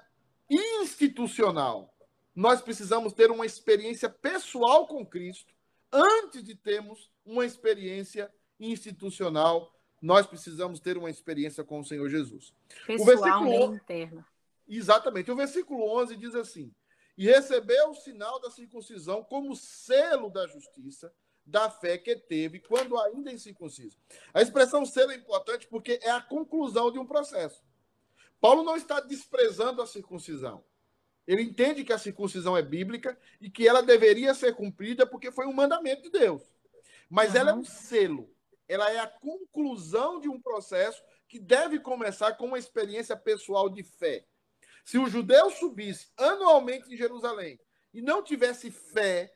institucional. 0.48 1.92
Nós 2.34 2.60
precisamos 2.60 3.12
ter 3.12 3.30
uma 3.30 3.44
experiência 3.44 4.08
pessoal 4.08 4.86
com 4.86 5.04
Cristo 5.04 5.52
antes 5.92 6.44
de 6.44 6.54
termos 6.54 7.10
uma 7.24 7.44
experiência 7.44 8.32
institucional. 8.60 9.74
Nós 10.00 10.26
precisamos 10.26 10.78
ter 10.78 10.96
uma 10.96 11.10
experiência 11.10 11.64
com 11.64 11.80
o 11.80 11.84
Senhor 11.84 12.08
Jesus. 12.08 12.54
Pessoal, 12.86 13.02
o 13.02 13.04
versículo 13.06 13.74
interna. 13.74 14.26
Exatamente. 14.68 15.30
O 15.30 15.36
versículo 15.36 15.90
11 15.98 16.16
diz 16.16 16.34
assim: 16.34 16.72
E 17.16 17.26
recebeu 17.26 17.90
o 17.90 17.94
sinal 17.94 18.40
da 18.40 18.50
circuncisão 18.50 19.24
como 19.24 19.56
selo 19.56 20.30
da 20.30 20.46
justiça 20.46 21.12
da 21.46 21.70
fé 21.70 21.96
que 21.96 22.16
teve 22.16 22.58
quando 22.58 22.98
ainda 22.98 23.32
incircunciso. 23.32 23.96
A 24.34 24.42
expressão 24.42 24.84
ser 24.84 25.08
é 25.08 25.14
importante 25.14 25.68
porque 25.68 26.00
é 26.02 26.10
a 26.10 26.20
conclusão 26.20 26.90
de 26.90 26.98
um 26.98 27.06
processo. 27.06 27.62
Paulo 28.40 28.64
não 28.64 28.76
está 28.76 29.00
desprezando 29.00 29.80
a 29.80 29.86
circuncisão. 29.86 30.64
Ele 31.26 31.42
entende 31.42 31.84
que 31.84 31.92
a 31.92 31.98
circuncisão 31.98 32.56
é 32.56 32.62
bíblica 32.62 33.18
e 33.40 33.48
que 33.48 33.66
ela 33.66 33.82
deveria 33.82 34.34
ser 34.34 34.54
cumprida 34.54 35.06
porque 35.06 35.30
foi 35.30 35.46
um 35.46 35.52
mandamento 35.52 36.02
de 36.02 36.10
Deus. 36.10 36.42
Mas 37.08 37.30
uhum. 37.30 37.36
ela 37.40 37.50
é 37.50 37.54
um 37.54 37.64
selo. 37.64 38.30
Ela 38.68 38.90
é 38.90 38.98
a 38.98 39.06
conclusão 39.06 40.20
de 40.20 40.28
um 40.28 40.40
processo 40.40 41.02
que 41.28 41.38
deve 41.38 41.78
começar 41.78 42.32
com 42.32 42.46
uma 42.46 42.58
experiência 42.58 43.16
pessoal 43.16 43.68
de 43.68 43.82
fé. 43.82 44.24
Se 44.84 44.98
o 44.98 45.08
judeu 45.08 45.50
subisse 45.50 46.08
anualmente 46.16 46.92
em 46.92 46.96
Jerusalém 46.96 47.58
e 47.92 48.00
não 48.00 48.22
tivesse 48.22 48.70
fé, 48.70 49.32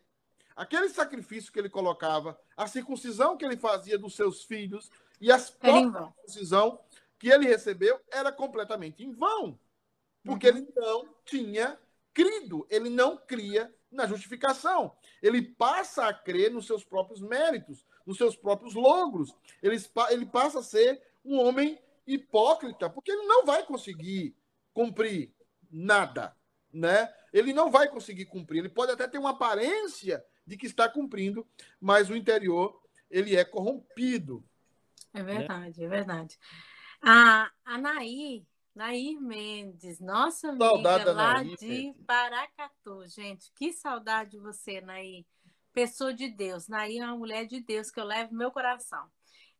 aquele 0.61 0.90
sacrifício 0.90 1.50
que 1.50 1.58
ele 1.58 1.70
colocava, 1.70 2.38
a 2.54 2.66
circuncisão 2.66 3.34
que 3.34 3.46
ele 3.46 3.56
fazia 3.56 3.98
dos 3.98 4.14
seus 4.14 4.44
filhos 4.44 4.90
e 5.18 5.32
a 5.32 5.38
circuncisão 5.38 6.78
que 7.18 7.30
ele 7.30 7.46
recebeu 7.46 7.98
era 8.12 8.30
completamente 8.30 9.02
em 9.02 9.11
vão. 9.11 9.58
Porque 10.22 10.50
uhum. 10.50 10.58
ele 10.58 10.68
não 10.76 11.08
tinha 11.24 11.80
crido, 12.12 12.66
ele 12.68 12.90
não 12.90 13.16
cria 13.16 13.74
na 13.90 14.06
justificação. 14.06 14.94
Ele 15.22 15.40
passa 15.40 16.06
a 16.06 16.12
crer 16.12 16.50
nos 16.50 16.66
seus 16.66 16.84
próprios 16.84 17.22
méritos, 17.22 17.82
nos 18.04 18.18
seus 18.18 18.36
próprios 18.36 18.74
logros. 18.74 19.34
Ele, 19.62 19.82
ele 20.11 20.26
passa 20.26 20.58
a 20.58 20.62
ser 20.62 21.02
um 21.24 21.38
homem 21.38 21.80
hipócrita, 22.06 22.90
porque 22.90 23.11
ele 23.11 23.26
não 23.26 23.46
vai 23.46 23.64
conseguir 23.64 24.36
cumprir 24.74 25.32
nada, 25.70 26.36
né? 26.70 27.11
Ele 27.32 27.54
não 27.54 27.70
vai 27.70 27.88
conseguir 27.88 28.26
cumprir. 28.26 28.58
Ele 28.58 28.68
pode 28.68 28.92
até 28.92 29.08
ter 29.08 29.16
uma 29.16 29.30
aparência 29.30 30.22
de 30.51 30.57
que 30.57 30.66
está 30.66 30.88
cumprindo, 30.88 31.46
mas 31.80 32.11
o 32.11 32.16
interior 32.16 32.82
ele 33.09 33.36
é 33.36 33.44
corrompido. 33.44 34.44
É 35.14 35.22
verdade, 35.22 35.80
né? 35.80 35.86
é 35.86 35.88
verdade. 35.88 36.38
A, 37.01 37.51
a 37.64 37.78
Nair, 37.78 38.44
Nair 38.74 39.20
Mendes, 39.20 40.01
nossa 40.01 40.48
amiga 40.48 40.64
saudade 40.64 41.05
lá 41.05 41.34
Nair, 41.34 41.57
de. 41.57 41.94
Paracatu. 42.05 43.07
Gente, 43.07 43.53
que 43.55 43.72
saudade 43.72 44.32
de 44.32 44.38
você, 44.38 44.80
Nair. 44.80 45.24
Pessoa 45.72 46.12
de 46.12 46.28
Deus. 46.28 46.66
Nair 46.66 47.01
é 47.01 47.07
uma 47.07 47.16
mulher 47.16 47.46
de 47.46 47.61
Deus 47.61 47.92
que 47.92 48.01
eu 48.01 48.05
levo 48.05 48.32
no 48.32 48.38
meu 48.38 48.51
coração. 48.51 49.09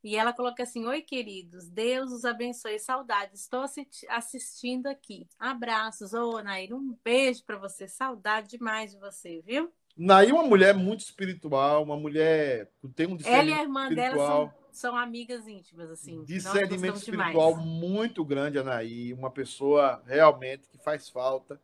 E 0.03 0.16
ela 0.16 0.32
coloca 0.32 0.64
assim: 0.64 0.86
Oi, 0.86 1.03
queridos, 1.03 1.68
Deus 1.68 2.11
os 2.11 2.24
abençoe. 2.24 2.80
Saudades, 2.80 3.43
estou 3.43 3.64
assistindo 4.09 4.88
aqui. 4.88 5.28
Abraços. 5.38 6.12
Ô, 6.14 6.43
Nair, 6.43 6.74
um 6.74 6.99
beijo 7.05 7.45
para 7.45 7.59
você. 7.59 7.86
Saudade 7.86 8.49
demais 8.49 8.91
de 8.91 8.99
você, 8.99 9.41
viu? 9.43 9.72
Naí 9.97 10.30
é 10.30 10.32
uma 10.32 10.45
mulher 10.45 10.74
muito 10.74 11.01
espiritual, 11.01 11.82
uma 11.82 11.97
mulher 11.97 12.70
que 12.80 12.88
tem 12.88 13.07
um 13.07 13.16
discernimento 13.16 13.49
Ela 13.49 13.57
e 13.57 13.61
a 13.61 13.62
irmã 13.62 13.82
espiritual, 13.82 14.16
dela 14.16 14.26
são, 14.26 14.53
são, 14.72 14.97
amigas 14.97 15.47
íntimas, 15.47 15.91
assim. 15.91 16.24
Discernimento 16.24 16.97
espiritual 16.97 17.53
demais. 17.53 17.66
muito 17.66 18.24
grande, 18.24 18.59
Anaí. 18.59 19.12
Uma 19.12 19.30
pessoa 19.30 20.03
realmente 20.07 20.68
que 20.68 20.78
faz 20.78 21.09
falta 21.09 21.61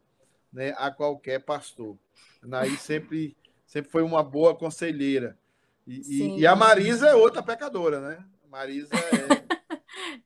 né, 0.53 0.75
a 0.77 0.91
qualquer 0.91 1.41
pastor. 1.41 1.97
Anaí 2.43 2.77
sempre, 2.77 3.37
sempre 3.67 3.91
foi 3.91 4.03
uma 4.03 4.23
boa 4.23 4.55
conselheira. 4.55 5.39
E, 5.87 6.01
e, 6.01 6.41
e, 6.41 6.47
a 6.47 6.57
Marisa 6.57 7.09
é 7.09 7.15
outra 7.15 7.43
pecadora, 7.43 8.01
né? 8.01 8.25
Marisa 8.51 8.91
é. 8.95 9.47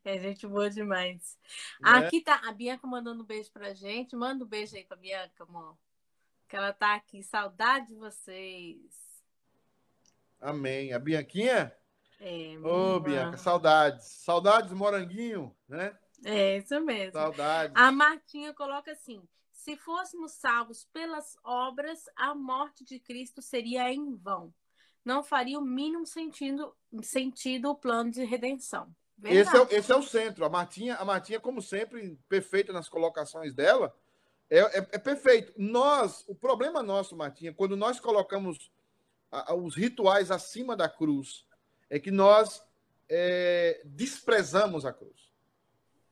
é 0.16 0.18
gente 0.18 0.46
boa 0.46 0.70
demais. 0.70 1.38
Né? 1.80 1.90
Aqui 1.90 2.22
tá 2.22 2.40
a 2.46 2.52
Bianca 2.52 2.86
mandando 2.86 3.22
um 3.22 3.26
beijo 3.26 3.50
pra 3.52 3.74
gente. 3.74 4.16
Manda 4.16 4.44
um 4.44 4.48
beijo 4.48 4.74
aí 4.74 4.84
pra 4.84 4.96
Bianca, 4.96 5.44
amor. 5.44 5.76
Que 6.50 6.56
ela 6.56 6.72
tá 6.72 6.96
aqui. 6.96 7.22
Saudade 7.22 7.86
de 7.86 7.94
vocês. 7.94 8.80
Amém. 10.40 10.92
A 10.92 10.98
Bianquinha? 10.98 11.72
É, 12.18 12.58
Ô, 12.58 12.96
oh, 12.96 13.00
Bianca, 13.00 13.38
saudades. 13.38 14.04
Saudades, 14.04 14.72
moranguinho, 14.72 15.56
né? 15.68 15.96
É, 16.24 16.58
isso 16.58 16.78
mesmo. 16.80 17.12
Saudades. 17.12 17.72
A 17.76 17.92
Martinha 17.92 18.52
coloca 18.52 18.90
assim: 18.90 19.22
se 19.52 19.76
fôssemos 19.76 20.32
salvos 20.32 20.84
pelas 20.92 21.38
obras, 21.44 22.04
a 22.16 22.34
morte 22.34 22.84
de 22.84 22.98
Cristo 22.98 23.40
seria 23.40 23.92
em 23.92 24.16
vão. 24.16 24.52
Não 25.04 25.22
faria 25.22 25.58
o 25.58 25.64
mínimo 25.64 26.04
sentido, 26.04 26.76
sentido 27.00 27.70
o 27.70 27.76
plano 27.76 28.10
de 28.10 28.24
redenção. 28.24 28.92
Esse 29.22 29.56
é, 29.56 29.76
esse 29.76 29.92
é, 29.92 29.96
o 29.96 30.02
centro. 30.02 30.44
A 30.44 30.48
Martinha, 30.48 30.96
a 30.96 31.04
Martinha, 31.04 31.38
como 31.38 31.62
sempre, 31.62 32.18
perfeita 32.28 32.72
nas 32.72 32.88
colocações 32.88 33.54
dela, 33.54 33.94
é, 34.50 34.58
é, 34.58 34.88
é 34.92 34.98
perfeito. 34.98 35.52
Nós, 35.56 36.24
o 36.26 36.34
problema 36.34 36.82
nosso, 36.82 37.16
Martinha, 37.16 37.54
quando 37.54 37.76
nós 37.76 38.00
colocamos 38.00 38.70
a, 39.30 39.52
a, 39.52 39.54
os 39.54 39.74
rituais 39.74 40.30
acima 40.30 40.76
da 40.76 40.88
cruz, 40.88 41.46
é 41.88 41.98
que 41.98 42.10
nós 42.10 42.62
é, 43.08 43.80
desprezamos 43.84 44.84
a 44.84 44.92
cruz 44.92 45.30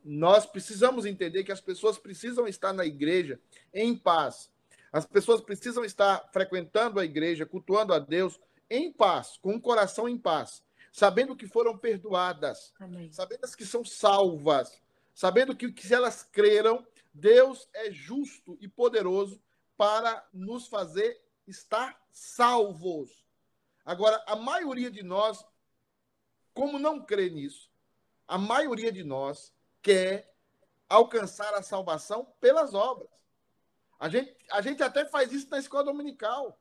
nós 0.09 0.47
precisamos 0.47 1.05
entender 1.05 1.45
que 1.45 1.53
as 1.53 1.61
pessoas 1.61 1.99
precisam 1.99 2.47
estar 2.47 2.73
na 2.73 2.87
igreja 2.87 3.39
em 3.75 3.95
paz. 3.95 4.51
As 4.91 5.05
pessoas 5.05 5.43
precisam 5.43 5.85
estar 5.85 6.31
frequentando 6.33 6.99
a 6.99 7.05
igreja, 7.05 7.45
cultuando 7.45 7.93
a 7.93 7.99
Deus 7.99 8.41
em 8.71 8.91
paz, 8.91 9.39
com 9.43 9.55
o 9.55 9.61
coração 9.61 10.09
em 10.09 10.17
paz, 10.17 10.63
sabendo 10.91 11.37
que 11.37 11.47
foram 11.47 11.77
perdoadas, 11.77 12.73
Amém. 12.81 13.13
sabendo 13.13 13.47
que 13.55 13.67
são 13.67 13.85
salvas, 13.85 14.81
sabendo 15.15 15.55
que, 15.55 15.71
que 15.71 15.87
se 15.87 15.93
elas 15.93 16.23
creram, 16.23 16.87
Deus 17.19 17.69
é 17.75 17.91
justo 17.91 18.57
e 18.61 18.69
poderoso 18.69 19.43
para 19.77 20.27
nos 20.33 20.69
fazer 20.69 21.21
estar 21.47 22.01
salvos. 22.13 23.25
Agora, 23.85 24.23
a 24.27 24.37
maioria 24.37 24.91
de 24.91 25.03
nós, 25.03 25.45
como 26.55 26.79
não 26.79 27.05
crê 27.05 27.29
nisso, 27.29 27.71
a 28.27 28.39
maioria 28.39 28.93
de 28.93 29.03
nós 29.03 29.53
quer 29.83 30.33
alcançar 30.89 31.53
a 31.55 31.63
salvação 31.63 32.25
pelas 32.41 32.73
obras. 32.73 33.11
A 33.99 34.09
gente, 34.09 34.37
a 34.53 34.61
gente 34.61 34.83
até 34.83 35.05
faz 35.05 35.33
isso 35.33 35.51
na 35.51 35.59
escola 35.59 35.85
dominical. 35.85 36.59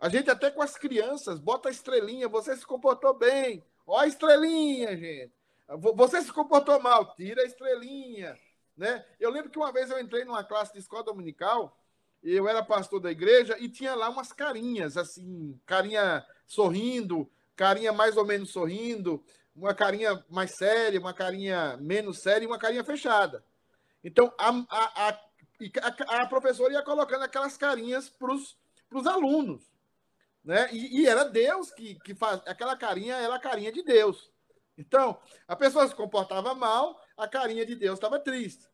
A 0.00 0.08
gente 0.08 0.28
até 0.30 0.50
com 0.50 0.62
as 0.62 0.76
crianças 0.76 1.38
bota 1.38 1.68
a 1.68 1.72
estrelinha, 1.72 2.28
você 2.28 2.56
se 2.56 2.66
comportou 2.66 3.14
bem. 3.14 3.64
Ó 3.86 3.96
a 3.96 4.06
estrelinha, 4.06 4.96
gente. 4.96 5.32
Você 5.94 6.22
se 6.22 6.32
comportou 6.32 6.80
mal, 6.80 7.14
tira 7.14 7.42
a 7.42 7.46
estrelinha. 7.46 8.36
Né? 8.78 9.04
Eu 9.18 9.30
lembro 9.30 9.50
que 9.50 9.58
uma 9.58 9.72
vez 9.72 9.90
eu 9.90 9.98
entrei 9.98 10.24
numa 10.24 10.44
classe 10.44 10.72
de 10.72 10.78
escola 10.78 11.02
dominical, 11.02 11.76
eu 12.22 12.48
era 12.48 12.62
pastor 12.62 13.00
da 13.00 13.10
igreja 13.10 13.56
e 13.58 13.68
tinha 13.68 13.92
lá 13.96 14.08
umas 14.08 14.32
carinhas, 14.32 14.96
assim, 14.96 15.60
carinha 15.66 16.24
sorrindo, 16.46 17.28
carinha 17.56 17.92
mais 17.92 18.16
ou 18.16 18.24
menos 18.24 18.50
sorrindo, 18.52 19.22
uma 19.54 19.74
carinha 19.74 20.24
mais 20.30 20.52
séria, 20.52 21.00
uma 21.00 21.12
carinha 21.12 21.76
menos 21.78 22.20
séria 22.20 22.44
e 22.44 22.46
uma 22.46 22.58
carinha 22.58 22.84
fechada. 22.84 23.44
Então, 24.04 24.32
a, 24.38 24.50
a, 24.70 25.08
a, 25.08 26.22
a 26.22 26.26
professora 26.26 26.72
ia 26.72 26.82
colocando 26.82 27.24
aquelas 27.24 27.56
carinhas 27.56 28.08
para 28.08 28.32
os 28.32 29.06
alunos. 29.08 29.68
Né? 30.44 30.68
E, 30.72 31.00
e, 31.00 31.06
era 31.06 31.24
Deus 31.24 31.72
que, 31.72 31.96
que 31.96 32.14
faz. 32.14 32.40
Aquela 32.46 32.76
carinha 32.76 33.16
era 33.16 33.34
a 33.34 33.40
carinha 33.40 33.72
de 33.72 33.82
Deus. 33.82 34.30
Então, 34.78 35.18
a 35.48 35.56
pessoa 35.56 35.88
se 35.88 35.94
comportava 35.96 36.54
mal, 36.54 36.98
a 37.18 37.26
carinha 37.26 37.66
de 37.66 37.74
Deus 37.74 37.98
estava 37.98 38.20
triste. 38.20 38.66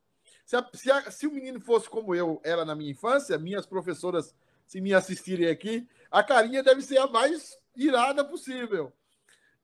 Se, 0.44 0.54
a, 0.54 0.70
se, 0.74 0.92
a, 0.92 1.10
se, 1.10 1.26
o 1.26 1.32
menino 1.32 1.58
fosse 1.58 1.88
como 1.88 2.14
eu 2.14 2.40
era 2.44 2.64
na 2.64 2.74
minha 2.74 2.90
infância, 2.90 3.38
minhas 3.38 3.64
professoras, 3.64 4.34
se 4.66 4.80
me 4.80 4.92
assistirem 4.92 5.48
aqui, 5.48 5.88
a 6.10 6.22
carinha 6.22 6.62
deve 6.62 6.82
ser 6.82 6.98
a 6.98 7.06
mais 7.06 7.58
irada 7.74 8.22
possível. 8.22 8.92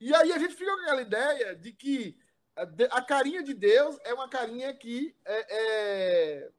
E 0.01 0.14
aí 0.14 0.33
a 0.33 0.39
gente 0.39 0.55
fica 0.55 0.74
com 0.74 0.81
aquela 0.81 1.03
ideia 1.03 1.55
de 1.55 1.72
que 1.72 2.16
a, 2.91 3.03
carinha 3.03 3.43
de 3.43 3.53
Deus 3.53 3.99
é 4.05 4.14
uma 4.14 4.28
carinha 4.28 4.72
que 4.74 5.14
é, 5.24 5.47
é, 5.51 6.51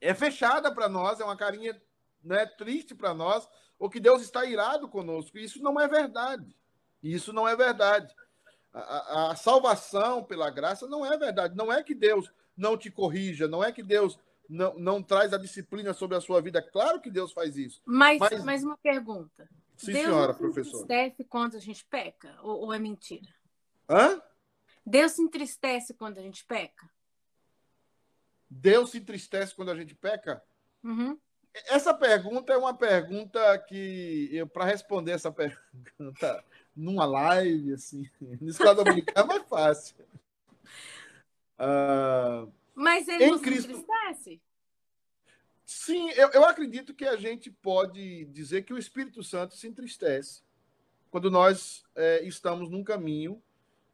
é 0.00 0.14
fechada 0.14 0.74
para 0.74 0.88
nós, 0.88 1.20
é 1.20 1.24
uma 1.24 1.36
carinha 1.36 1.80
né, 2.22 2.46
triste 2.46 2.94
para 2.94 3.14
nós, 3.14 3.48
ou 3.78 3.88
que 3.88 4.00
Deus 4.00 4.22
está 4.22 4.44
irado 4.44 4.88
conosco. 4.88 5.38
Isso 5.38 5.62
não 5.62 5.80
é 5.80 5.86
verdade. 5.86 6.56
Isso 7.02 7.32
não 7.32 7.48
é 7.48 7.56
verdade. 7.56 8.14
A, 8.72 8.80
a, 8.80 9.30
a, 9.32 9.36
salvação 9.36 10.22
pela 10.22 10.48
graça 10.50 10.86
não 10.86 11.04
é 11.04 11.16
verdade. 11.18 11.56
Não 11.56 11.72
é 11.72 11.82
que 11.82 11.94
Deus 11.94 12.30
não 12.56 12.76
te 12.76 12.90
corrija, 12.90 13.48
não 13.48 13.64
é 13.64 13.72
que 13.72 13.82
Deus 13.82 14.18
não, 14.48 14.78
não 14.78 15.02
traz 15.02 15.32
a 15.32 15.38
disciplina 15.38 15.92
sobre 15.92 16.16
a 16.16 16.20
sua 16.20 16.40
vida. 16.40 16.62
Claro 16.62 17.00
que 17.00 17.10
Deus 17.10 17.32
faz 17.32 17.56
isso. 17.56 17.80
Mas, 17.84 18.18
mas... 18.18 18.44
mais 18.44 18.64
uma 18.64 18.76
pergunta. 18.78 19.48
Sim, 19.76 19.92
Deus 19.92 20.04
senhora, 20.04 20.34
professora. 20.34 20.84
Entristece 20.84 21.24
quando 21.24 21.56
a 21.56 21.60
gente 21.60 21.84
peca? 21.86 22.38
Ou, 22.42 22.66
ou, 22.66 22.72
é 22.72 22.78
mentira? 22.78 23.28
Hã? 23.88 24.20
Deus 24.84 25.12
se 25.12 25.22
entristece 25.22 25.94
quando 25.94 26.18
a 26.18 26.22
gente 26.22 26.44
peca? 26.44 26.90
Deus 28.48 28.90
se 28.90 28.98
entristece 28.98 29.54
quando 29.54 29.70
a 29.70 29.76
gente 29.76 29.94
peca? 29.94 30.42
Uhum. 30.84 31.18
Essa 31.66 31.94
pergunta 31.94 32.52
é 32.52 32.56
uma 32.56 32.74
pergunta 32.74 33.58
que 33.58 34.28
eu 34.32 34.46
para 34.46 34.64
responder 34.64 35.12
essa 35.12 35.32
pergunta 35.32 36.44
numa 36.74 37.04
live 37.04 37.72
assim, 37.72 38.08
no 38.40 38.48
escola 38.48 38.74
dominical 38.74 39.24
é 39.24 39.26
mais 39.26 39.48
fácil. 39.48 39.96
Uh, 41.58 42.50
Mas 42.74 43.06
ele 43.08 43.30
não 43.30 43.38
Cristo... 43.38 43.62
se 43.62 43.72
entristece? 43.72 44.40
Sim, 45.66 46.10
eu, 46.10 46.30
eu 46.30 46.44
acredito 46.44 46.92
que 46.92 47.04
a 47.04 47.16
gente 47.16 47.50
pode 47.50 48.24
dizer 48.26 48.62
que 48.62 48.72
o 48.72 48.78
Espírito 48.78 49.22
Santo 49.22 49.54
se 49.54 49.68
entristece 49.68 50.42
quando 51.10 51.30
nós 51.30 51.84
é, 51.94 52.24
estamos 52.24 52.70
num 52.70 52.82
caminho 52.82 53.40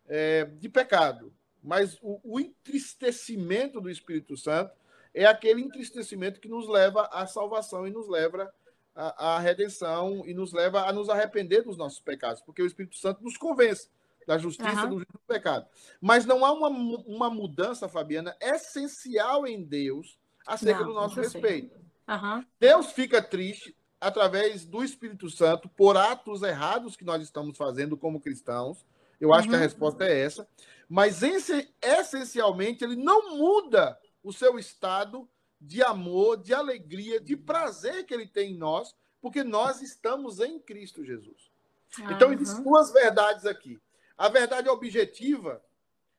é, 0.06 0.44
de 0.44 0.68
pecado. 0.68 1.32
Mas 1.62 1.98
o, 2.00 2.20
o, 2.22 2.38
entristecimento 2.38 3.80
do 3.80 3.90
Espírito 3.90 4.36
Santo 4.36 4.72
é 5.12 5.24
aquele 5.24 5.62
entristecimento 5.62 6.40
que 6.40 6.48
nos 6.48 6.68
leva 6.68 7.08
à 7.12 7.26
salvação 7.26 7.86
e 7.86 7.90
nos 7.90 8.08
leva 8.08 8.52
à, 8.96 9.34
à 9.34 9.38
redenção 9.38 10.24
e 10.26 10.32
nos 10.32 10.52
leva 10.52 10.88
a 10.88 10.92
nos 10.92 11.10
arrepender 11.10 11.62
dos 11.62 11.76
nossos 11.76 12.00
pecados, 12.00 12.40
porque 12.40 12.62
o 12.62 12.66
Espírito 12.66 12.96
Santo 12.96 13.22
nos 13.22 13.36
convence 13.36 13.88
da 14.26 14.38
justiça 14.38 14.86
uhum. 14.86 14.98
do 14.98 15.06
pecado. 15.28 15.66
Mas 16.00 16.26
não 16.26 16.44
há 16.44 16.52
uma, 16.52 16.68
uma 16.68 17.30
mudança, 17.30 17.88
Fabiana, 17.88 18.36
essencial 18.40 19.46
em 19.46 19.62
Deus 19.62 20.18
acerca 20.46 20.80
Não, 20.80 20.88
do 20.88 20.94
nosso 20.94 21.20
respeito. 21.20 21.76
Uhum. 22.08 22.44
Deus 22.58 22.90
fica 22.92 23.22
triste 23.22 23.76
através 24.00 24.64
do 24.64 24.82
Espírito 24.82 25.30
Santo 25.30 25.68
por 25.68 25.96
atos 25.96 26.42
errados 26.42 26.96
que 26.96 27.04
nós 27.04 27.22
estamos 27.22 27.56
fazendo 27.56 27.96
como 27.96 28.20
cristãos. 28.20 28.84
Eu 29.20 29.32
acho 29.32 29.44
uhum. 29.44 29.50
que 29.50 29.54
a 29.54 29.58
uhum. 29.58 29.64
resposta 29.64 30.04
é 30.04 30.20
essa. 30.20 30.48
Mas 30.88 31.22
esse, 31.22 31.72
essencialmente 31.80 32.84
ele 32.84 32.96
não 32.96 33.36
muda 33.36 33.98
o 34.22 34.32
seu 34.32 34.58
estado 34.58 35.28
de 35.60 35.82
amor, 35.82 36.36
de 36.36 36.54
alegria, 36.54 37.20
de 37.20 37.36
prazer 37.36 38.04
que 38.04 38.14
ele 38.14 38.26
tem 38.26 38.52
em 38.52 38.58
nós, 38.58 38.94
porque 39.20 39.42
nós 39.42 39.80
estamos 39.82 40.40
em 40.40 40.58
Cristo 40.58 41.04
Jesus. 41.04 41.50
Uhum. 41.98 42.10
Então, 42.10 42.32
existem 42.32 42.62
duas 42.62 42.92
verdades 42.92 43.46
aqui. 43.46 43.80
A 44.16 44.28
verdade 44.28 44.68
objetiva, 44.68 45.62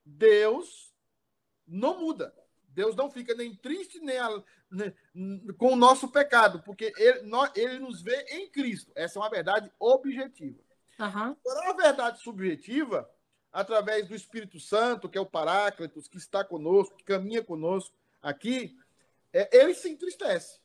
Deus 0.05 0.93
não 1.67 1.99
muda. 1.99 2.33
Deus 2.69 2.95
não 2.95 3.09
fica 3.09 3.33
nem 3.33 3.55
triste 3.55 3.99
nem, 3.99 4.17
a, 4.17 4.43
nem 4.69 4.93
com 5.57 5.73
o 5.73 5.75
nosso 5.75 6.07
pecado, 6.09 6.61
porque 6.63 6.93
ele, 6.95 7.23
nós, 7.23 7.51
ele, 7.55 7.79
nos 7.79 8.01
vê 8.01 8.21
em 8.29 8.49
Cristo. 8.49 8.91
Essa 8.95 9.17
é 9.17 9.21
uma 9.21 9.29
verdade 9.29 9.71
objetiva. 9.79 10.59
Uhum. 10.99 11.35
Agora, 11.45 11.69
a 11.69 11.73
verdade 11.73 12.21
subjetiva, 12.21 13.09
através 13.51 14.07
do 14.07 14.15
Espírito 14.15 14.59
Santo, 14.59 15.09
que 15.09 15.17
é 15.17 15.21
o 15.21 15.25
Paráclitos, 15.25 16.07
que 16.07 16.17
está 16.17 16.43
conosco, 16.43 16.97
que 16.97 17.03
caminha 17.03 17.43
conosco 17.43 17.95
aqui, 18.21 18.77
é, 19.37 19.49
ele 19.51 19.73
se 19.73 19.89
entristece. 19.89 20.59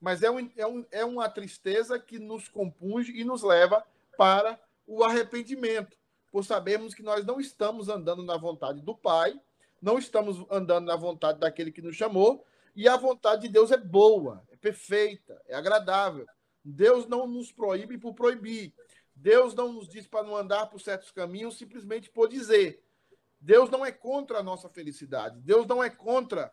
Mas 0.00 0.22
é, 0.22 0.30
um, 0.30 0.50
é, 0.56 0.66
um, 0.66 0.86
é 0.90 1.04
uma 1.04 1.28
tristeza 1.28 1.98
que 1.98 2.18
nos 2.18 2.48
compunge 2.48 3.12
e 3.18 3.24
nos 3.24 3.42
leva 3.42 3.84
para 4.16 4.60
o 4.86 5.02
arrependimento, 5.02 5.96
por 6.30 6.44
sabermos 6.44 6.94
que 6.94 7.02
nós 7.02 7.24
não 7.24 7.40
estamos 7.40 7.88
andando 7.88 8.22
na 8.22 8.36
vontade 8.36 8.82
do 8.82 8.94
Pai, 8.94 9.40
não 9.80 9.98
estamos 9.98 10.44
andando 10.50 10.86
na 10.86 10.96
vontade 10.96 11.40
daquele 11.40 11.72
que 11.72 11.82
nos 11.82 11.96
chamou, 11.96 12.44
e 12.76 12.86
a 12.86 12.96
vontade 12.96 13.42
de 13.42 13.48
Deus 13.48 13.72
é 13.72 13.76
boa, 13.76 14.46
é 14.50 14.56
perfeita, 14.56 15.40
é 15.46 15.54
agradável. 15.54 16.26
Deus 16.64 17.06
não 17.06 17.26
nos 17.26 17.50
proíbe 17.50 17.96
por 17.96 18.14
proibir. 18.14 18.74
Deus 19.14 19.54
não 19.54 19.72
nos 19.72 19.88
diz 19.88 20.06
para 20.06 20.22
não 20.22 20.36
andar 20.36 20.66
por 20.66 20.80
certos 20.80 21.10
caminhos 21.10 21.56
simplesmente 21.56 22.10
por 22.10 22.28
dizer. 22.28 22.84
Deus 23.40 23.70
não 23.70 23.84
é 23.84 23.90
contra 23.90 24.38
a 24.38 24.42
nossa 24.42 24.68
felicidade. 24.68 25.40
Deus 25.40 25.66
não 25.66 25.82
é 25.82 25.90
contra 25.90 26.52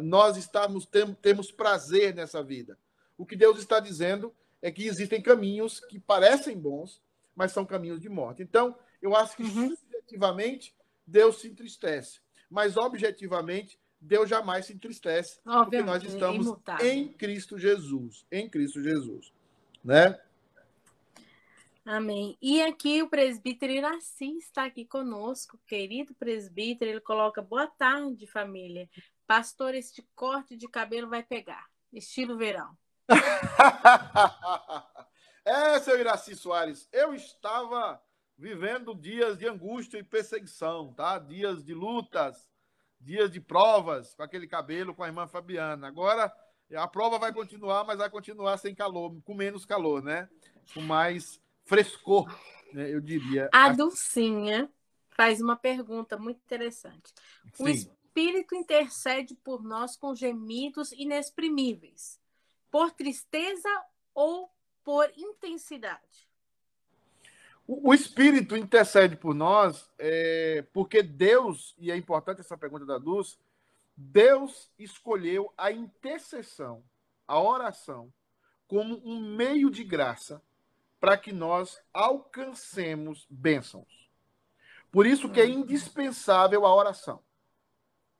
nós 0.00 0.36
estarmos 0.36 0.88
temos 1.20 1.50
prazer 1.50 2.14
nessa 2.14 2.42
vida. 2.42 2.78
O 3.18 3.26
que 3.26 3.36
Deus 3.36 3.58
está 3.58 3.80
dizendo 3.80 4.34
é 4.60 4.70
que 4.70 4.86
existem 4.86 5.20
caminhos 5.20 5.80
que 5.80 5.98
parecem 5.98 6.58
bons, 6.58 7.02
mas 7.34 7.52
são 7.52 7.64
caminhos 7.64 8.00
de 8.00 8.08
morte. 8.08 8.42
Então, 8.42 8.76
eu 9.00 9.16
acho 9.16 9.36
que 9.36 9.42
uhum. 9.42 9.74
subjetivamente 9.76 10.74
Deus 11.06 11.40
se 11.40 11.48
entristece 11.48 12.20
mas 12.52 12.76
objetivamente 12.76 13.80
Deus 13.98 14.28
jamais 14.28 14.66
se 14.66 14.74
entristece, 14.74 15.40
Obviamente, 15.46 15.70
porque 15.70 15.82
nós 15.82 16.04
estamos 16.04 16.46
imutável. 16.46 16.86
em 16.86 17.08
Cristo 17.08 17.58
Jesus, 17.58 18.26
em 18.30 18.48
Cristo 18.48 18.82
Jesus, 18.82 19.32
né? 19.82 20.20
Amém. 21.84 22.36
E 22.42 22.60
aqui 22.62 23.02
o 23.02 23.08
presbítero 23.08 23.72
Iraci 23.72 24.36
está 24.36 24.66
aqui 24.66 24.84
conosco, 24.84 25.58
querido 25.66 26.14
presbítero. 26.14 26.90
Ele 26.90 27.00
coloca 27.00 27.40
boa 27.40 27.66
tarde, 27.66 28.26
família. 28.26 28.88
Pastor, 29.26 29.74
este 29.74 30.06
corte 30.14 30.56
de 30.56 30.68
cabelo 30.68 31.08
vai 31.08 31.22
pegar. 31.22 31.66
Estilo 31.92 32.36
verão. 32.36 32.76
é, 35.44 35.78
seu 35.80 35.98
Iraci 35.98 36.34
Soares, 36.34 36.88
eu 36.92 37.14
estava 37.14 38.02
vivendo 38.36 38.94
dias 38.94 39.38
de 39.38 39.46
angústia 39.46 39.98
e 39.98 40.02
perseguição, 40.02 40.92
tá? 40.94 41.18
Dias 41.18 41.64
de 41.64 41.74
lutas, 41.74 42.50
dias 43.00 43.30
de 43.30 43.40
provas 43.40 44.14
com 44.14 44.22
aquele 44.22 44.46
cabelo 44.46 44.94
com 44.94 45.02
a 45.02 45.08
irmã 45.08 45.26
Fabiana. 45.26 45.88
Agora 45.88 46.32
a 46.74 46.88
prova 46.88 47.18
vai 47.18 47.32
continuar, 47.32 47.84
mas 47.84 47.98
vai 47.98 48.08
continuar 48.08 48.56
sem 48.56 48.74
calor, 48.74 49.14
com 49.24 49.34
menos 49.34 49.66
calor, 49.66 50.02
né? 50.02 50.28
Com 50.72 50.80
mais 50.80 51.40
frescor, 51.64 52.34
né? 52.72 52.92
eu 52.92 53.00
diria. 53.00 53.50
A 53.52 53.70
Dulcinha 53.70 54.70
faz 55.10 55.40
uma 55.40 55.56
pergunta 55.56 56.16
muito 56.16 56.38
interessante. 56.38 57.12
Sim. 57.54 57.90
Espírito 58.12 58.54
intercede 58.54 59.34
por 59.34 59.64
nós 59.64 59.96
com 59.96 60.14
gemidos 60.14 60.92
inexprimíveis, 60.92 62.20
por 62.70 62.90
tristeza 62.90 63.70
ou 64.14 64.50
por 64.84 65.10
intensidade? 65.16 66.28
O, 67.66 67.94
Espírito 67.94 68.54
intercede 68.54 69.16
por 69.16 69.34
nós 69.34 69.90
é, 69.98 70.62
porque 70.74 71.02
Deus, 71.02 71.74
e 71.78 71.90
é 71.90 71.96
importante 71.96 72.42
essa 72.42 72.58
pergunta 72.58 72.84
da 72.84 72.98
Dulce, 72.98 73.38
Deus 73.96 74.70
escolheu 74.78 75.50
a 75.56 75.72
intercessão, 75.72 76.84
a 77.26 77.40
oração, 77.40 78.12
como 78.68 79.00
um 79.06 79.34
meio 79.34 79.70
de 79.70 79.84
graça 79.84 80.42
para 81.00 81.16
que 81.16 81.32
nós 81.32 81.80
alcancemos 81.94 83.26
bênçãos. 83.30 84.10
Por 84.90 85.06
isso 85.06 85.30
que 85.30 85.40
é 85.40 85.44
uhum. 85.44 85.60
indispensável 85.60 86.66
a 86.66 86.74
oração. 86.74 87.22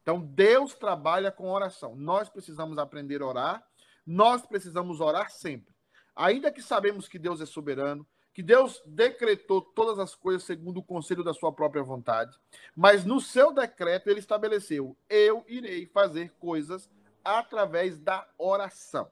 Então, 0.02 0.20
Deus 0.20 0.74
trabalha 0.74 1.30
com 1.30 1.50
oração. 1.50 1.94
Nós 1.94 2.28
precisamos 2.28 2.76
aprender 2.76 3.22
a 3.22 3.26
orar, 3.26 3.66
nós 4.04 4.44
precisamos 4.44 5.00
orar 5.00 5.30
sempre. 5.30 5.72
Ainda 6.14 6.50
que 6.52 6.60
sabemos 6.60 7.08
que 7.08 7.18
Deus 7.18 7.40
é 7.40 7.46
soberano, 7.46 8.06
que 8.34 8.42
Deus 8.42 8.82
decretou 8.86 9.60
todas 9.60 9.98
as 9.98 10.14
coisas 10.14 10.42
segundo 10.42 10.78
o 10.78 10.82
conselho 10.82 11.22
da 11.22 11.34
sua 11.34 11.52
própria 11.52 11.82
vontade, 11.82 12.36
mas 12.74 13.04
no 13.04 13.20
seu 13.20 13.52
decreto 13.52 14.08
ele 14.08 14.20
estabeleceu: 14.20 14.96
eu 15.08 15.44
irei 15.46 15.86
fazer 15.86 16.32
coisas 16.38 16.90
através 17.24 17.98
da 17.98 18.26
oração. 18.36 19.10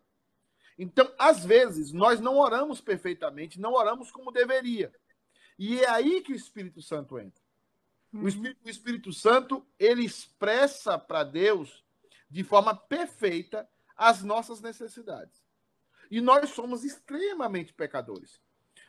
Então, 0.79 1.13
às 1.19 1.45
vezes, 1.45 1.93
nós 1.93 2.21
não 2.21 2.39
oramos 2.39 2.81
perfeitamente, 2.81 3.61
não 3.61 3.75
oramos 3.75 4.11
como 4.11 4.33
deveria. 4.33 4.93
E 5.59 5.79
é 5.81 5.91
aí 5.91 6.23
que 6.23 6.33
o 6.33 6.37
Espírito 6.37 6.81
Santo 6.81 7.19
entra. 7.19 7.40
O, 8.13 8.27
Espírito, 8.27 8.61
o 8.65 8.71
Espírito 8.71 9.13
Santo, 9.13 9.67
ele 9.79 10.05
expressa 10.05 10.99
para 10.99 11.25
Deus 11.25 11.85
de 12.29 12.43
forma 12.43 12.75
perfeita 12.75 13.69
as 13.97 14.23
nossas 14.23 14.61
necessidades. 14.61 15.43
E 16.11 16.21
nós 16.21 16.51
somos 16.51 16.85
extremamente 16.85 17.73
pecadores. 17.73 18.41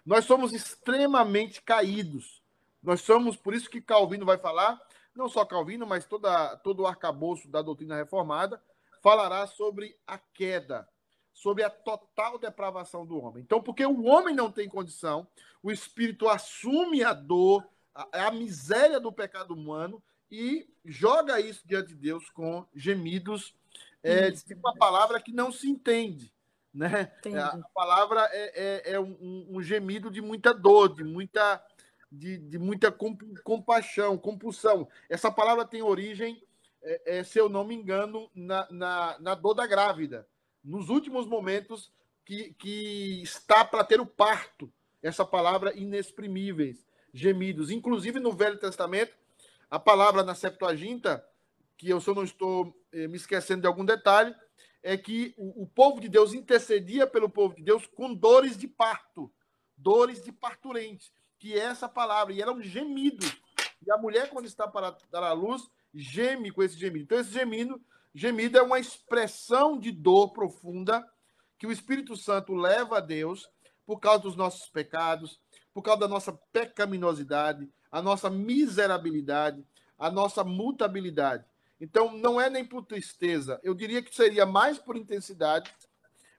Nós 0.05 0.25
somos 0.25 0.53
extremamente 0.53 1.61
caídos. 1.61 2.41
Nós 2.81 3.01
somos, 3.01 3.35
por 3.35 3.53
isso 3.53 3.69
que 3.69 3.79
Calvino 3.79 4.25
vai 4.25 4.37
falar, 4.37 4.81
não 5.15 5.29
só 5.29 5.45
Calvino, 5.45 5.85
mas 5.85 6.05
toda, 6.05 6.55
todo 6.57 6.81
o 6.81 6.87
arcabouço 6.87 7.47
da 7.47 7.61
doutrina 7.61 7.95
reformada, 7.95 8.61
falará 9.01 9.45
sobre 9.45 9.95
a 10.07 10.17
queda, 10.17 10.87
sobre 11.33 11.63
a 11.63 11.69
total 11.69 12.39
depravação 12.39 13.05
do 13.05 13.19
homem. 13.19 13.43
Então, 13.43 13.61
porque 13.61 13.85
o 13.85 14.03
homem 14.05 14.33
não 14.33 14.51
tem 14.51 14.67
condição, 14.67 15.27
o 15.61 15.71
Espírito 15.71 16.27
assume 16.27 17.03
a 17.03 17.13
dor, 17.13 17.67
a, 17.93 18.27
a 18.27 18.31
miséria 18.31 18.99
do 18.99 19.11
pecado 19.11 19.53
humano 19.53 20.01
e 20.29 20.67
joga 20.85 21.39
isso 21.39 21.61
diante 21.65 21.89
de 21.89 21.95
Deus 21.95 22.29
com 22.29 22.65
gemidos 22.73 23.53
é, 24.01 24.31
de 24.31 24.53
uma 24.55 24.75
palavra 24.75 25.19
que 25.19 25.31
não 25.31 25.51
se 25.51 25.69
entende. 25.69 26.33
Né? 26.73 27.11
A 27.37 27.57
palavra 27.73 28.29
é, 28.31 28.91
é, 28.91 28.93
é 28.93 28.99
um, 28.99 29.47
um, 29.49 29.61
gemido 29.61 30.09
de 30.09 30.21
muita 30.21 30.53
dor, 30.53 30.95
de 30.95 31.03
muita, 31.03 31.63
de, 32.09 32.37
de 32.37 32.57
muita 32.57 32.95
compaixão, 33.43 34.17
compulsão. 34.17 34.87
Essa 35.09 35.29
palavra 35.29 35.65
tem 35.65 35.81
origem, 35.81 36.41
é, 36.81 37.19
é, 37.19 37.23
se 37.23 37.37
eu 37.37 37.49
não 37.49 37.65
me 37.65 37.75
engano, 37.75 38.29
na, 38.33 38.67
na, 38.71 39.19
na 39.19 39.35
dor 39.35 39.53
da 39.53 39.67
grávida. 39.67 40.25
Nos 40.63 40.89
últimos 40.89 41.27
momentos 41.27 41.91
que, 42.25 42.53
que 42.53 43.21
está 43.21 43.65
para 43.65 43.83
ter 43.83 43.99
o 43.99 44.05
parto, 44.05 44.71
essa 45.03 45.25
palavra 45.25 45.75
inexprimíveis, 45.77 46.85
gemidos. 47.13 47.71
Inclusive 47.71 48.19
no 48.19 48.31
Velho 48.31 48.57
Testamento, 48.57 49.13
a 49.69 49.79
palavra 49.79 50.23
na 50.23 50.35
Septuaginta, 50.35 51.25
que 51.77 51.89
eu 51.89 51.99
só 51.99 52.13
não 52.13 52.23
estou 52.23 52.75
eh, 52.91 53.07
me 53.07 53.17
esquecendo 53.17 53.61
de 53.61 53.67
algum 53.67 53.85
detalhe, 53.85 54.35
é 54.83 54.97
que 54.97 55.33
o, 55.37 55.67
povo 55.67 55.99
de 55.99 56.09
Deus 56.09 56.33
intercedia 56.33 57.05
pelo 57.05 57.29
povo 57.29 57.55
de 57.55 57.63
Deus 57.63 57.85
com 57.87 58.13
dores 58.13 58.57
de 58.57 58.67
parto, 58.67 59.31
dores 59.77 60.23
de 60.23 60.31
parturente, 60.31 61.11
que 61.37 61.53
é 61.53 61.59
essa 61.59 61.87
palavra, 61.87 62.33
e 62.33 62.41
eram 62.41 62.61
gemidos. 62.61 63.37
E 63.85 63.91
a 63.91 63.97
mulher, 63.97 64.29
quando 64.29 64.45
está 64.45 64.67
para 64.67 64.95
dar 65.11 65.23
à 65.23 65.33
luz, 65.33 65.69
geme 65.93 66.51
com 66.51 66.63
esse 66.63 66.77
gemido. 66.77 67.03
Então, 67.03 67.19
esse 67.19 67.31
gemido, 67.31 67.79
gemido 68.13 68.57
é 68.57 68.61
uma 68.61 68.79
expressão 68.79 69.77
de 69.77 69.91
dor 69.91 70.33
profunda 70.33 71.07
que 71.57 71.67
o 71.67 71.71
Espírito 71.71 72.15
Santo 72.15 72.53
leva 72.55 72.97
a 72.97 73.01
Deus 73.01 73.49
por 73.85 73.99
causa 73.99 74.23
dos 74.23 74.35
nossos 74.35 74.67
pecados, 74.69 75.39
por 75.73 75.81
causa 75.81 76.01
da 76.01 76.07
nossa 76.07 76.33
pecaminosidade, 76.51 77.69
a 77.91 78.01
nossa 78.01 78.29
miserabilidade, 78.29 79.65
a 79.97 80.09
nossa 80.09 80.43
mutabilidade. 80.43 81.45
Então, 81.79 82.15
não 82.15 82.39
é 82.39 82.49
nem 82.49 82.63
por 82.63 82.85
tristeza. 82.85 83.59
Eu 83.63 83.73
diria 83.73 84.01
que 84.01 84.15
seria 84.15 84.45
mais 84.45 84.77
por 84.77 84.95
intensidade, 84.95 85.71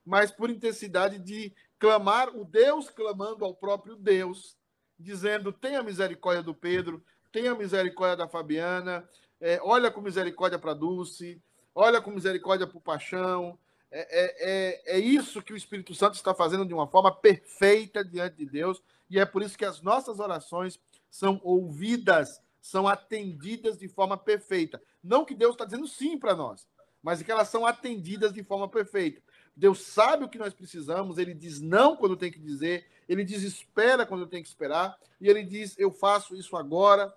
mas 0.04 0.30
por 0.30 0.50
intensidade 0.50 1.18
de 1.18 1.52
clamar, 1.78 2.28
o 2.36 2.44
Deus 2.44 2.88
clamando 2.88 3.44
ao 3.44 3.54
próprio 3.54 3.96
Deus, 3.96 4.56
dizendo: 4.98 5.52
tenha 5.52 5.82
misericórdia 5.82 6.42
do 6.42 6.54
Pedro, 6.54 7.02
tenha 7.32 7.54
misericórdia 7.54 8.16
da 8.16 8.28
Fabiana, 8.28 9.08
é, 9.40 9.58
olha 9.62 9.90
com 9.90 10.00
misericórdia 10.00 10.58
para 10.58 10.74
Dulce, 10.74 11.42
olha 11.74 12.00
com 12.00 12.12
misericórdia 12.12 12.66
para 12.66 12.78
o 12.78 12.80
Paixão. 12.80 13.58
É, 13.90 14.00
é, 14.00 14.94
é, 14.94 14.96
é 14.96 14.98
isso 15.00 15.42
que 15.42 15.52
o 15.52 15.56
Espírito 15.56 15.94
Santo 15.94 16.14
está 16.14 16.32
fazendo 16.32 16.64
de 16.64 16.72
uma 16.72 16.86
forma 16.86 17.14
perfeita 17.14 18.04
diante 18.04 18.36
de 18.36 18.46
Deus, 18.46 18.80
e 19.12 19.18
é 19.18 19.26
por 19.26 19.42
isso 19.42 19.58
que 19.58 19.64
as 19.64 19.80
nossas 19.82 20.18
orações 20.18 20.80
são 21.10 21.40
ouvidas 21.44 22.40
são 22.62 22.86
atendidas 22.86 23.76
de 23.76 23.88
forma 23.88 24.16
perfeita. 24.16 24.80
Não 25.02 25.24
que 25.24 25.34
Deus 25.34 25.52
está 25.52 25.64
dizendo 25.64 25.86
sim 25.88 26.16
para 26.16 26.34
nós, 26.34 26.66
mas 27.02 27.20
que 27.20 27.30
elas 27.30 27.48
são 27.48 27.66
atendidas 27.66 28.32
de 28.32 28.42
forma 28.44 28.68
perfeita. 28.68 29.20
Deus 29.54 29.82
sabe 29.82 30.24
o 30.24 30.28
que 30.28 30.38
nós 30.38 30.54
precisamos, 30.54 31.18
ele 31.18 31.34
diz 31.34 31.60
não 31.60 31.96
quando 31.96 32.16
tem 32.16 32.30
que 32.30 32.38
dizer, 32.38 32.86
ele 33.08 33.24
diz 33.24 33.42
espera 33.42 34.06
quando 34.06 34.26
tem 34.26 34.42
que 34.42 34.48
esperar, 34.48 34.96
e 35.20 35.28
ele 35.28 35.42
diz 35.42 35.76
eu 35.78 35.90
faço 35.90 36.34
isso 36.36 36.56
agora, 36.56 37.12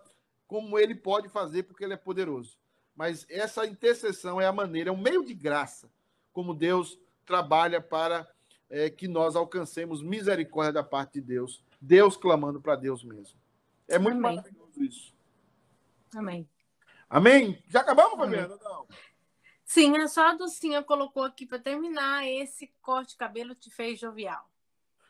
como 0.47 0.77
ele 0.77 0.95
pode 0.95 1.29
fazer, 1.29 1.63
porque 1.63 1.83
ele 1.83 1.93
é 1.93 1.97
poderoso. 1.97 2.57
Mas 2.95 3.25
essa 3.29 3.65
intercessão 3.65 4.41
é 4.41 4.47
a 4.47 4.51
maneira, 4.51 4.89
é 4.89 4.93
um 4.93 4.97
meio 4.97 5.23
de 5.23 5.33
graça, 5.33 5.89
como 6.33 6.53
Deus 6.53 6.99
trabalha 7.25 7.79
para 7.79 8.27
é, 8.69 8.89
que 8.89 9.07
nós 9.07 9.35
alcancemos 9.35 10.01
misericórdia 10.01 10.73
da 10.73 10.83
parte 10.83 11.13
de 11.13 11.21
Deus, 11.21 11.63
Deus 11.85 12.17
clamando 12.17 12.59
para 12.59 12.75
Deus 12.75 13.03
mesmo. 13.03 13.39
É 13.87 13.99
muito 13.99 14.17
Amém. 14.17 14.35
maravilhoso 14.35 14.83
isso. 14.83 15.15
Amém. 16.15 16.49
Amém? 17.07 17.63
Já 17.67 17.81
acabamos, 17.81 18.17
Fabiana? 18.17 18.57
Não. 18.63 18.87
Sim, 19.63 19.95
é 19.97 20.07
só 20.07 20.29
a 20.29 20.33
Dulcinha 20.33 20.83
colocou 20.83 21.23
aqui 21.23 21.45
para 21.45 21.59
terminar. 21.59 22.27
Esse 22.27 22.73
corte 22.81 23.11
de 23.11 23.17
cabelo 23.17 23.53
te 23.53 23.69
fez 23.69 23.99
jovial. 23.99 24.49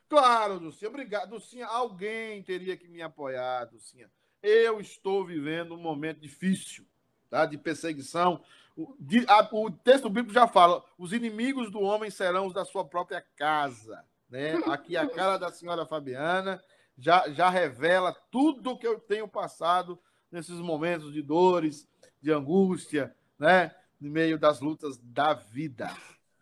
Claro, 0.10 0.60
Dulcinha. 0.60 0.90
Obrigado. 0.90 1.30
Dulcinha, 1.30 1.66
alguém 1.66 2.44
teria 2.44 2.76
que 2.76 2.88
me 2.88 3.02
apoiar, 3.02 3.66
Dulcinha. 3.66 4.12
Eu 4.44 4.82
estou 4.82 5.26
vivendo 5.26 5.74
um 5.74 5.82
momento 5.82 6.20
difícil, 6.20 6.86
tá? 7.30 7.46
De 7.46 7.58
perseguição. 7.58 8.44
O, 8.76 8.96
de, 9.00 9.26
a, 9.30 9.48
o 9.54 9.72
texto 9.72 10.10
bíblico 10.10 10.34
já 10.34 10.48
fala: 10.48 10.84
os 10.98 11.14
inimigos 11.14 11.72
do 11.72 11.80
homem 11.80 12.12
serão 12.12 12.48
os 12.48 12.54
da 12.54 12.66
sua 12.66 12.84
própria 12.84 13.22
casa. 13.36 14.06
Né? 14.30 14.56
Aqui 14.66 14.98
a 14.98 15.08
cara 15.08 15.38
da 15.38 15.52
senhora 15.52 15.86
Fabiana 15.86 16.62
já, 16.98 17.30
já 17.30 17.50
revela 17.50 18.14
tudo 18.32 18.78
que 18.78 18.88
eu 18.88 19.00
tenho 19.00 19.28
passado 19.28 20.00
nesses 20.32 20.60
momentos 20.60 21.14
de 21.14 21.22
dores, 21.22 21.88
de 22.22 22.32
angústia, 22.32 23.16
né? 23.38 23.74
No 24.00 24.10
meio 24.10 24.38
das 24.38 24.60
lutas 24.60 24.98
da 24.98 25.34
vida, 25.34 25.90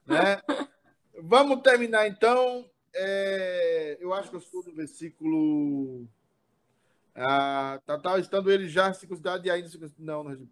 né? 0.06 0.42
Vamos 1.22 1.62
terminar 1.62 2.08
então. 2.08 2.70
É, 2.96 3.98
eu 4.00 4.14
acho 4.14 4.30
que 4.30 4.36
eu 4.36 4.40
estou 4.40 4.64
no 4.64 4.74
versículo. 4.74 6.08
Ah, 7.16 7.80
tá, 7.86 8.00
tá, 8.00 8.18
estando 8.18 8.52
ele 8.52 8.68
já 8.68 8.92
circuncidado 8.94 9.46
e 9.46 9.52
ainda 9.52 9.70
não, 10.00 10.24
não 10.24 10.48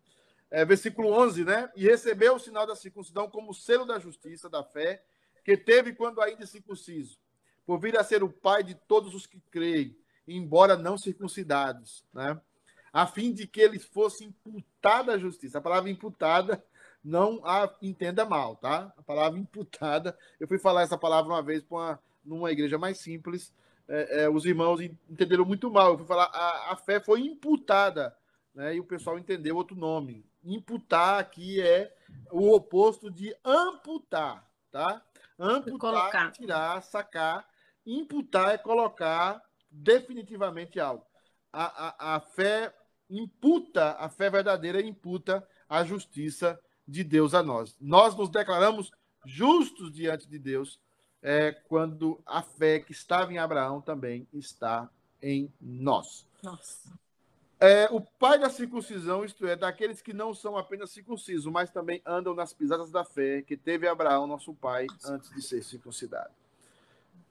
é, 0.51 0.65
versículo 0.65 1.09
11, 1.13 1.45
né? 1.45 1.71
E 1.75 1.85
recebeu 1.85 2.35
o 2.35 2.39
sinal 2.39 2.67
da 2.67 2.75
circuncisão 2.75 3.29
como 3.29 3.53
selo 3.53 3.85
da 3.85 3.97
justiça, 3.97 4.49
da 4.49 4.61
fé, 4.61 5.01
que 5.43 5.57
teve 5.57 5.93
quando 5.93 6.21
ainda 6.21 6.45
circunciso, 6.45 7.17
por 7.65 7.79
vir 7.79 7.97
a 7.97 8.03
ser 8.03 8.23
o 8.23 8.29
pai 8.29 8.63
de 8.63 8.75
todos 8.75 9.13
os 9.13 9.25
que 9.25 9.39
creem, 9.51 9.95
embora 10.27 10.77
não 10.77 10.97
circuncidados, 10.97 12.05
né? 12.13 12.39
a 12.93 13.07
fim 13.07 13.33
de 13.33 13.47
que 13.47 13.61
eles 13.61 13.85
fossem 13.85 14.27
imputados 14.27 15.13
à 15.13 15.17
justiça. 15.17 15.57
A 15.57 15.61
palavra 15.61 15.89
imputada 15.89 16.63
não 17.03 17.41
a 17.45 17.73
entenda 17.81 18.25
mal, 18.25 18.55
tá? 18.55 18.93
A 18.97 19.01
palavra 19.01 19.39
imputada. 19.39 20.17
Eu 20.39 20.47
fui 20.47 20.59
falar 20.59 20.81
essa 20.81 20.97
palavra 20.97 21.31
uma 21.31 21.41
vez 21.41 21.63
para 21.63 21.99
numa 22.23 22.51
igreja 22.51 22.77
mais 22.77 22.97
simples. 22.99 23.53
É, 23.87 24.23
é, 24.23 24.29
os 24.29 24.45
irmãos 24.45 24.81
entenderam 24.81 25.45
muito 25.45 25.71
mal. 25.71 25.93
Eu 25.93 25.97
fui 25.99 26.07
falar, 26.07 26.25
a, 26.25 26.73
a 26.73 26.75
fé 26.75 26.99
foi 26.99 27.21
imputada, 27.21 28.15
né? 28.53 28.75
E 28.75 28.79
o 28.79 28.85
pessoal 28.85 29.17
entendeu 29.17 29.55
outro 29.55 29.75
nome. 29.75 30.25
Imputar 30.43 31.19
aqui 31.19 31.61
é 31.61 31.93
o 32.31 32.53
oposto 32.53 33.09
de 33.09 33.35
amputar, 33.43 34.45
tá? 34.71 35.01
Amputar, 35.41 36.27
é 36.27 36.31
tirar, 36.31 36.81
sacar. 36.83 37.47
Imputar 37.85 38.53
é 38.53 38.57
colocar 38.57 39.41
definitivamente 39.69 40.79
algo. 40.79 41.03
A, 41.51 41.87
a, 41.87 42.15
a 42.15 42.19
fé 42.19 42.73
imputa, 43.09 43.93
a 43.93 44.07
fé 44.07 44.29
verdadeira 44.29 44.81
imputa 44.81 45.45
a 45.67 45.83
justiça 45.83 46.59
de 46.87 47.03
Deus 47.03 47.33
a 47.33 47.41
nós. 47.41 47.75
Nós 47.79 48.15
nos 48.15 48.29
declaramos 48.29 48.91
justos 49.25 49.91
diante 49.91 50.27
de 50.27 50.37
Deus 50.37 50.79
é, 51.21 51.51
quando 51.51 52.21
a 52.25 52.41
fé 52.41 52.79
que 52.79 52.91
estava 52.91 53.31
em 53.33 53.37
Abraão 53.37 53.81
também 53.81 54.27
está 54.33 54.89
em 55.21 55.51
nós. 55.59 56.27
Nossa. 56.43 56.89
É, 57.61 57.87
o 57.91 58.01
pai 58.01 58.39
da 58.39 58.49
circuncisão, 58.49 59.23
isto 59.23 59.45
é, 59.45 59.55
daqueles 59.55 60.01
que 60.01 60.13
não 60.13 60.33
são 60.33 60.57
apenas 60.57 60.89
circuncisos, 60.89 61.45
mas 61.45 61.69
também 61.69 62.01
andam 62.03 62.33
nas 62.33 62.51
pisadas 62.51 62.89
da 62.89 63.05
fé 63.05 63.43
que 63.43 63.55
teve 63.55 63.87
Abraão, 63.87 64.25
nosso 64.25 64.51
pai, 64.55 64.87
antes 65.05 65.29
de 65.29 65.43
ser 65.43 65.63
circuncidado. 65.63 66.31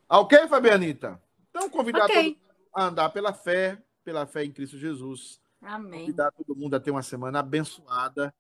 Ok, 0.09 0.47
Fabianita? 0.47 1.21
Então, 1.51 1.69
convidar 1.69 2.05
okay. 2.05 2.39
a 2.73 2.85
andar 2.85 3.11
pela 3.11 3.33
fé, 3.33 3.77
pela 4.05 4.25
fé 4.25 4.45
em 4.45 4.53
Cristo 4.53 4.79
Jesus. 4.79 5.41
Amém. 5.61 6.03
Convidar 6.03 6.31
todo 6.31 6.57
mundo 6.57 6.75
a 6.75 6.81
ter 6.81 6.93
uma 6.93 7.03
semana 7.03 7.41
abençoada. 7.41 8.33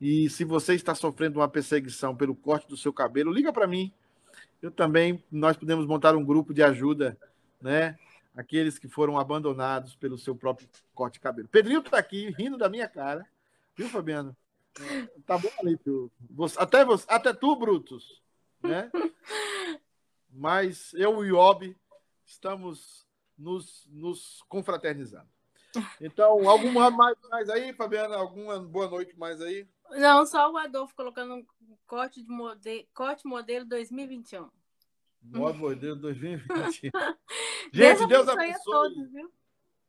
E 0.00 0.28
se 0.30 0.42
você 0.44 0.74
está 0.74 0.92
sofrendo 0.92 1.38
uma 1.38 1.48
perseguição 1.48 2.16
pelo 2.16 2.34
corte 2.34 2.66
do 2.66 2.76
seu 2.76 2.92
cabelo, 2.92 3.32
liga 3.32 3.52
para 3.52 3.68
mim. 3.68 3.92
Eu 4.60 4.72
também, 4.72 5.22
nós 5.30 5.56
podemos 5.56 5.86
montar 5.86 6.16
um 6.16 6.24
grupo 6.24 6.52
de 6.52 6.64
ajuda, 6.64 7.16
né? 7.62 7.96
Aqueles 8.38 8.78
que 8.78 8.86
foram 8.86 9.18
abandonados 9.18 9.96
pelo 9.96 10.16
seu 10.16 10.32
próprio 10.32 10.68
corte 10.94 11.14
de 11.14 11.20
cabelo. 11.20 11.48
Pedrinho 11.48 11.80
está 11.80 11.98
aqui 11.98 12.30
rindo 12.38 12.56
da 12.56 12.68
minha 12.68 12.88
cara, 12.88 13.26
viu, 13.76 13.88
Fabiano? 13.88 14.36
Tá 15.26 15.36
bom 15.36 15.50
ali, 15.58 15.76
tu. 15.76 16.08
Até, 16.56 16.84
você, 16.84 17.04
até 17.08 17.34
tu, 17.34 17.56
Brutus, 17.56 18.22
né? 18.62 18.92
Mas 20.30 20.94
eu 20.94 21.24
e 21.24 21.32
o 21.32 21.36
Iob 21.36 21.76
estamos 22.24 23.04
nos, 23.36 23.88
nos 23.90 24.40
confraternizando. 24.48 25.28
Então, 26.00 26.48
alguma 26.48 26.90
mais, 26.92 27.16
mais 27.28 27.50
aí, 27.50 27.72
Fabiana? 27.72 28.14
Alguma 28.14 28.60
boa 28.60 28.88
noite 28.88 29.18
mais 29.18 29.40
aí? 29.40 29.66
Não, 29.90 30.24
só 30.24 30.52
o 30.52 30.56
Adolfo 30.56 30.94
colocando 30.94 31.34
um 31.34 31.46
corte, 31.88 32.22
de 32.22 32.30
modelo, 32.30 32.86
corte 32.94 33.26
modelo 33.26 33.64
2021. 33.64 34.48
Modo 35.22 35.58
modelo 35.58 35.96
2021. 35.96 36.90
Gente, 37.72 38.06
Deus 38.06 38.28
abençoe. 38.28 38.52
A 38.52 38.58
todos, 38.58 39.12
viu? 39.12 39.32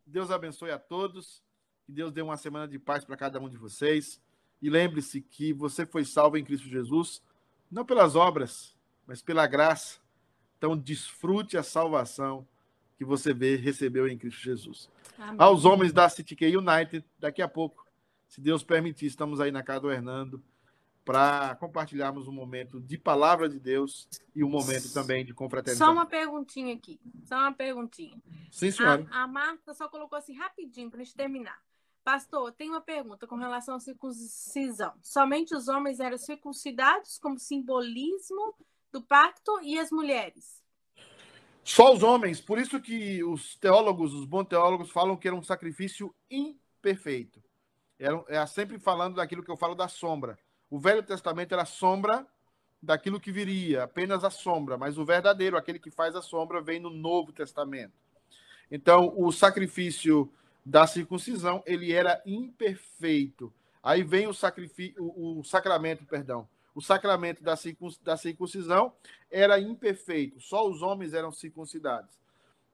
Deus 0.05 0.31
abençoe 0.31 0.71
a 0.71 0.79
todos. 0.79 1.43
Que 1.85 1.91
Deus 1.91 2.11
dê 2.11 2.21
uma 2.21 2.37
semana 2.37 2.67
de 2.67 2.77
paz 2.77 3.05
para 3.05 3.15
cada 3.15 3.39
um 3.39 3.49
de 3.49 3.57
vocês. 3.57 4.21
E 4.61 4.69
lembre-se 4.69 5.21
que 5.21 5.53
você 5.53 5.85
foi 5.85 6.03
salvo 6.03 6.37
em 6.37 6.43
Cristo 6.43 6.67
Jesus, 6.67 7.21
não 7.71 7.85
pelas 7.85 8.15
obras, 8.15 8.75
mas 9.07 9.21
pela 9.21 9.47
graça. 9.47 9.99
Então, 10.57 10.77
desfrute 10.77 11.57
a 11.57 11.63
salvação 11.63 12.45
que 12.97 13.05
você 13.05 13.33
vê, 13.33 13.55
recebeu 13.55 14.07
em 14.07 14.17
Cristo 14.17 14.41
Jesus. 14.41 14.89
Amém. 15.17 15.35
Aos 15.37 15.63
homens 15.63 15.93
da 15.93 16.09
CTK 16.09 16.57
United, 16.57 17.05
daqui 17.17 17.41
a 17.41 17.47
pouco 17.47 17.87
se 18.29 18.39
Deus 18.39 18.63
permitir, 18.63 19.07
estamos 19.07 19.41
aí 19.41 19.51
na 19.51 19.63
casa 19.63 19.81
do 19.81 19.91
Hernando 19.91 20.41
para 21.09 21.55
compartilharmos 21.55 22.27
um 22.27 22.31
momento 22.31 22.79
de 22.79 22.95
palavra 22.95 23.49
de 23.49 23.59
Deus 23.59 24.07
e 24.35 24.43
um 24.43 24.47
momento 24.47 24.93
também 24.93 25.25
de 25.25 25.33
confraternidade. 25.33 25.83
Só 25.83 25.91
uma 25.91 26.05
perguntinha 26.05 26.75
aqui. 26.75 26.99
Só 27.25 27.35
uma 27.35 27.51
perguntinha. 27.51 28.15
Sim, 28.51 28.69
senhora. 28.69 29.07
A, 29.09 29.23
a 29.23 29.27
Marta 29.27 29.73
só 29.73 29.89
colocou 29.89 30.19
assim 30.19 30.35
rapidinho 30.35 30.87
para 30.87 31.01
a 31.01 31.03
gente 31.03 31.15
terminar. 31.15 31.59
Pastor, 32.03 32.51
tem 32.51 32.69
uma 32.69 32.79
pergunta 32.79 33.25
com 33.25 33.37
relação 33.37 33.73
à 33.73 33.79
circuncisão. 33.79 34.93
Somente 35.01 35.55
os 35.55 35.67
homens 35.67 35.99
eram 35.99 36.15
circuncidados 36.15 37.17
como 37.17 37.39
simbolismo 37.39 38.53
do 38.91 39.01
pacto 39.01 39.59
e 39.63 39.79
as 39.79 39.89
mulheres? 39.89 40.61
Só 41.63 41.91
os 41.91 42.03
homens. 42.03 42.39
Por 42.39 42.59
isso 42.59 42.79
que 42.79 43.23
os 43.23 43.55
teólogos, 43.55 44.13
os 44.13 44.25
bons 44.25 44.45
teólogos, 44.45 44.91
falam 44.91 45.17
que 45.17 45.27
era 45.27 45.35
um 45.35 45.41
sacrifício 45.41 46.13
imperfeito. 46.29 47.43
Era, 47.97 48.23
é 48.27 48.45
sempre 48.45 48.77
falando 48.77 49.15
daquilo 49.15 49.43
que 49.43 49.49
eu 49.49 49.57
falo 49.57 49.73
da 49.73 49.87
sombra. 49.87 50.37
O 50.69 50.79
Velho 50.79 51.01
Testamento 51.01 51.53
era 51.53 51.65
sombra 51.65 52.25
daquilo 52.81 53.19
que 53.19 53.31
viria, 53.31 53.83
apenas 53.83 54.23
a 54.23 54.29
sombra, 54.29 54.77
mas 54.77 54.97
o 54.97 55.05
verdadeiro, 55.05 55.57
aquele 55.57 55.79
que 55.79 55.91
faz 55.91 56.15
a 56.15 56.21
sombra, 56.21 56.61
vem 56.61 56.79
no 56.79 56.89
Novo 56.89 57.31
Testamento. 57.31 57.93
Então, 58.71 59.13
o 59.17 59.31
sacrifício 59.31 60.31
da 60.65 60.85
circuncisão, 60.85 61.63
ele 61.65 61.91
era 61.91 62.21
imperfeito. 62.25 63.51
Aí 63.81 64.03
vem 64.03 64.27
o 64.27 64.31
o, 64.99 65.39
o 65.39 65.43
sacramento, 65.43 66.05
perdão. 66.05 66.47
O 66.75 66.81
sacramento 66.81 67.43
da, 67.43 67.55
da 68.03 68.15
circuncisão 68.15 68.93
era 69.29 69.59
imperfeito, 69.59 70.39
só 70.39 70.69
os 70.69 70.81
homens 70.81 71.13
eram 71.13 71.31
circuncidados. 71.31 72.17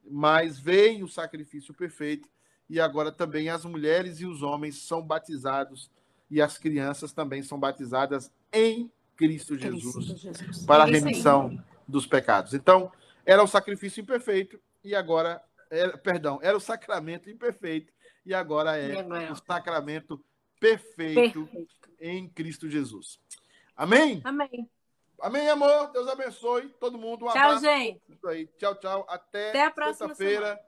Mas 0.04 0.60
veio 0.60 1.06
o 1.06 1.10
sacrifício 1.10 1.74
perfeito, 1.74 2.30
e 2.70 2.80
agora 2.80 3.12
também 3.12 3.50
as 3.50 3.64
mulheres 3.64 4.20
e 4.20 4.26
os 4.26 4.42
homens 4.42 4.84
são 4.84 5.02
batizados 5.02 5.90
e 6.30 6.42
as 6.42 6.58
crianças 6.58 7.14
também 7.14 7.44
são 7.44 7.60
batizadas 7.60 8.32
em 8.52 8.92
Cristo 9.16 9.58
Jesus, 9.58 9.96
Cristo 9.96 10.18
Jesus. 10.18 10.66
para 10.66 10.84
a 10.84 10.86
remissão 10.86 11.58
dos 11.88 12.06
pecados. 12.06 12.54
Então, 12.54 12.92
era 13.26 13.44
o 13.44 13.48
sacrifício 13.48 14.02
imperfeito 14.02 14.60
e 14.84 14.96
agora, 14.96 15.42
era, 15.70 15.98
perdão, 15.98 16.40
era 16.42 16.56
o 16.56 16.60
sacramento 16.60 17.30
imperfeito 17.30 17.94
e 18.26 18.34
agora 18.34 18.78
é 18.78 19.32
o 19.32 19.36
sacramento 19.36 20.24
perfeito, 20.60 21.46
perfeito, 21.46 21.68
em 22.00 22.28
Cristo 22.30 22.70
Jesus. 22.70 23.20
Amém? 23.76 24.22
Amém. 24.24 24.70
Amém, 25.20 25.50
amor. 25.50 25.92
Deus 25.92 26.08
abençoe 26.08 26.70
todo 26.80 26.98
mundo. 26.98 27.26
Um 27.26 27.32
tchau, 27.32 27.52
abraço. 27.52 27.64
gente. 27.64 28.02
Tchau, 28.58 28.76
tchau. 28.76 29.06
Até, 29.08 29.50
Até 29.50 29.66
a 29.66 29.72
próxima 29.72 30.10
sexta-feira 30.10 30.60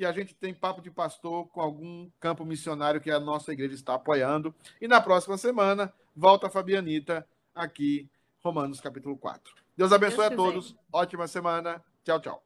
que 0.00 0.06
a 0.06 0.12
gente 0.12 0.34
tem 0.34 0.54
papo 0.54 0.80
de 0.80 0.90
pastor 0.90 1.46
com 1.48 1.60
algum 1.60 2.10
campo 2.18 2.42
missionário 2.42 3.02
que 3.02 3.10
a 3.10 3.20
nossa 3.20 3.52
igreja 3.52 3.74
está 3.74 3.96
apoiando. 3.96 4.54
E 4.80 4.88
na 4.88 4.98
próxima 4.98 5.36
semana, 5.36 5.92
volta 6.16 6.46
a 6.46 6.50
Fabianita 6.50 7.28
aqui, 7.54 8.08
Romanos 8.42 8.80
capítulo 8.80 9.14
4. 9.18 9.54
Deus 9.76 9.92
abençoe 9.92 10.30
Deus 10.30 10.32
a 10.32 10.36
todos. 10.36 10.76
Ótima 10.90 11.28
semana. 11.28 11.84
Tchau, 12.02 12.18
tchau. 12.18 12.42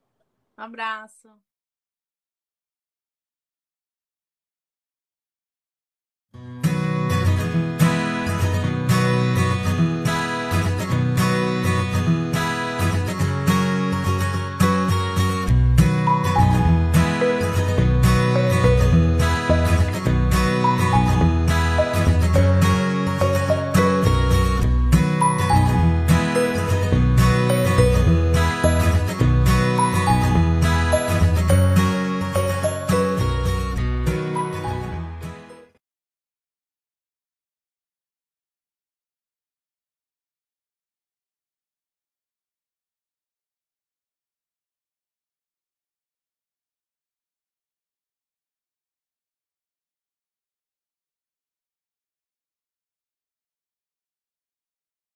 Um 0.59 0.63
abraço. 0.63 1.31